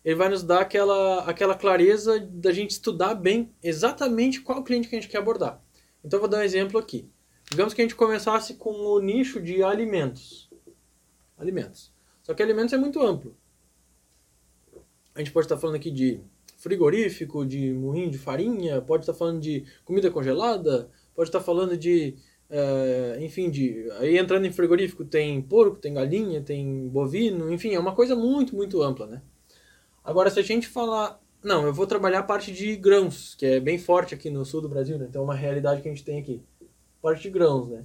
ele 0.05 0.15
vai 0.15 0.29
nos 0.29 0.43
dar 0.43 0.61
aquela, 0.61 1.25
aquela 1.25 1.55
clareza 1.55 2.21
da 2.21 2.53
gente 2.53 2.73
estudar 2.73 3.15
bem 3.15 3.51
exatamente 3.63 4.43
qual 4.43 4.63
cliente 4.63 4.87
que 4.87 4.95
a 4.95 5.01
gente 5.01 5.11
quer 5.11 5.19
abordar. 5.19 5.63
Então, 6.05 6.21
vou 6.21 6.29
dar 6.29 6.41
um 6.41 6.43
exemplo 6.43 6.79
aqui. 6.79 7.09
Digamos 7.51 7.75
que 7.75 7.81
a 7.81 7.85
gente 7.85 7.95
começasse 7.95 8.55
com 8.55 8.71
o 8.71 9.01
nicho 9.01 9.41
de 9.41 9.63
alimentos. 9.63 10.51
Alimentos. 11.37 11.93
Só 12.23 12.35
que 12.35 12.43
alimentos 12.43 12.73
é 12.73 12.77
muito 12.77 13.01
amplo. 13.03 13.37
A 15.15 15.19
gente 15.19 15.31
pode 15.31 15.47
estar 15.47 15.57
falando 15.57 15.77
aqui 15.77 15.91
de 15.91 16.21
frigorífico, 16.57 17.45
de 17.45 17.73
moinho 17.73 18.11
de 18.11 18.19
farinha, 18.19 18.81
pode 18.81 19.03
estar 19.03 19.15
falando 19.15 19.41
de 19.41 19.65
comida 19.85 20.11
congelada, 20.11 20.91
pode 21.15 21.29
estar 21.29 21.41
falando 21.41 21.77
de 21.77 22.17
é, 22.49 23.19
enfim, 23.21 23.51
de, 23.51 23.91
aí 23.99 24.19
entrando 24.19 24.47
em 24.47 24.53
frigorífico 24.53 25.05
tem 25.05 25.41
porco, 25.43 25.77
tem 25.77 25.95
galinha, 25.95 26.41
tem 26.43 26.89
bovino, 26.89 27.53
enfim, 27.53 27.75
é 27.75 27.81
uma 27.81 27.95
coisa 27.95 28.15
muito, 28.15 28.55
muito 28.55 28.83
ampla, 28.83 29.07
né? 29.07 29.23
Agora, 30.05 30.31
se 30.31 30.39
a 30.39 30.43
gente 30.43 30.69
falar, 30.69 31.21
não, 31.43 31.67
eu 31.67 31.73
vou 31.73 31.87
trabalhar 31.87 32.21
a 32.21 32.23
parte 32.23 32.53
de 32.53 32.77
grãos, 32.77 33.35
que 33.35 33.47
é 33.47 33.61
bem 33.61 33.79
forte 33.79 34.15
aqui 34.15 34.31
no 34.31 34.45
sul 34.45 34.61
do 34.61 34.69
Brasil, 34.69 34.99
né? 34.99 35.07
Então 35.09 35.23
é 35.23 35.25
uma 35.25 35.35
realidade 35.35 35.83
que 35.83 35.89
a 35.89 35.91
gente 35.91 36.05
tem 36.05 36.21
aqui. 36.21 36.43
Parte 37.05 37.25
de 37.25 37.29
grãos, 37.29 37.69
né? 37.69 37.85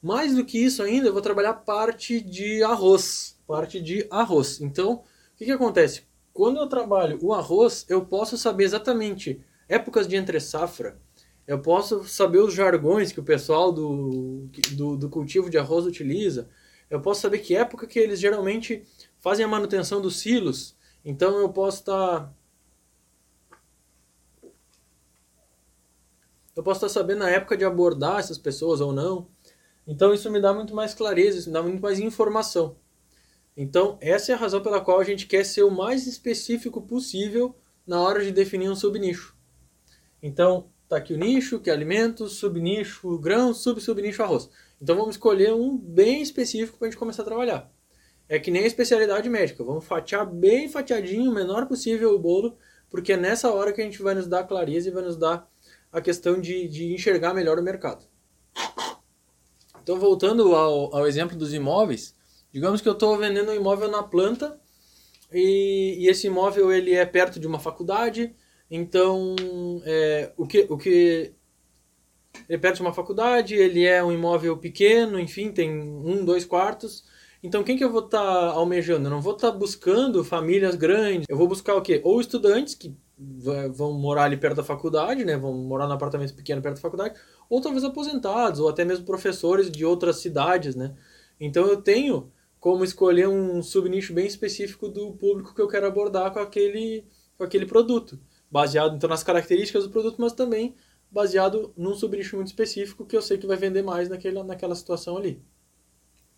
Mais 0.00 0.34
do 0.34 0.42
que 0.42 0.56
isso 0.56 0.82
ainda, 0.82 1.08
eu 1.08 1.12
vou 1.12 1.20
trabalhar 1.20 1.52
parte 1.52 2.18
de 2.18 2.62
arroz, 2.62 3.38
parte 3.46 3.78
de 3.78 4.06
arroz. 4.10 4.58
Então, 4.62 4.94
o 4.94 5.02
que, 5.36 5.44
que 5.44 5.52
acontece? 5.52 6.04
Quando 6.32 6.56
eu 6.56 6.66
trabalho 6.66 7.18
o 7.20 7.34
arroz, 7.34 7.84
eu 7.90 8.02
posso 8.06 8.38
saber 8.38 8.64
exatamente 8.64 9.38
épocas 9.68 10.08
de 10.08 10.16
entre 10.16 10.40
safra, 10.40 10.98
eu 11.46 11.60
posso 11.60 12.04
saber 12.04 12.38
os 12.38 12.54
jargões 12.54 13.12
que 13.12 13.20
o 13.20 13.22
pessoal 13.22 13.70
do, 13.70 14.48
do, 14.72 14.96
do, 14.96 15.10
cultivo 15.10 15.50
de 15.50 15.58
arroz 15.58 15.84
utiliza. 15.84 16.48
Eu 16.88 17.02
posso 17.02 17.20
saber 17.20 17.40
que 17.40 17.54
época 17.54 17.86
que 17.86 17.98
eles 17.98 18.18
geralmente 18.18 18.82
fazem 19.18 19.44
a 19.44 19.48
manutenção 19.48 20.00
dos 20.00 20.16
silos. 20.20 20.74
Então 21.04 21.36
eu 21.38 21.50
posso 21.50 21.80
estar. 21.80 22.20
Tá... 22.20 22.34
Eu 26.54 26.62
posso 26.62 26.84
estar 26.84 27.00
sabendo 27.00 27.24
a 27.24 27.30
época 27.30 27.56
de 27.56 27.64
abordar 27.64 28.20
essas 28.20 28.38
pessoas 28.38 28.80
ou 28.80 28.92
não. 28.92 29.28
Então 29.86 30.14
isso 30.14 30.30
me 30.30 30.40
dá 30.40 30.52
muito 30.52 30.74
mais 30.74 30.94
clareza, 30.94 31.38
isso 31.38 31.48
me 31.48 31.54
dá 31.54 31.62
muito 31.62 31.80
mais 31.80 31.98
informação. 31.98 32.76
Então 33.56 33.98
essa 34.00 34.32
é 34.32 34.34
a 34.34 34.38
razão 34.38 34.62
pela 34.62 34.80
qual 34.80 35.00
a 35.00 35.04
gente 35.04 35.26
quer 35.26 35.44
ser 35.44 35.62
o 35.62 35.70
mais 35.70 36.06
específico 36.06 36.82
possível 36.82 37.54
na 37.86 38.00
hora 38.00 38.24
de 38.24 38.30
definir 38.30 38.70
um 38.70 38.76
subnicho. 38.76 39.36
Então, 40.22 40.70
Tá 40.88 40.98
aqui 40.98 41.14
o 41.14 41.18
nicho, 41.18 41.58
que 41.58 41.70
é 41.70 41.72
alimentos, 41.72 42.34
subnicho 42.34 43.18
grãos, 43.18 43.62
sub-subnicho 43.62 44.22
arroz. 44.22 44.50
Então 44.80 44.94
vamos 44.94 45.16
escolher 45.16 45.52
um 45.52 45.76
bem 45.76 46.20
específico 46.20 46.78
para 46.78 46.88
a 46.88 46.90
gente 46.90 46.98
começar 46.98 47.22
a 47.22 47.24
trabalhar. 47.24 47.72
É 48.28 48.38
que 48.38 48.50
nem 48.50 48.64
a 48.64 48.66
especialidade 48.66 49.28
médica. 49.28 49.64
Vamos 49.64 49.84
fatiar 49.84 50.24
bem 50.24 50.68
fatiadinho, 50.68 51.30
o 51.30 51.34
menor 51.34 51.66
possível 51.66 52.14
o 52.14 52.18
bolo, 52.18 52.56
porque 52.90 53.14
é 53.14 53.16
nessa 53.16 53.50
hora 53.50 53.72
que 53.72 53.80
a 53.80 53.84
gente 53.84 54.02
vai 54.02 54.14
nos 54.14 54.28
dar 54.28 54.44
clareza 54.44 54.88
e 54.88 54.92
vai 54.92 55.02
nos 55.02 55.16
dar 55.16 55.50
a 55.94 56.00
questão 56.00 56.40
de, 56.40 56.66
de 56.66 56.92
enxergar 56.92 57.32
melhor 57.32 57.56
o 57.56 57.62
mercado. 57.62 58.04
Então, 59.80 59.98
voltando 59.98 60.54
ao, 60.54 60.94
ao 60.94 61.06
exemplo 61.06 61.36
dos 61.36 61.54
imóveis, 61.54 62.16
digamos 62.52 62.80
que 62.80 62.88
eu 62.88 62.94
estou 62.94 63.16
vendendo 63.16 63.52
um 63.52 63.54
imóvel 63.54 63.88
na 63.88 64.02
planta 64.02 64.60
e, 65.32 65.96
e, 66.00 66.08
esse 66.08 66.26
imóvel 66.26 66.72
ele 66.72 66.94
é 66.94 67.06
perto 67.06 67.38
de 67.38 67.46
uma 67.46 67.60
faculdade, 67.60 68.34
então, 68.68 69.36
é, 69.84 70.32
o 70.36 70.46
que, 70.46 70.66
o 70.68 70.76
que 70.76 71.32
ele 72.48 72.56
é 72.56 72.58
perto 72.58 72.76
de 72.76 72.82
uma 72.82 72.92
faculdade, 72.92 73.54
ele 73.54 73.84
é 73.84 74.02
um 74.02 74.10
imóvel 74.10 74.56
pequeno, 74.58 75.20
enfim, 75.20 75.52
tem 75.52 75.70
um, 75.70 76.24
dois 76.24 76.44
quartos. 76.44 77.04
Então, 77.40 77.62
quem 77.62 77.76
que 77.76 77.84
eu 77.84 77.92
vou 77.92 78.04
estar 78.04 78.18
tá 78.18 78.52
almejando? 78.52 79.06
Eu 79.06 79.10
não 79.10 79.20
vou 79.20 79.34
estar 79.36 79.52
tá 79.52 79.56
buscando 79.56 80.24
famílias 80.24 80.74
grandes. 80.74 81.26
Eu 81.28 81.36
vou 81.36 81.46
buscar 81.46 81.74
o 81.76 81.82
quê? 81.82 82.00
Ou 82.02 82.20
estudantes 82.20 82.74
que 82.74 82.96
vão 83.16 83.92
morar 83.92 84.24
ali 84.24 84.36
perto 84.36 84.56
da 84.56 84.64
faculdade, 84.64 85.24
né? 85.24 85.36
Vão 85.36 85.52
morar 85.52 85.86
num 85.86 85.94
apartamento 85.94 86.34
pequeno 86.34 86.60
perto 86.60 86.76
da 86.76 86.82
faculdade, 86.82 87.14
ou 87.48 87.60
talvez 87.60 87.84
aposentados, 87.84 88.60
ou 88.60 88.68
até 88.68 88.84
mesmo 88.84 89.04
professores 89.04 89.70
de 89.70 89.84
outras 89.84 90.16
cidades, 90.16 90.74
né? 90.74 90.94
Então, 91.38 91.66
eu 91.66 91.80
tenho 91.80 92.32
como 92.58 92.82
escolher 92.84 93.28
um 93.28 93.62
subnicho 93.62 94.14
bem 94.14 94.26
específico 94.26 94.88
do 94.88 95.12
público 95.12 95.54
que 95.54 95.60
eu 95.60 95.68
quero 95.68 95.86
abordar 95.86 96.32
com 96.32 96.38
aquele, 96.38 97.04
com 97.36 97.44
aquele 97.44 97.66
produto 97.66 98.18
baseado 98.50 98.96
então 98.96 99.10
nas 99.10 99.22
características 99.22 99.84
do 99.84 99.90
produto, 99.90 100.16
mas 100.18 100.32
também 100.32 100.74
baseado 101.10 101.72
num 101.76 101.94
subnicho 101.94 102.36
muito 102.36 102.48
específico 102.48 103.04
que 103.04 103.16
eu 103.16 103.20
sei 103.20 103.36
que 103.36 103.46
vai 103.46 103.56
vender 103.56 103.82
mais 103.82 104.08
naquela, 104.08 104.42
naquela 104.42 104.74
situação 104.74 105.16
ali. 105.16 105.42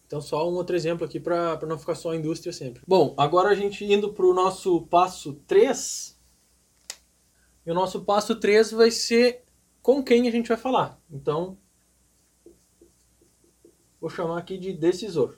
Então, 0.07 0.21
só 0.21 0.49
um 0.49 0.55
outro 0.55 0.75
exemplo 0.75 1.05
aqui 1.05 1.21
para 1.21 1.59
não 1.67 1.79
ficar 1.79 1.95
só 1.95 2.12
a 2.12 2.17
indústria 2.17 2.53
sempre. 2.53 2.83
Bom, 2.87 3.15
agora 3.19 3.51
a 3.51 3.55
gente 3.55 3.85
indo 3.85 4.12
para 4.12 4.25
o 4.25 4.33
nosso 4.33 4.83
passo 4.83 5.35
3. 5.47 6.15
E 7.66 7.70
o 7.70 7.74
nosso 7.74 8.02
passo 8.02 8.37
3 8.37 8.70
vai 8.70 8.92
ser 8.92 9.42
com 9.83 10.02
quem 10.02 10.29
a 10.29 10.31
gente 10.31 10.48
vai 10.48 10.57
falar. 10.57 11.00
Então, 11.11 11.59
vou 14.00 14.09
chamar 14.09 14.38
aqui 14.38 14.57
de 14.57 14.72
decisor. 14.72 15.37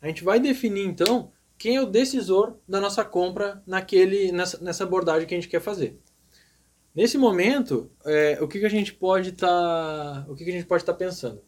A 0.00 0.08
gente 0.08 0.24
vai 0.24 0.40
definir 0.40 0.86
então 0.86 1.30
quem 1.58 1.76
é 1.76 1.82
o 1.82 1.86
decisor 1.86 2.56
da 2.66 2.80
nossa 2.80 3.04
compra 3.04 3.62
naquele, 3.66 4.32
nessa, 4.32 4.58
nessa 4.62 4.84
abordagem 4.84 5.28
que 5.28 5.34
a 5.34 5.36
gente 5.36 5.50
quer 5.50 5.60
fazer. 5.60 6.00
Nesse 6.94 7.18
momento, 7.18 7.90
é, 8.04 8.38
o 8.40 8.48
que, 8.48 8.60
que 8.60 8.66
a 8.66 8.70
gente 8.70 8.94
pode 8.94 9.30
estar, 9.30 9.48
tá, 9.48 10.26
o 10.28 10.34
que, 10.34 10.44
que 10.44 10.50
a 10.50 10.54
gente 10.54 10.66
pode 10.66 10.82
estar 10.82 10.92
tá 10.92 10.98
pensando? 10.98 11.42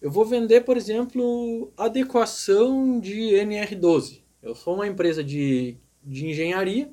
Eu 0.00 0.10
vou 0.10 0.24
vender, 0.24 0.62
por 0.62 0.76
exemplo, 0.76 1.72
adequação 1.76 2.98
de 2.98 3.30
NR12. 3.34 4.22
Eu 4.42 4.54
sou 4.54 4.74
uma 4.74 4.86
empresa 4.86 5.22
de, 5.22 5.76
de 6.02 6.26
engenharia 6.26 6.92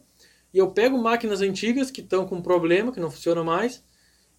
e 0.53 0.57
eu 0.57 0.71
pego 0.71 0.97
máquinas 0.97 1.41
antigas 1.41 1.91
que 1.91 2.01
estão 2.01 2.25
com 2.25 2.41
problema, 2.41 2.91
que 2.91 2.99
não 2.99 3.11
funcionam 3.11 3.43
mais, 3.43 3.83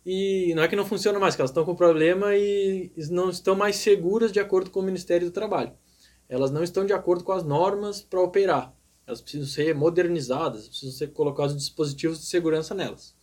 e 0.04 0.52
não 0.54 0.62
é 0.62 0.68
que 0.68 0.76
não 0.76 0.86
funcionam 0.86 1.20
mais, 1.20 1.36
que 1.36 1.40
elas 1.40 1.50
estão 1.50 1.64
com 1.64 1.74
problema 1.74 2.34
e 2.34 2.90
não 3.10 3.30
estão 3.30 3.54
mais 3.54 3.76
seguras 3.76 4.32
de 4.32 4.40
acordo 4.40 4.70
com 4.70 4.80
o 4.80 4.82
Ministério 4.82 5.26
do 5.26 5.32
Trabalho. 5.32 5.72
Elas 6.28 6.50
não 6.50 6.62
estão 6.62 6.84
de 6.84 6.92
acordo 6.92 7.22
com 7.22 7.32
as 7.32 7.44
normas 7.44 8.00
para 8.00 8.20
operar. 8.20 8.74
Elas 9.06 9.20
precisam 9.20 9.46
ser 9.46 9.74
modernizadas, 9.74 10.68
precisam 10.68 10.94
ser 10.94 11.08
colocados 11.08 11.56
dispositivos 11.56 12.20
de 12.20 12.26
segurança 12.26 12.74
nelas. 12.74 13.14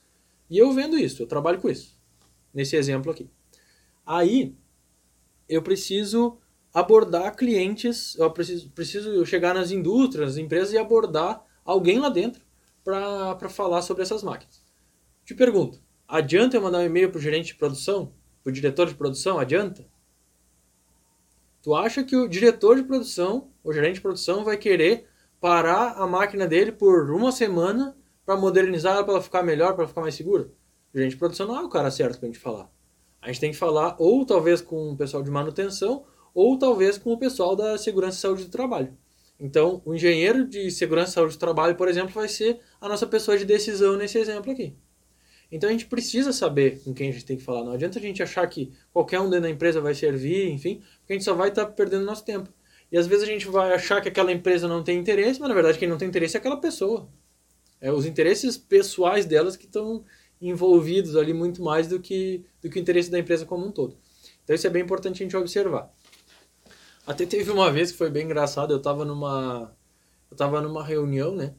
E 0.50 0.58
eu 0.58 0.71
vendo 0.71 0.97
isso, 0.97 1.23
eu 1.23 1.28
trabalho 1.28 1.60
com 1.60 1.69
isso. 1.69 1.97
Nesse 2.54 2.76
exemplo 2.76 3.12
aqui. 3.12 3.30
Aí, 4.06 4.56
eu 5.47 5.62
preciso 5.62 6.38
abordar 6.73 7.36
clientes, 7.36 8.15
eu 8.17 8.30
preciso, 8.32 8.69
preciso 8.71 9.26
chegar 9.26 9.54
nas 9.54 9.71
indústrias, 9.71 10.36
nas 10.36 10.38
empresas 10.38 10.73
e 10.73 10.78
abordar 10.78 11.43
alguém 11.65 12.00
lá 12.00 12.10
dentro 12.10 12.47
para 12.88 13.50
falar 13.50 13.82
sobre 13.82 14.04
essas 14.04 14.23
máquinas. 14.23 14.63
Te 15.26 15.36
pergunto, 15.36 15.82
adianta 16.08 16.56
eu 16.56 16.62
mandar 16.62 16.78
um 16.78 16.86
e-mail 16.86 17.10
para 17.10 17.17
o 17.17 17.21
gerente 17.21 17.47
de 17.47 17.56
produção? 17.56 18.13
Para 18.41 18.50
o 18.50 18.54
diretor 18.54 18.88
de 18.88 18.95
produção? 18.95 19.38
Adianta? 19.38 19.86
Tu 21.62 21.76
acha 21.76 22.02
que 22.02 22.15
o 22.15 22.30
diretor 22.30 22.78
de 22.78 22.84
produção, 22.84 23.50
o 23.62 23.73
gerente 23.73 23.95
de 23.95 24.02
produção, 24.02 24.45
vai 24.45 24.56
querer 24.56 25.06
parar 25.41 25.95
a 25.97 26.08
máquina 26.08 26.47
dele 26.47 26.71
por 26.71 27.12
uma 27.12 27.30
semana 27.30 27.97
para 28.26 28.38
modernizar 28.38 28.93
ela, 28.93 29.04
para 29.04 29.15
ela 29.15 29.21
ficar 29.21 29.43
melhor, 29.43 29.76
para 29.76 29.86
ficar 29.86 30.00
mais 30.00 30.15
segura? 30.15 30.43
O 30.93 30.97
gerente 30.97 31.12
de 31.12 31.17
produção 31.17 31.45
não 31.45 31.60
é 31.60 31.63
o 31.63 31.69
cara 31.69 31.91
certo 31.91 32.19
para 32.19 32.30
a 32.30 32.32
gente 32.32 32.39
falar. 32.39 32.71
A 33.21 33.28
gente 33.28 33.41
tem 33.41 33.52
que 33.52 33.58
falar 33.58 33.97
ou 34.00 34.26
talvez 34.26 34.62
com 34.62 34.93
o 34.93 34.95
pessoal 34.95 35.21
de 35.21 35.30
manutenção 35.30 36.06
ou 36.34 36.58
talvez 36.58 36.97
com 36.97 37.12
o 37.12 37.17
pessoal 37.17 37.54
da 37.54 37.78
segurança 37.78 38.17
e 38.17 38.21
saúde 38.21 38.45
do 38.45 38.50
trabalho. 38.50 38.97
Então, 39.39 39.82
o 39.86 39.93
engenheiro 39.93 40.47
de 40.47 40.71
segurança 40.71 41.12
e 41.12 41.13
saúde 41.13 41.36
do 41.36 41.39
trabalho, 41.39 41.76
por 41.76 41.88
exemplo, 41.88 42.12
vai 42.12 42.28
ser 42.28 42.60
a 42.82 42.89
nossa 42.89 43.06
pessoa 43.06 43.38
de 43.38 43.45
decisão 43.45 43.95
nesse 43.95 44.17
exemplo 44.17 44.52
aqui. 44.52 44.76
Então, 45.52 45.69
a 45.69 45.71
gente 45.71 45.86
precisa 45.86 46.34
saber 46.34 46.82
com 46.84 46.93
quem 46.93 47.10
a 47.10 47.12
gente 47.12 47.26
tem 47.26 47.38
que 47.38 47.43
falar. 47.43 47.63
Não 47.63 47.71
adianta 47.71 48.00
a 48.00 48.02
gente 48.02 48.21
achar 48.21 48.45
que 48.47 48.71
qualquer 48.91 49.19
um 49.19 49.30
dentro 49.30 49.43
da 49.43 49.50
empresa 49.50 49.80
vai 49.80 49.93
servir, 49.93 50.50
enfim, 50.50 50.82
porque 51.00 51.13
a 51.13 51.15
gente 51.15 51.26
só 51.26 51.34
vai 51.34 51.50
estar 51.50 51.65
tá 51.65 51.71
perdendo 51.71 52.04
nosso 52.04 52.26
tempo. 52.26 52.50
E 52.91 52.97
às 52.97 53.06
vezes 53.06 53.23
a 53.23 53.32
gente 53.32 53.47
vai 53.47 53.73
achar 53.73 54.02
que 54.02 54.08
aquela 54.08 54.32
empresa 54.32 54.67
não 54.67 54.84
tem 54.84 54.97
interesse, 54.97 55.39
mas 55.39 55.50
na 55.50 55.56
verdade 55.56 55.78
quem 55.78 55.88
não 55.88 55.97
tem 55.97 56.08
interesse 56.08 56.38
é 56.38 56.39
aquela 56.39 56.58
pessoa. 56.58 57.10
É 57.82 57.91
os 57.91 58.06
interesses 58.06 58.58
pessoais 58.58 59.26
delas 59.26 59.56
que 59.56 59.65
estão 59.65 60.04
envolvidos 60.41 61.15
ali 61.15 61.34
muito 61.34 61.62
mais 61.62 61.88
do 61.88 62.00
que, 62.00 62.43
do 62.62 62.69
que 62.69 62.80
o 62.80 62.82
interesse 62.82 63.12
da 63.12 63.19
empresa 63.19 63.45
como 63.45 63.65
um 63.65 63.71
todo. 63.71 63.97
Então 64.43 64.56
isso 64.56 64.65
é 64.65 64.69
bem 64.69 64.84
importante 64.84 65.21
a 65.21 65.26
gente 65.26 65.36
observar. 65.36 65.93
Até 67.08 67.26
teve 67.26 67.50
uma 67.50 67.72
vez 67.72 67.89
que 67.89 67.98
foi 67.98 68.10
bem 68.10 68.26
engraçado, 68.26 68.74
eu 68.74 68.78
estava 68.78 69.06
numa 69.06 69.74
eu 70.30 70.36
tava 70.36 70.60
numa 70.60 70.84
reunião, 70.84 71.34
né? 71.34 71.56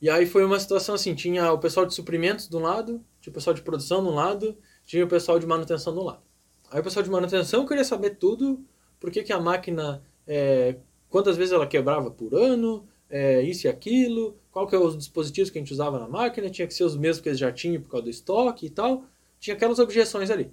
E 0.00 0.10
aí 0.10 0.26
foi 0.26 0.44
uma 0.44 0.58
situação 0.58 0.96
assim, 0.96 1.14
tinha 1.14 1.52
o 1.52 1.58
pessoal 1.60 1.86
de 1.86 1.94
suprimentos 1.94 2.48
de 2.48 2.56
um 2.56 2.60
lado, 2.60 3.04
tinha 3.20 3.30
o 3.30 3.34
pessoal 3.34 3.54
de 3.54 3.62
produção 3.62 4.02
de 4.02 4.08
um 4.08 4.14
lado, 4.14 4.58
tinha 4.84 5.04
o 5.04 5.08
pessoal 5.08 5.38
de 5.38 5.46
manutenção 5.46 5.94
do 5.94 6.02
lado. 6.02 6.24
Aí 6.72 6.80
o 6.80 6.82
pessoal 6.82 7.04
de 7.04 7.10
manutenção 7.10 7.64
queria 7.64 7.84
saber 7.84 8.16
tudo, 8.16 8.66
por 8.98 9.12
que, 9.12 9.22
que 9.22 9.32
a 9.32 9.38
máquina, 9.38 10.02
é, 10.26 10.76
quantas 11.08 11.36
vezes 11.36 11.52
ela 11.52 11.66
quebrava 11.66 12.10
por 12.10 12.34
ano, 12.34 12.84
é, 13.08 13.42
isso 13.42 13.68
e 13.68 13.70
aquilo, 13.70 14.36
qual 14.50 14.66
que 14.66 14.74
é 14.74 14.78
os 14.78 14.98
dispositivos 14.98 15.50
que 15.50 15.58
a 15.58 15.60
gente 15.60 15.72
usava 15.72 16.00
na 16.00 16.08
máquina, 16.08 16.50
tinha 16.50 16.66
que 16.66 16.74
ser 16.74 16.82
os 16.82 16.96
mesmos 16.96 17.22
que 17.22 17.28
eles 17.28 17.38
já 17.38 17.52
tinham 17.52 17.80
por 17.80 17.90
causa 17.90 18.04
do 18.04 18.10
estoque 18.10 18.66
e 18.66 18.70
tal. 18.70 19.04
Tinha 19.38 19.54
aquelas 19.54 19.78
objeções 19.78 20.30
ali. 20.32 20.52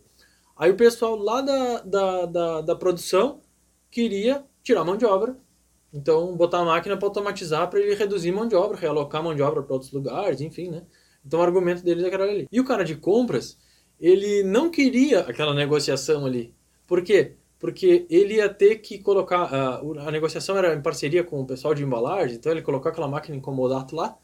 Aí 0.55 0.69
o 0.69 0.75
pessoal 0.75 1.15
lá 1.15 1.41
da, 1.41 1.79
da, 1.81 2.25
da, 2.27 2.61
da 2.61 2.75
produção 2.75 3.41
queria 3.89 4.43
tirar 4.63 4.83
mão 4.83 4.97
de 4.97 5.05
obra. 5.05 5.37
Então, 5.91 6.35
botar 6.35 6.59
a 6.59 6.65
máquina 6.65 6.95
para 6.97 7.07
automatizar 7.07 7.67
para 7.69 7.79
ele 7.79 7.95
reduzir 7.95 8.31
mão 8.31 8.47
de 8.47 8.55
obra, 8.55 8.77
realocar 8.77 9.23
mão 9.23 9.33
de 9.33 9.41
obra 9.41 9.63
para 9.63 9.73
outros 9.73 9.91
lugares, 9.91 10.39
enfim, 10.39 10.69
né? 10.69 10.83
Então, 11.25 11.39
o 11.39 11.43
argumento 11.43 11.83
deles 11.83 12.03
é 12.03 12.07
aquele 12.07 12.23
ali. 12.23 12.47
E 12.51 12.59
o 12.59 12.65
cara 12.65 12.83
de 12.83 12.95
compras, 12.95 13.57
ele 13.99 14.43
não 14.43 14.69
queria 14.69 15.21
aquela 15.21 15.53
negociação 15.53 16.25
ali. 16.25 16.53
Por 16.85 17.01
quê? 17.03 17.35
Porque 17.57 18.05
ele 18.09 18.35
ia 18.35 18.47
ter 18.47 18.77
que 18.77 18.99
colocar. 18.99 19.43
A, 19.43 19.79
a 19.79 20.11
negociação 20.11 20.57
era 20.57 20.73
em 20.75 20.81
parceria 20.81 21.23
com 21.23 21.41
o 21.41 21.45
pessoal 21.45 21.73
de 21.73 21.83
embalagem, 21.83 22.37
então 22.37 22.51
ele 22.51 22.61
colocou 22.61 22.89
aquela 22.89 23.07
máquina 23.07 23.35
em 23.35 23.41
comodato 23.41 23.95
lá. 23.95 24.17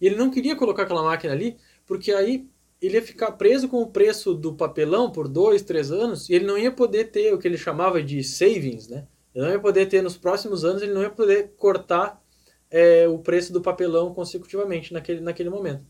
E 0.00 0.06
ele 0.06 0.16
não 0.16 0.30
queria 0.30 0.56
colocar 0.56 0.84
aquela 0.84 1.02
máquina 1.02 1.32
ali, 1.32 1.56
porque 1.86 2.12
aí 2.12 2.48
ele 2.80 2.96
ia 2.96 3.02
ficar 3.02 3.32
preso 3.32 3.68
com 3.68 3.82
o 3.82 3.86
preço 3.86 4.34
do 4.34 4.54
papelão 4.54 5.10
por 5.10 5.28
dois, 5.28 5.62
três 5.62 5.92
anos, 5.92 6.28
e 6.28 6.34
ele 6.34 6.46
não 6.46 6.56
ia 6.56 6.72
poder 6.72 7.10
ter 7.10 7.32
o 7.34 7.38
que 7.38 7.46
ele 7.46 7.58
chamava 7.58 8.02
de 8.02 8.22
savings, 8.24 8.88
né? 8.88 9.06
Ele 9.34 9.44
não 9.44 9.52
ia 9.52 9.60
poder 9.60 9.86
ter 9.86 10.02
nos 10.02 10.16
próximos 10.16 10.64
anos, 10.64 10.82
ele 10.82 10.92
não 10.92 11.02
ia 11.02 11.10
poder 11.10 11.52
cortar 11.56 12.20
é, 12.70 13.06
o 13.06 13.18
preço 13.18 13.52
do 13.52 13.60
papelão 13.60 14.14
consecutivamente 14.14 14.92
naquele, 14.92 15.20
naquele 15.20 15.50
momento. 15.50 15.84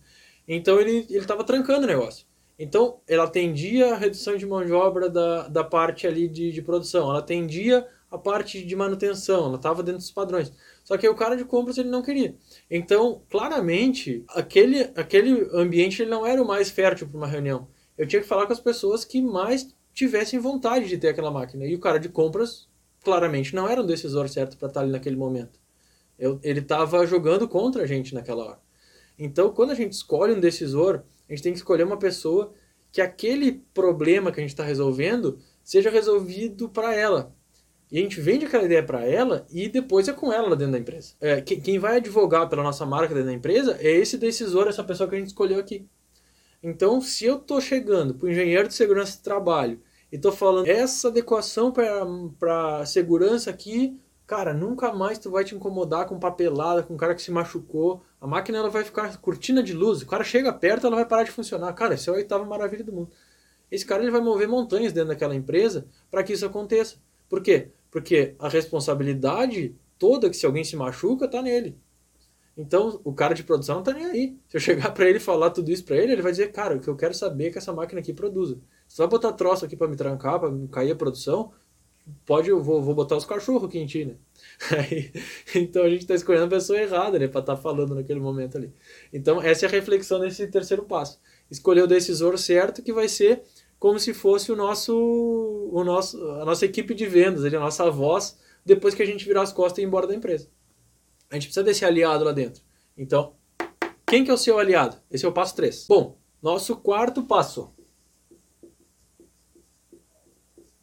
Então 0.47 0.81
ele 0.81 1.07
estava 1.11 1.45
trancando 1.45 1.85
o 1.85 1.87
negócio. 1.87 2.27
Então 2.59 3.01
ela 3.09 3.25
atendia 3.25 3.95
a 3.95 3.97
redução 3.97 4.37
de 4.37 4.45
mão 4.45 4.65
de 4.65 4.73
obra 4.73 5.09
da, 5.09 5.49
da 5.49 5.65
parte 5.65 6.07
ali 6.07 6.29
de, 6.29 6.53
de 6.53 6.63
produção, 6.63 7.09
ela 7.09 7.21
atendia 7.21 7.87
a 8.11 8.19
parte 8.19 8.63
de 8.65 8.77
manutenção, 8.77 9.47
ela 9.47 9.57
estava 9.57 9.83
dentro 9.83 10.01
dos 10.01 10.11
padrões. 10.11 10.53
Só 10.85 10.97
que 10.99 11.09
o 11.09 11.15
cara 11.15 11.37
de 11.37 11.45
compras 11.45 11.79
ele 11.79 11.89
não 11.89 12.03
queria. 12.03 12.35
Então, 12.71 13.23
claramente, 13.29 14.25
aquele, 14.29 14.83
aquele 14.95 15.49
ambiente 15.53 16.03
ele 16.03 16.11
não 16.11 16.25
era 16.25 16.41
o 16.41 16.47
mais 16.47 16.71
fértil 16.71 17.09
para 17.09 17.17
uma 17.17 17.27
reunião. 17.27 17.67
Eu 17.99 18.07
tinha 18.07 18.23
que 18.23 18.29
falar 18.29 18.47
com 18.47 18.53
as 18.53 18.61
pessoas 18.61 19.05
que 19.05 19.21
mais 19.21 19.75
tivessem 19.93 20.39
vontade 20.39 20.89
de 20.89 20.97
ter 20.97 21.09
aquela 21.09 21.33
máquina. 21.33 21.67
E 21.67 21.75
o 21.75 21.81
cara 21.81 21.99
de 21.99 22.09
compras, 22.09 22.69
claramente, 23.03 23.55
não 23.55 23.69
era 23.69 23.83
um 23.83 23.87
decisor 23.87 24.29
certo 24.29 24.57
para 24.57 24.69
estar 24.69 24.81
ali 24.83 24.93
naquele 24.93 25.17
momento. 25.17 25.59
Eu, 26.17 26.39
ele 26.45 26.61
estava 26.61 27.05
jogando 27.07 27.49
contra 27.49 27.83
a 27.83 27.87
gente 27.87 28.15
naquela 28.15 28.45
hora. 28.45 28.61
Então, 29.19 29.53
quando 29.53 29.73
a 29.73 29.75
gente 29.75 29.93
escolhe 29.93 30.33
um 30.33 30.41
decisor, 30.41 31.03
a 31.29 31.33
gente 31.33 31.43
tem 31.43 31.53
que 31.53 31.59
escolher 31.59 31.83
uma 31.83 31.99
pessoa 31.99 32.53
que 32.93 33.01
aquele 33.01 33.65
problema 33.75 34.31
que 34.31 34.39
a 34.39 34.43
gente 34.43 34.51
está 34.51 34.65
resolvendo 34.65 35.41
seja 35.63 35.91
resolvido 35.91 36.69
para 36.69 36.95
ela. 36.95 37.35
E 37.91 37.99
a 37.99 38.03
gente 38.03 38.21
vende 38.21 38.47
aquela 38.47 38.65
ideia 38.65 38.83
para 38.83 39.05
ela 39.05 39.45
e 39.51 39.69
depois 39.69 40.07
é 40.07 40.13
com 40.13 40.33
ela 40.33 40.51
lá 40.51 40.55
dentro 40.55 40.73
da 40.73 40.79
empresa. 40.79 41.15
É, 41.21 41.41
quem 41.41 41.79
vai 41.79 41.97
advogar 41.97 42.49
pela 42.49 42.63
nossa 42.63 42.87
marca 42.87 43.13
dentro 43.13 43.29
da 43.29 43.35
empresa 43.35 43.77
é 43.81 43.91
esse 43.91 44.17
decisor, 44.17 44.69
essa 44.69 44.85
pessoa 44.85 45.09
que 45.09 45.17
a 45.17 45.19
gente 45.19 45.29
escolheu 45.29 45.59
aqui. 45.59 45.85
Então, 46.63 47.01
se 47.01 47.25
eu 47.25 47.37
estou 47.37 47.61
chegando 47.61 48.15
para 48.15 48.27
o 48.27 48.31
engenheiro 48.31 48.69
de 48.69 48.75
segurança 48.75 49.17
de 49.17 49.23
trabalho 49.23 49.81
e 50.13 50.17
estou 50.17 50.31
falando 50.31 50.69
essa 50.69 51.09
adequação 51.09 51.73
para 52.39 52.85
segurança 52.87 53.51
aqui, 53.51 53.99
cara, 54.27 54.55
nunca 54.55 54.93
mais 54.93 55.19
tu 55.19 55.31
vai 55.31 55.43
te 55.43 55.57
incomodar 55.57 56.07
com 56.07 56.21
papelada, 56.21 56.85
com 56.85 56.97
cara 56.97 57.15
que 57.15 57.23
se 57.23 57.33
machucou. 57.33 58.03
A 58.21 58.27
máquina 58.27 58.59
ela 58.59 58.71
vai 58.71 58.85
ficar 58.85 59.17
cortina 59.17 59.63
de 59.63 59.73
luz. 59.73 60.03
O 60.03 60.07
cara 60.07 60.23
chega 60.23 60.53
perto, 60.53 60.87
ela 60.87 60.97
vai 60.97 61.07
parar 61.07 61.25
de 61.25 61.33
funcionar. 61.33 61.73
Cara, 61.73 61.95
isso 61.95 62.11
é 62.11 62.13
a 62.13 62.17
oitava 62.17 62.45
maravilha 62.45 62.85
do 62.85 62.93
mundo. 62.93 63.11
Esse 63.71 63.87
cara 63.87 64.03
ele 64.03 64.13
vai 64.13 64.21
mover 64.21 64.47
montanhas 64.47 64.93
dentro 64.93 65.09
daquela 65.09 65.35
empresa 65.35 65.87
para 66.11 66.23
que 66.23 66.33
isso 66.35 66.47
aconteça. 66.47 66.97
Por 67.29 67.43
quê? 67.43 67.71
Porque 67.91 68.35
a 68.39 68.49
responsabilidade 68.49 69.75
toda 69.99 70.31
que 70.31 70.37
se 70.37 70.47
alguém 70.47 70.65
se 70.65 70.77
machuca 70.77 71.29
tá 71.29 71.43
nele. 71.43 71.79
Então, 72.57 73.01
o 73.05 73.13
cara 73.13 73.35
de 73.35 73.43
produção 73.43 73.77
não 73.77 73.83
tá 73.83 73.93
nem 73.93 74.07
aí. 74.07 74.37
Se 74.49 74.57
eu 74.57 74.61
chegar 74.61 74.93
para 74.93 75.09
ele 75.09 75.21
falar 75.21 75.51
tudo 75.51 75.71
isso 75.71 75.85
para 75.85 75.97
ele, 75.97 76.13
ele 76.13 76.23
vai 76.23 76.33
dizer: 76.33 76.53
"Cara, 76.53 76.77
o 76.77 76.81
que 76.81 76.89
eu 76.89 76.97
quero 76.97 77.15
saber 77.15 77.47
é 77.47 77.51
que 77.51 77.59
essa 77.59 77.73
máquina 77.73 78.01
aqui 78.01 78.13
produza. 78.13 78.59
Se 78.89 78.99
vai 78.99 79.07
botar 79.07 79.33
troço 79.33 79.65
aqui 79.65 79.77
para 79.77 79.89
me 79.89 79.97
trancar, 79.97 80.41
para 80.41 80.51
cair 80.71 80.91
a 80.91 80.97
produção, 80.97 81.53
pode 82.27 82.49
eu 82.49 82.63
vou, 82.63 82.83
vou 82.83 82.95
botar 82.95 83.17
os 83.17 83.25
cachorros 83.25 83.65
aqui 83.65 83.79
em 83.79 83.87
ti, 83.87 84.05
né? 84.05 84.17
Então 85.55 85.85
a 85.85 85.89
gente 85.89 86.03
está 86.03 86.15
escolhendo 86.15 86.47
a 86.47 86.49
pessoa 86.49 86.79
errada, 86.81 87.19
né, 87.19 87.29
para 87.29 87.41
estar 87.41 87.57
tá 87.57 87.61
falando 87.61 87.95
naquele 87.95 88.21
momento 88.21 88.57
ali. 88.57 88.73
Então, 89.13 89.41
essa 89.41 89.67
é 89.67 89.69
a 89.69 89.71
reflexão 89.71 90.19
nesse 90.19 90.47
terceiro 90.49 90.85
passo. 90.85 91.21
Escolher 91.51 91.83
o 91.83 91.87
decisor 91.87 92.37
certo 92.39 92.83
que 92.83 92.93
vai 92.93 93.09
ser 93.09 93.43
como 93.81 93.99
se 93.99 94.13
fosse 94.13 94.53
o 94.53 94.57
nosso, 94.57 94.95
o 95.73 95.83
nosso, 95.83 96.23
a 96.33 96.45
nossa 96.45 96.67
equipe 96.67 96.95
de 96.95 97.07
vendas, 97.07 97.43
a 97.43 97.59
nossa 97.59 97.91
voz, 97.91 98.39
depois 98.63 98.95
que 98.95 99.03
a 99.03 99.07
gente 99.07 99.25
virar 99.25 99.41
as 99.41 99.55
costas 99.55 99.79
e 99.79 99.81
ir 99.81 99.87
embora 99.87 100.07
da 100.07 100.15
empresa. 100.15 100.51
A 101.31 101.35
gente 101.35 101.47
precisa 101.47 101.65
desse 101.65 101.83
aliado 101.83 102.23
lá 102.23 102.33
dentro. 102.33 102.63
Então, 102.95 103.35
quem 104.07 104.23
que 104.23 104.31
é 104.31 104.35
o 104.35 104.37
seu 104.37 104.59
aliado? 104.59 104.99
Esse 105.11 105.25
é 105.25 105.29
o 105.29 105.33
passo 105.33 105.57
3. 105.57 105.87
Bom, 105.89 106.19
nosso 106.43 106.77
quarto 106.77 107.23
passo. 107.23 107.73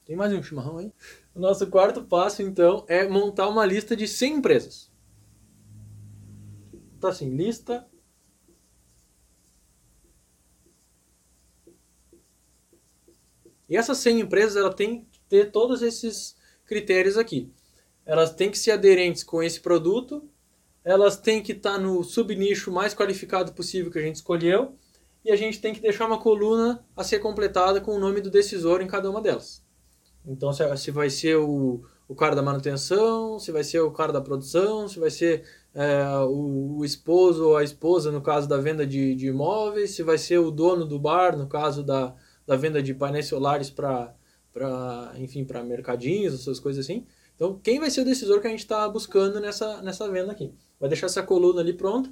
Tem 0.04 0.16
mais 0.16 0.34
um 0.34 0.42
chimarrão 0.42 0.80
aí? 0.80 0.92
O 1.36 1.40
nosso 1.40 1.68
quarto 1.68 2.02
passo, 2.04 2.42
então, 2.42 2.84
é 2.88 3.08
montar 3.08 3.48
uma 3.48 3.64
lista 3.64 3.96
de 3.96 4.08
100 4.08 4.38
empresas. 4.38 4.92
Então, 6.98 7.12
assim, 7.12 7.30
lista 7.30 7.88
E 13.70 13.76
essas 13.76 13.98
100 14.00 14.22
empresas 14.22 14.56
ela 14.56 14.74
tem 14.74 15.06
que 15.12 15.20
ter 15.28 15.52
todos 15.52 15.82
esses 15.82 16.36
critérios 16.66 17.18
aqui. 17.18 17.52
Elas 18.06 18.34
têm 18.34 18.50
que 18.50 18.58
ser 18.58 18.72
aderentes 18.72 19.24
com 19.24 19.44
esse 19.44 19.60
produto, 19.60 20.24
elas 20.84 21.18
têm 21.18 21.44
que 21.44 21.52
estar 21.52 21.78
no 21.78 22.04
subnicho 22.04 22.72
mais 22.72 22.94
qualificado 22.94 23.54
possível 23.54 23.92
que 23.92 24.00
a 24.00 24.02
gente 24.02 24.16
escolheu, 24.16 24.74
e 25.26 25.32
a 25.32 25.36
gente 25.36 25.60
tem 25.60 25.74
que 25.74 25.82
deixar 25.82 26.06
uma 26.06 26.20
coluna 26.20 26.86
a 26.96 27.04
ser 27.04 27.20
completada 27.20 27.82
com 27.82 27.92
o 27.92 28.00
nome 28.00 28.22
do 28.22 28.32
decisor 28.32 28.82
em 28.82 28.88
cada 28.88 29.10
uma 29.10 29.22
delas. 29.22 29.62
Então, 30.26 30.52
se 30.54 30.92
vai 30.92 31.10
ser 31.10 31.36
o, 31.36 31.82
o 32.08 32.16
cara 32.16 32.36
da 32.36 32.42
manutenção, 32.42 33.38
se 33.38 33.52
vai 33.52 33.64
ser 33.64 33.82
o 33.82 33.92
cara 33.92 34.14
da 34.14 34.22
produção, 34.22 34.88
se 34.88 35.00
vai 35.00 35.10
ser 35.10 35.44
é, 35.74 36.08
o, 36.20 36.78
o, 36.78 36.86
esposo 36.86 37.50
ou 37.50 37.58
a 37.58 37.64
esposa 37.64 38.12
no 38.12 38.22
caso 38.22 38.48
da 38.48 38.58
venda 38.58 38.86
de, 38.86 39.16
de, 39.16 39.28
imóveis, 39.28 39.92
se 39.92 40.04
vai 40.04 40.18
ser 40.18 40.38
o 40.38 40.52
dono 40.52 40.86
do 40.86 40.98
bar 40.98 41.38
no 41.38 41.48
caso 41.48 41.84
da, 41.84 42.16
da 42.48 42.56
venda 42.56 42.82
de 42.82 42.94
painéis 42.94 43.28
solares 43.28 43.70
para 43.70 44.16
enfim 45.18 45.46
para 45.46 45.64
mercadinhos, 45.64 46.34
essas 46.34 46.60
coisas 46.60 46.86
assim. 46.86 47.06
Então, 47.36 47.60
quem 47.62 47.80
vai 47.80 47.92
ser 47.92 48.02
o 48.02 48.06
decisor 48.06 48.42
que 48.42 48.48
a 48.48 48.50
gente 48.50 48.62
está 48.62 48.90
buscando 48.90 49.40
nessa, 49.40 49.80
nessa 49.84 50.10
venda 50.10 50.32
aqui? 50.32 50.52
Vai 50.80 50.90
deixar 50.90 51.06
essa 51.06 51.22
coluna 51.22 51.62
ali 51.62 51.74
pronta 51.74 52.12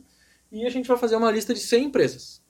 e 0.52 0.66
a 0.66 0.70
gente 0.70 0.88
vai 0.88 0.98
fazer 0.98 1.16
uma 1.16 1.32
lista 1.32 1.54
de 1.54 1.60
100 1.60 1.86
empresas 1.86 2.46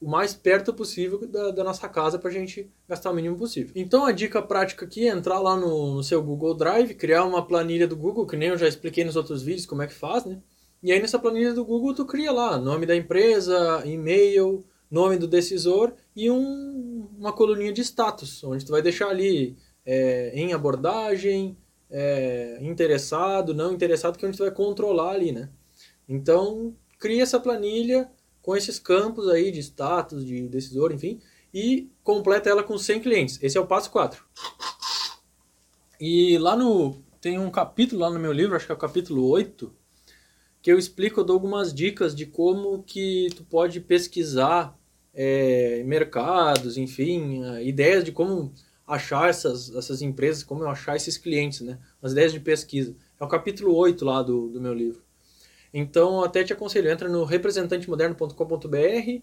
o 0.00 0.08
mais 0.08 0.34
perto 0.34 0.74
possível 0.74 1.26
da, 1.26 1.50
da 1.50 1.64
nossa 1.64 1.88
casa 1.88 2.18
para 2.18 2.28
a 2.28 2.32
gente 2.32 2.70
gastar 2.88 3.10
o 3.10 3.14
mínimo 3.14 3.36
possível. 3.36 3.72
Então 3.74 4.04
a 4.04 4.12
dica 4.12 4.42
prática 4.42 4.84
aqui 4.84 5.08
é 5.08 5.12
entrar 5.12 5.40
lá 5.40 5.56
no, 5.56 5.94
no, 5.94 6.02
seu 6.02 6.22
Google 6.22 6.54
Drive, 6.54 6.94
criar 6.94 7.24
uma 7.24 7.46
planilha 7.46 7.86
do 7.86 7.96
Google, 7.96 8.26
que 8.26 8.36
nem 8.36 8.50
eu 8.50 8.58
já 8.58 8.68
expliquei 8.68 9.04
nos 9.04 9.16
outros 9.16 9.42
vídeos 9.42 9.66
como 9.66 9.82
é 9.82 9.86
que 9.86 9.94
faz, 9.94 10.24
né? 10.24 10.40
E 10.82 10.92
aí 10.92 11.00
nessa 11.00 11.18
planilha 11.18 11.54
do 11.54 11.64
Google 11.64 11.94
tu 11.94 12.04
cria 12.04 12.30
lá 12.30 12.58
nome 12.58 12.84
da 12.84 12.94
empresa, 12.94 13.82
e-mail, 13.86 14.64
nome 14.90 15.16
do 15.16 15.26
decisor 15.26 15.94
e 16.16 16.30
um, 16.30 17.10
uma 17.18 17.32
coluninha 17.32 17.72
de 17.72 17.82
status, 17.82 18.42
onde 18.42 18.64
tu 18.64 18.72
vai 18.72 18.80
deixar 18.80 19.08
ali 19.08 19.56
é, 19.84 20.32
em 20.34 20.54
abordagem, 20.54 21.56
é, 21.90 22.58
interessado, 22.62 23.52
não 23.52 23.72
interessado, 23.74 24.16
que 24.18 24.24
é 24.24 24.28
onde 24.28 24.38
tu 24.38 24.44
vai 24.44 24.50
controlar 24.50 25.10
ali, 25.10 25.30
né? 25.30 25.50
Então 26.08 26.74
cria 26.98 27.22
essa 27.22 27.38
planilha 27.38 28.10
com 28.40 28.56
esses 28.56 28.78
campos 28.78 29.28
aí 29.28 29.50
de 29.50 29.60
status, 29.60 30.24
de 30.24 30.48
decisor, 30.48 30.90
enfim, 30.92 31.20
e 31.52 31.90
completa 32.02 32.48
ela 32.48 32.62
com 32.62 32.78
100 32.78 33.00
clientes. 33.00 33.38
Esse 33.42 33.58
é 33.58 33.60
o 33.60 33.66
passo 33.66 33.90
4. 33.90 34.24
E 36.00 36.38
lá 36.38 36.56
no. 36.56 37.04
Tem 37.20 37.38
um 37.38 37.50
capítulo 37.50 38.02
lá 38.02 38.10
no 38.10 38.20
meu 38.20 38.32
livro, 38.32 38.54
acho 38.54 38.66
que 38.66 38.72
é 38.72 38.74
o 38.74 38.78
capítulo 38.78 39.26
8, 39.28 39.74
que 40.62 40.70
eu 40.70 40.78
explico, 40.78 41.20
eu 41.20 41.24
dou 41.24 41.34
algumas 41.34 41.74
dicas 41.74 42.14
de 42.14 42.24
como 42.24 42.82
que 42.84 43.28
tu 43.34 43.42
pode 43.44 43.80
pesquisar 43.80 44.78
é, 45.16 45.82
mercados, 45.84 46.76
enfim, 46.76 47.40
ideias 47.62 48.04
de 48.04 48.12
como 48.12 48.52
achar 48.86 49.30
essas, 49.30 49.74
essas 49.74 50.02
empresas, 50.02 50.44
como 50.44 50.62
eu 50.62 50.68
achar 50.68 50.94
esses 50.94 51.16
clientes, 51.16 51.62
né? 51.62 51.78
As 52.02 52.12
ideias 52.12 52.32
de 52.32 52.38
pesquisa. 52.38 52.94
É 53.18 53.24
o 53.24 53.28
capítulo 53.28 53.74
8 53.74 54.04
lá 54.04 54.22
do, 54.22 54.48
do 54.48 54.60
meu 54.60 54.74
livro. 54.74 55.02
Então, 55.72 56.22
até 56.22 56.44
te 56.44 56.52
aconselho, 56.52 56.90
entra 56.90 57.08
no 57.08 57.24
representantemoderno.com.br, 57.24 59.22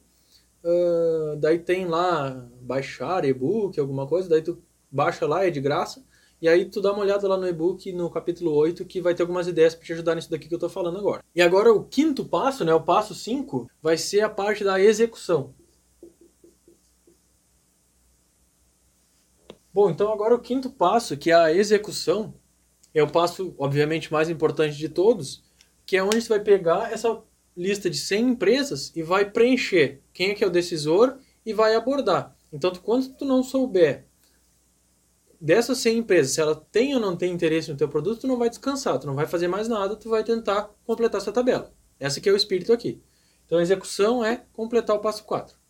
uh, 0.63 1.35
daí 1.37 1.59
tem 1.59 1.85
lá 1.85 2.47
baixar 2.61 3.23
e-book, 3.23 3.79
alguma 3.79 4.07
coisa, 4.07 4.27
daí 4.27 4.41
tu 4.41 4.61
baixa 4.91 5.25
lá, 5.25 5.45
é 5.45 5.49
de 5.49 5.61
graça, 5.61 6.03
e 6.41 6.49
aí 6.49 6.65
tu 6.65 6.81
dá 6.81 6.91
uma 6.91 7.01
olhada 7.01 7.27
lá 7.27 7.37
no 7.37 7.47
e-book, 7.47 7.91
no 7.93 8.09
capítulo 8.09 8.51
8, 8.51 8.83
que 8.85 8.99
vai 8.99 9.15
ter 9.15 9.21
algumas 9.23 9.47
ideias 9.47 9.73
para 9.73 9.85
te 9.85 9.93
ajudar 9.93 10.15
nisso 10.15 10.29
daqui 10.29 10.47
que 10.47 10.53
eu 10.53 10.57
estou 10.57 10.69
falando 10.69 10.97
agora. 10.97 11.23
E 11.33 11.41
agora 11.41 11.71
o 11.71 11.85
quinto 11.85 12.25
passo, 12.25 12.65
né, 12.65 12.73
o 12.73 12.81
passo 12.81 13.15
5, 13.15 13.69
vai 13.81 13.97
ser 13.97 14.21
a 14.21 14.29
parte 14.29 14.63
da 14.63 14.81
execução. 14.81 15.53
Bom, 19.73 19.89
então 19.89 20.13
agora 20.13 20.35
o 20.35 20.39
quinto 20.39 20.69
passo, 20.69 21.17
que 21.17 21.31
é 21.31 21.33
a 21.33 21.51
execução, 21.51 22.35
é 22.93 23.01
o 23.01 23.09
passo, 23.09 23.55
obviamente, 23.57 24.13
mais 24.13 24.29
importante 24.29 24.77
de 24.77 24.87
todos, 24.87 25.43
que 25.83 25.97
é 25.97 26.03
onde 26.03 26.21
você 26.21 26.29
vai 26.29 26.39
pegar 26.41 26.91
essa 26.93 27.21
lista 27.57 27.89
de 27.89 27.97
100 27.97 28.29
empresas 28.29 28.91
e 28.95 29.01
vai 29.01 29.29
preencher 29.31 30.01
quem 30.13 30.29
é 30.29 30.35
que 30.35 30.43
é 30.43 30.47
o 30.47 30.51
decisor 30.51 31.17
e 31.43 31.53
vai 31.53 31.75
abordar. 31.75 32.35
Então, 32.51 32.71
quando 32.75 33.09
tu 33.15 33.25
não 33.25 33.41
souber 33.41 34.05
dessas 35.41 35.79
100 35.79 35.97
empresas, 35.97 36.33
se 36.33 36.41
ela 36.41 36.55
tem 36.55 36.93
ou 36.93 37.01
não 37.01 37.15
tem 37.15 37.33
interesse 37.33 37.71
no 37.71 37.77
teu 37.77 37.89
produto, 37.89 38.21
tu 38.21 38.27
não 38.27 38.37
vai 38.37 38.49
descansar, 38.49 38.99
tu 38.99 39.07
não 39.07 39.15
vai 39.15 39.25
fazer 39.25 39.47
mais 39.47 39.67
nada, 39.67 39.95
tu 39.95 40.07
vai 40.07 40.23
tentar 40.23 40.69
completar 40.85 41.19
essa 41.19 41.31
tabela. 41.31 41.73
Essa 41.99 42.21
que 42.21 42.29
é 42.29 42.31
o 42.31 42.37
espírito 42.37 42.71
aqui. 42.71 43.01
Então, 43.45 43.57
a 43.57 43.61
execução 43.61 44.23
é 44.23 44.45
completar 44.53 44.95
o 44.95 44.99
passo 44.99 45.23
4. 45.23 45.62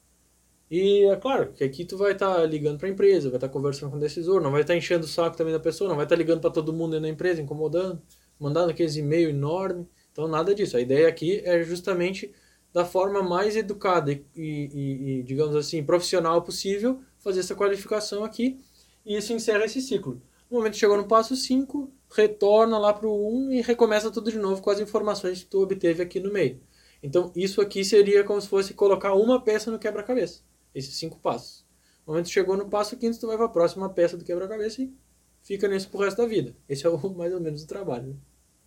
E 0.75 1.05
é 1.05 1.15
claro 1.15 1.53
que 1.53 1.63
aqui 1.63 1.85
tu 1.85 1.95
vai 1.95 2.13
estar 2.13 2.33
tá 2.33 2.45
ligando 2.47 2.79
para 2.79 2.87
a 2.87 2.91
empresa, 2.91 3.29
vai 3.29 3.37
estar 3.37 3.47
tá 3.47 3.53
conversando 3.53 3.91
com 3.91 3.97
o 3.97 3.99
decisor, 3.99 4.41
não 4.41 4.49
vai 4.49 4.61
estar 4.61 4.73
tá 4.73 4.77
enchendo 4.77 5.05
o 5.05 5.07
saco 5.07 5.37
também 5.37 5.53
da 5.53 5.59
pessoa, 5.59 5.87
não 5.87 5.95
vai 5.95 6.05
estar 6.05 6.15
tá 6.15 6.19
ligando 6.19 6.41
para 6.41 6.49
todo 6.49 6.73
mundo 6.73 6.99
da 6.99 7.07
empresa, 7.07 7.39
incomodando, 7.39 8.01
mandando 8.39 8.71
aqueles 8.71 8.95
e-mail 8.95 9.29
enorme. 9.29 9.87
Então, 10.11 10.27
nada 10.27 10.55
disso. 10.55 10.75
A 10.75 10.81
ideia 10.81 11.07
aqui 11.07 11.43
é 11.45 11.61
justamente 11.61 12.33
da 12.73 12.83
forma 12.83 13.21
mais 13.21 13.55
educada 13.55 14.11
e, 14.11 14.23
e, 14.35 15.19
e, 15.19 15.21
digamos 15.21 15.55
assim, 15.55 15.83
profissional 15.83 16.41
possível, 16.41 16.99
fazer 17.19 17.41
essa 17.41 17.53
qualificação 17.53 18.23
aqui 18.23 18.57
e 19.05 19.15
isso 19.15 19.31
encerra 19.31 19.65
esse 19.65 19.79
ciclo. 19.79 20.19
No 20.49 20.57
momento 20.57 20.73
que 20.73 20.79
chegou 20.79 20.97
no 20.97 21.07
passo 21.07 21.35
5, 21.35 21.93
retorna 22.09 22.79
lá 22.79 22.91
para 22.91 23.07
o 23.07 23.47
1 23.47 23.51
e 23.51 23.61
recomeça 23.61 24.09
tudo 24.09 24.31
de 24.31 24.39
novo 24.39 24.59
com 24.59 24.71
as 24.71 24.79
informações 24.79 25.43
que 25.43 25.51
tu 25.51 25.61
obteve 25.61 26.01
aqui 26.01 26.19
no 26.19 26.33
meio. 26.33 26.59
Então, 27.03 27.31
isso 27.35 27.61
aqui 27.61 27.85
seria 27.85 28.23
como 28.23 28.41
se 28.41 28.47
fosse 28.47 28.73
colocar 28.73 29.13
uma 29.13 29.39
peça 29.39 29.69
no 29.69 29.77
quebra-cabeça. 29.77 30.41
Esses 30.73 30.95
cinco 30.95 31.19
passos. 31.19 31.65
No 32.05 32.13
momento 32.13 32.27
que 32.27 32.33
chegou 32.33 32.57
no 32.57 32.69
passo 32.69 32.97
quinto, 32.97 33.19
tu 33.19 33.27
vai 33.27 33.37
para 33.37 33.45
a 33.45 33.49
próxima 33.49 33.89
peça 33.89 34.17
do 34.17 34.25
quebra-cabeça 34.25 34.81
e 34.81 34.93
fica 35.41 35.67
nisso 35.67 35.89
pro 35.89 36.01
resto 36.01 36.17
da 36.17 36.27
vida. 36.27 36.55
Esse 36.67 36.85
é 36.85 36.89
o, 36.89 36.97
mais 37.15 37.33
ou 37.33 37.39
menos 37.39 37.63
o 37.63 37.67
trabalho. 37.67 38.07
Né? 38.07 38.15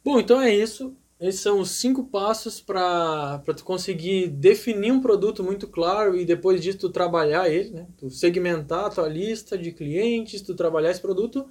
Bom, 0.05 0.19
então 0.21 0.41
é 0.41 0.55
isso. 0.55 0.97
Esses 1.19 1.41
são 1.41 1.61
os 1.61 1.71
cinco 1.71 2.05
passos 2.05 2.61
para 2.61 3.43
tu 3.57 3.65
conseguir 3.65 4.29
definir 4.29 4.93
um 4.93 5.01
produto 5.01 5.43
muito 5.43 5.67
claro 5.67 6.15
e 6.15 6.27
depois 6.27 6.63
disso 6.63 6.79
tu 6.79 6.91
trabalhar 6.91 7.49
ele, 7.49 7.71
né? 7.71 7.87
Tu 7.97 8.11
segmentar 8.11 8.85
a 8.85 8.91
tua 8.91 9.09
lista 9.09 9.57
de 9.57 9.73
clientes, 9.73 10.43
tu 10.43 10.55
trabalhar 10.55 10.91
esse 10.91 11.01
produto. 11.01 11.49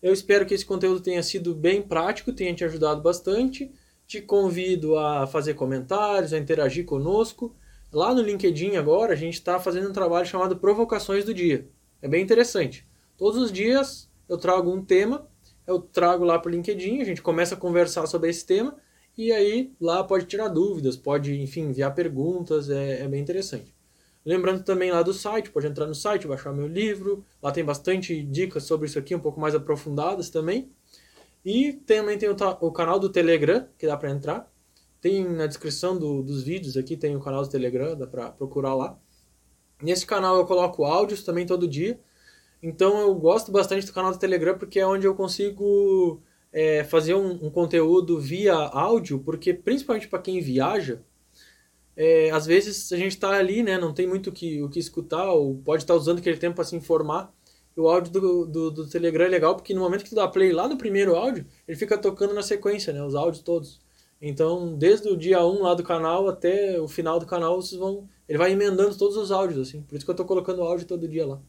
Eu 0.00 0.12
espero 0.12 0.46
que 0.46 0.54
esse 0.54 0.64
conteúdo 0.64 1.00
tenha 1.00 1.22
sido 1.22 1.52
bem 1.52 1.82
prático, 1.82 2.32
tenha 2.32 2.54
te 2.54 2.64
ajudado 2.64 3.02
bastante. 3.02 3.72
Te 4.06 4.20
convido 4.20 4.96
a 4.96 5.26
fazer 5.26 5.54
comentários, 5.54 6.32
a 6.32 6.38
interagir 6.38 6.84
conosco. 6.84 7.56
Lá 7.92 8.14
no 8.14 8.22
LinkedIn 8.22 8.76
agora 8.76 9.12
a 9.12 9.16
gente 9.16 9.34
está 9.34 9.60
fazendo 9.60 9.90
um 9.90 9.92
trabalho 9.92 10.24
chamado 10.24 10.56
Provocações 10.56 11.26
do 11.26 11.34
Dia. 11.34 11.68
É 12.00 12.08
bem 12.08 12.22
interessante. 12.22 12.88
Todos 13.18 13.38
os 13.38 13.52
dias 13.52 14.10
eu 14.26 14.38
trago 14.38 14.72
um 14.72 14.82
tema, 14.82 15.28
eu 15.66 15.78
trago 15.78 16.24
lá 16.24 16.38
para 16.38 16.48
o 16.48 16.52
LinkedIn, 16.52 17.02
a 17.02 17.04
gente 17.04 17.20
começa 17.20 17.54
a 17.54 17.58
conversar 17.58 18.06
sobre 18.06 18.30
esse 18.30 18.46
tema 18.46 18.74
e 19.16 19.30
aí 19.30 19.74
lá 19.78 20.02
pode 20.02 20.24
tirar 20.24 20.48
dúvidas, 20.48 20.96
pode, 20.96 21.38
enfim, 21.38 21.64
enviar 21.64 21.94
perguntas, 21.94 22.70
é, 22.70 23.02
é 23.02 23.08
bem 23.08 23.20
interessante. 23.20 23.74
Lembrando 24.24 24.64
também 24.64 24.90
lá 24.90 25.02
do 25.02 25.12
site, 25.12 25.50
pode 25.50 25.66
entrar 25.66 25.86
no 25.86 25.94
site, 25.94 26.26
baixar 26.26 26.50
meu 26.52 26.66
livro, 26.66 27.22
lá 27.42 27.52
tem 27.52 27.62
bastante 27.62 28.22
dicas 28.22 28.62
sobre 28.62 28.86
isso 28.86 28.98
aqui, 28.98 29.14
um 29.14 29.20
pouco 29.20 29.38
mais 29.38 29.54
aprofundadas 29.54 30.30
também. 30.30 30.70
E 31.44 31.72
também 31.72 32.16
tem 32.16 32.30
o, 32.30 32.36
o 32.60 32.72
canal 32.72 32.98
do 32.98 33.10
Telegram, 33.10 33.66
que 33.76 33.86
dá 33.86 33.96
para 33.96 34.10
entrar. 34.10 34.51
Tem 35.02 35.28
na 35.28 35.48
descrição 35.48 35.98
do, 35.98 36.22
dos 36.22 36.44
vídeos 36.44 36.76
aqui, 36.76 36.96
tem 36.96 37.16
o 37.16 37.20
canal 37.20 37.42
do 37.42 37.50
Telegram, 37.50 37.98
dá 37.98 38.06
para 38.06 38.30
procurar 38.30 38.74
lá. 38.74 38.98
Nesse 39.82 40.06
canal 40.06 40.36
eu 40.36 40.46
coloco 40.46 40.84
áudios 40.84 41.24
também 41.24 41.44
todo 41.44 41.66
dia. 41.68 42.00
Então 42.62 43.00
eu 43.00 43.12
gosto 43.16 43.50
bastante 43.50 43.84
do 43.84 43.92
canal 43.92 44.12
do 44.12 44.18
Telegram 44.18 44.56
porque 44.56 44.78
é 44.78 44.86
onde 44.86 45.04
eu 45.04 45.14
consigo 45.16 46.22
é, 46.52 46.84
fazer 46.84 47.14
um, 47.14 47.46
um, 47.46 47.50
conteúdo 47.50 48.20
via 48.20 48.54
áudio, 48.54 49.18
porque 49.18 49.52
principalmente 49.52 50.06
para 50.06 50.20
quem 50.22 50.40
viaja, 50.40 51.02
é, 51.96 52.30
às 52.30 52.46
vezes 52.46 52.92
a 52.92 52.96
gente 52.96 53.12
está 53.12 53.30
ali, 53.30 53.60
né, 53.60 53.76
não 53.78 53.92
tem 53.92 54.06
muito 54.06 54.30
que, 54.30 54.62
o 54.62 54.68
que 54.68 54.78
escutar, 54.78 55.32
ou 55.32 55.56
pode 55.58 55.82
estar 55.82 55.94
tá 55.94 55.98
usando 55.98 56.18
aquele 56.18 56.38
tempo 56.38 56.54
para 56.54 56.64
se 56.64 56.76
informar. 56.76 57.34
E 57.76 57.80
o 57.80 57.88
áudio 57.88 58.12
do, 58.12 58.46
do, 58.46 58.70
do, 58.70 58.88
Telegram 58.88 59.24
é 59.24 59.28
legal, 59.28 59.56
porque 59.56 59.74
no 59.74 59.80
momento 59.80 60.04
que 60.04 60.10
tu 60.10 60.14
dá 60.14 60.28
play 60.28 60.52
lá 60.52 60.68
no 60.68 60.78
primeiro 60.78 61.16
áudio, 61.16 61.44
ele 61.66 61.76
fica 61.76 61.98
tocando 61.98 62.34
na 62.34 62.42
sequência, 62.42 62.92
né, 62.92 63.02
os 63.02 63.16
áudios 63.16 63.42
todos. 63.42 63.81
Então, 64.24 64.76
desde 64.76 65.08
o 65.08 65.16
dia 65.16 65.44
1 65.44 65.62
lá 65.62 65.74
do 65.74 65.82
canal 65.82 66.28
até 66.28 66.80
o 66.80 66.86
final 66.86 67.18
do 67.18 67.26
canal, 67.26 67.60
vocês 67.60 67.78
vão. 67.78 68.08
Ele 68.28 68.38
vai 68.38 68.52
emendando 68.52 68.96
todos 68.96 69.16
os 69.16 69.32
áudios, 69.32 69.68
assim. 69.68 69.82
Por 69.82 69.96
isso 69.96 70.04
que 70.04 70.10
eu 70.10 70.14
estou 70.14 70.24
colocando 70.24 70.62
áudio 70.62 70.86
todo 70.86 71.08
dia 71.08 71.26
lá. 71.26 71.42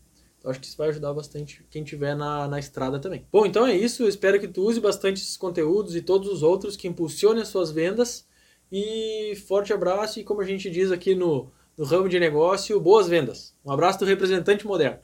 Eu 0.43 0.49
acho 0.49 0.59
que 0.59 0.65
isso 0.65 0.75
vai 0.75 0.89
ajudar 0.89 1.13
bastante 1.13 1.63
quem 1.69 1.83
tiver 1.83 2.15
na, 2.15 2.47
na 2.47 2.57
estrada 2.57 2.99
também. 2.99 3.27
Bom, 3.31 3.45
então 3.45 3.65
é 3.67 3.77
isso. 3.77 4.01
Eu 4.01 4.09
espero 4.09 4.39
que 4.39 4.47
tu 4.47 4.63
use 4.63 4.81
bastante 4.81 5.21
esses 5.21 5.37
conteúdos 5.37 5.95
e 5.95 6.01
todos 6.01 6.27
os 6.27 6.41
outros 6.41 6.75
que 6.75 6.87
impulsionem 6.87 7.43
as 7.43 7.49
suas 7.49 7.69
vendas. 7.69 8.27
E 8.71 9.35
forte 9.47 9.71
abraço 9.71 10.19
e 10.19 10.23
como 10.23 10.41
a 10.41 10.45
gente 10.45 10.67
diz 10.67 10.91
aqui 10.91 11.13
no, 11.13 11.51
no 11.77 11.85
ramo 11.85 12.09
de 12.09 12.19
negócio, 12.19 12.79
boas 12.79 13.07
vendas. 13.07 13.55
Um 13.63 13.71
abraço 13.71 13.99
do 13.99 14.05
representante 14.05 14.65
moderno. 14.65 14.99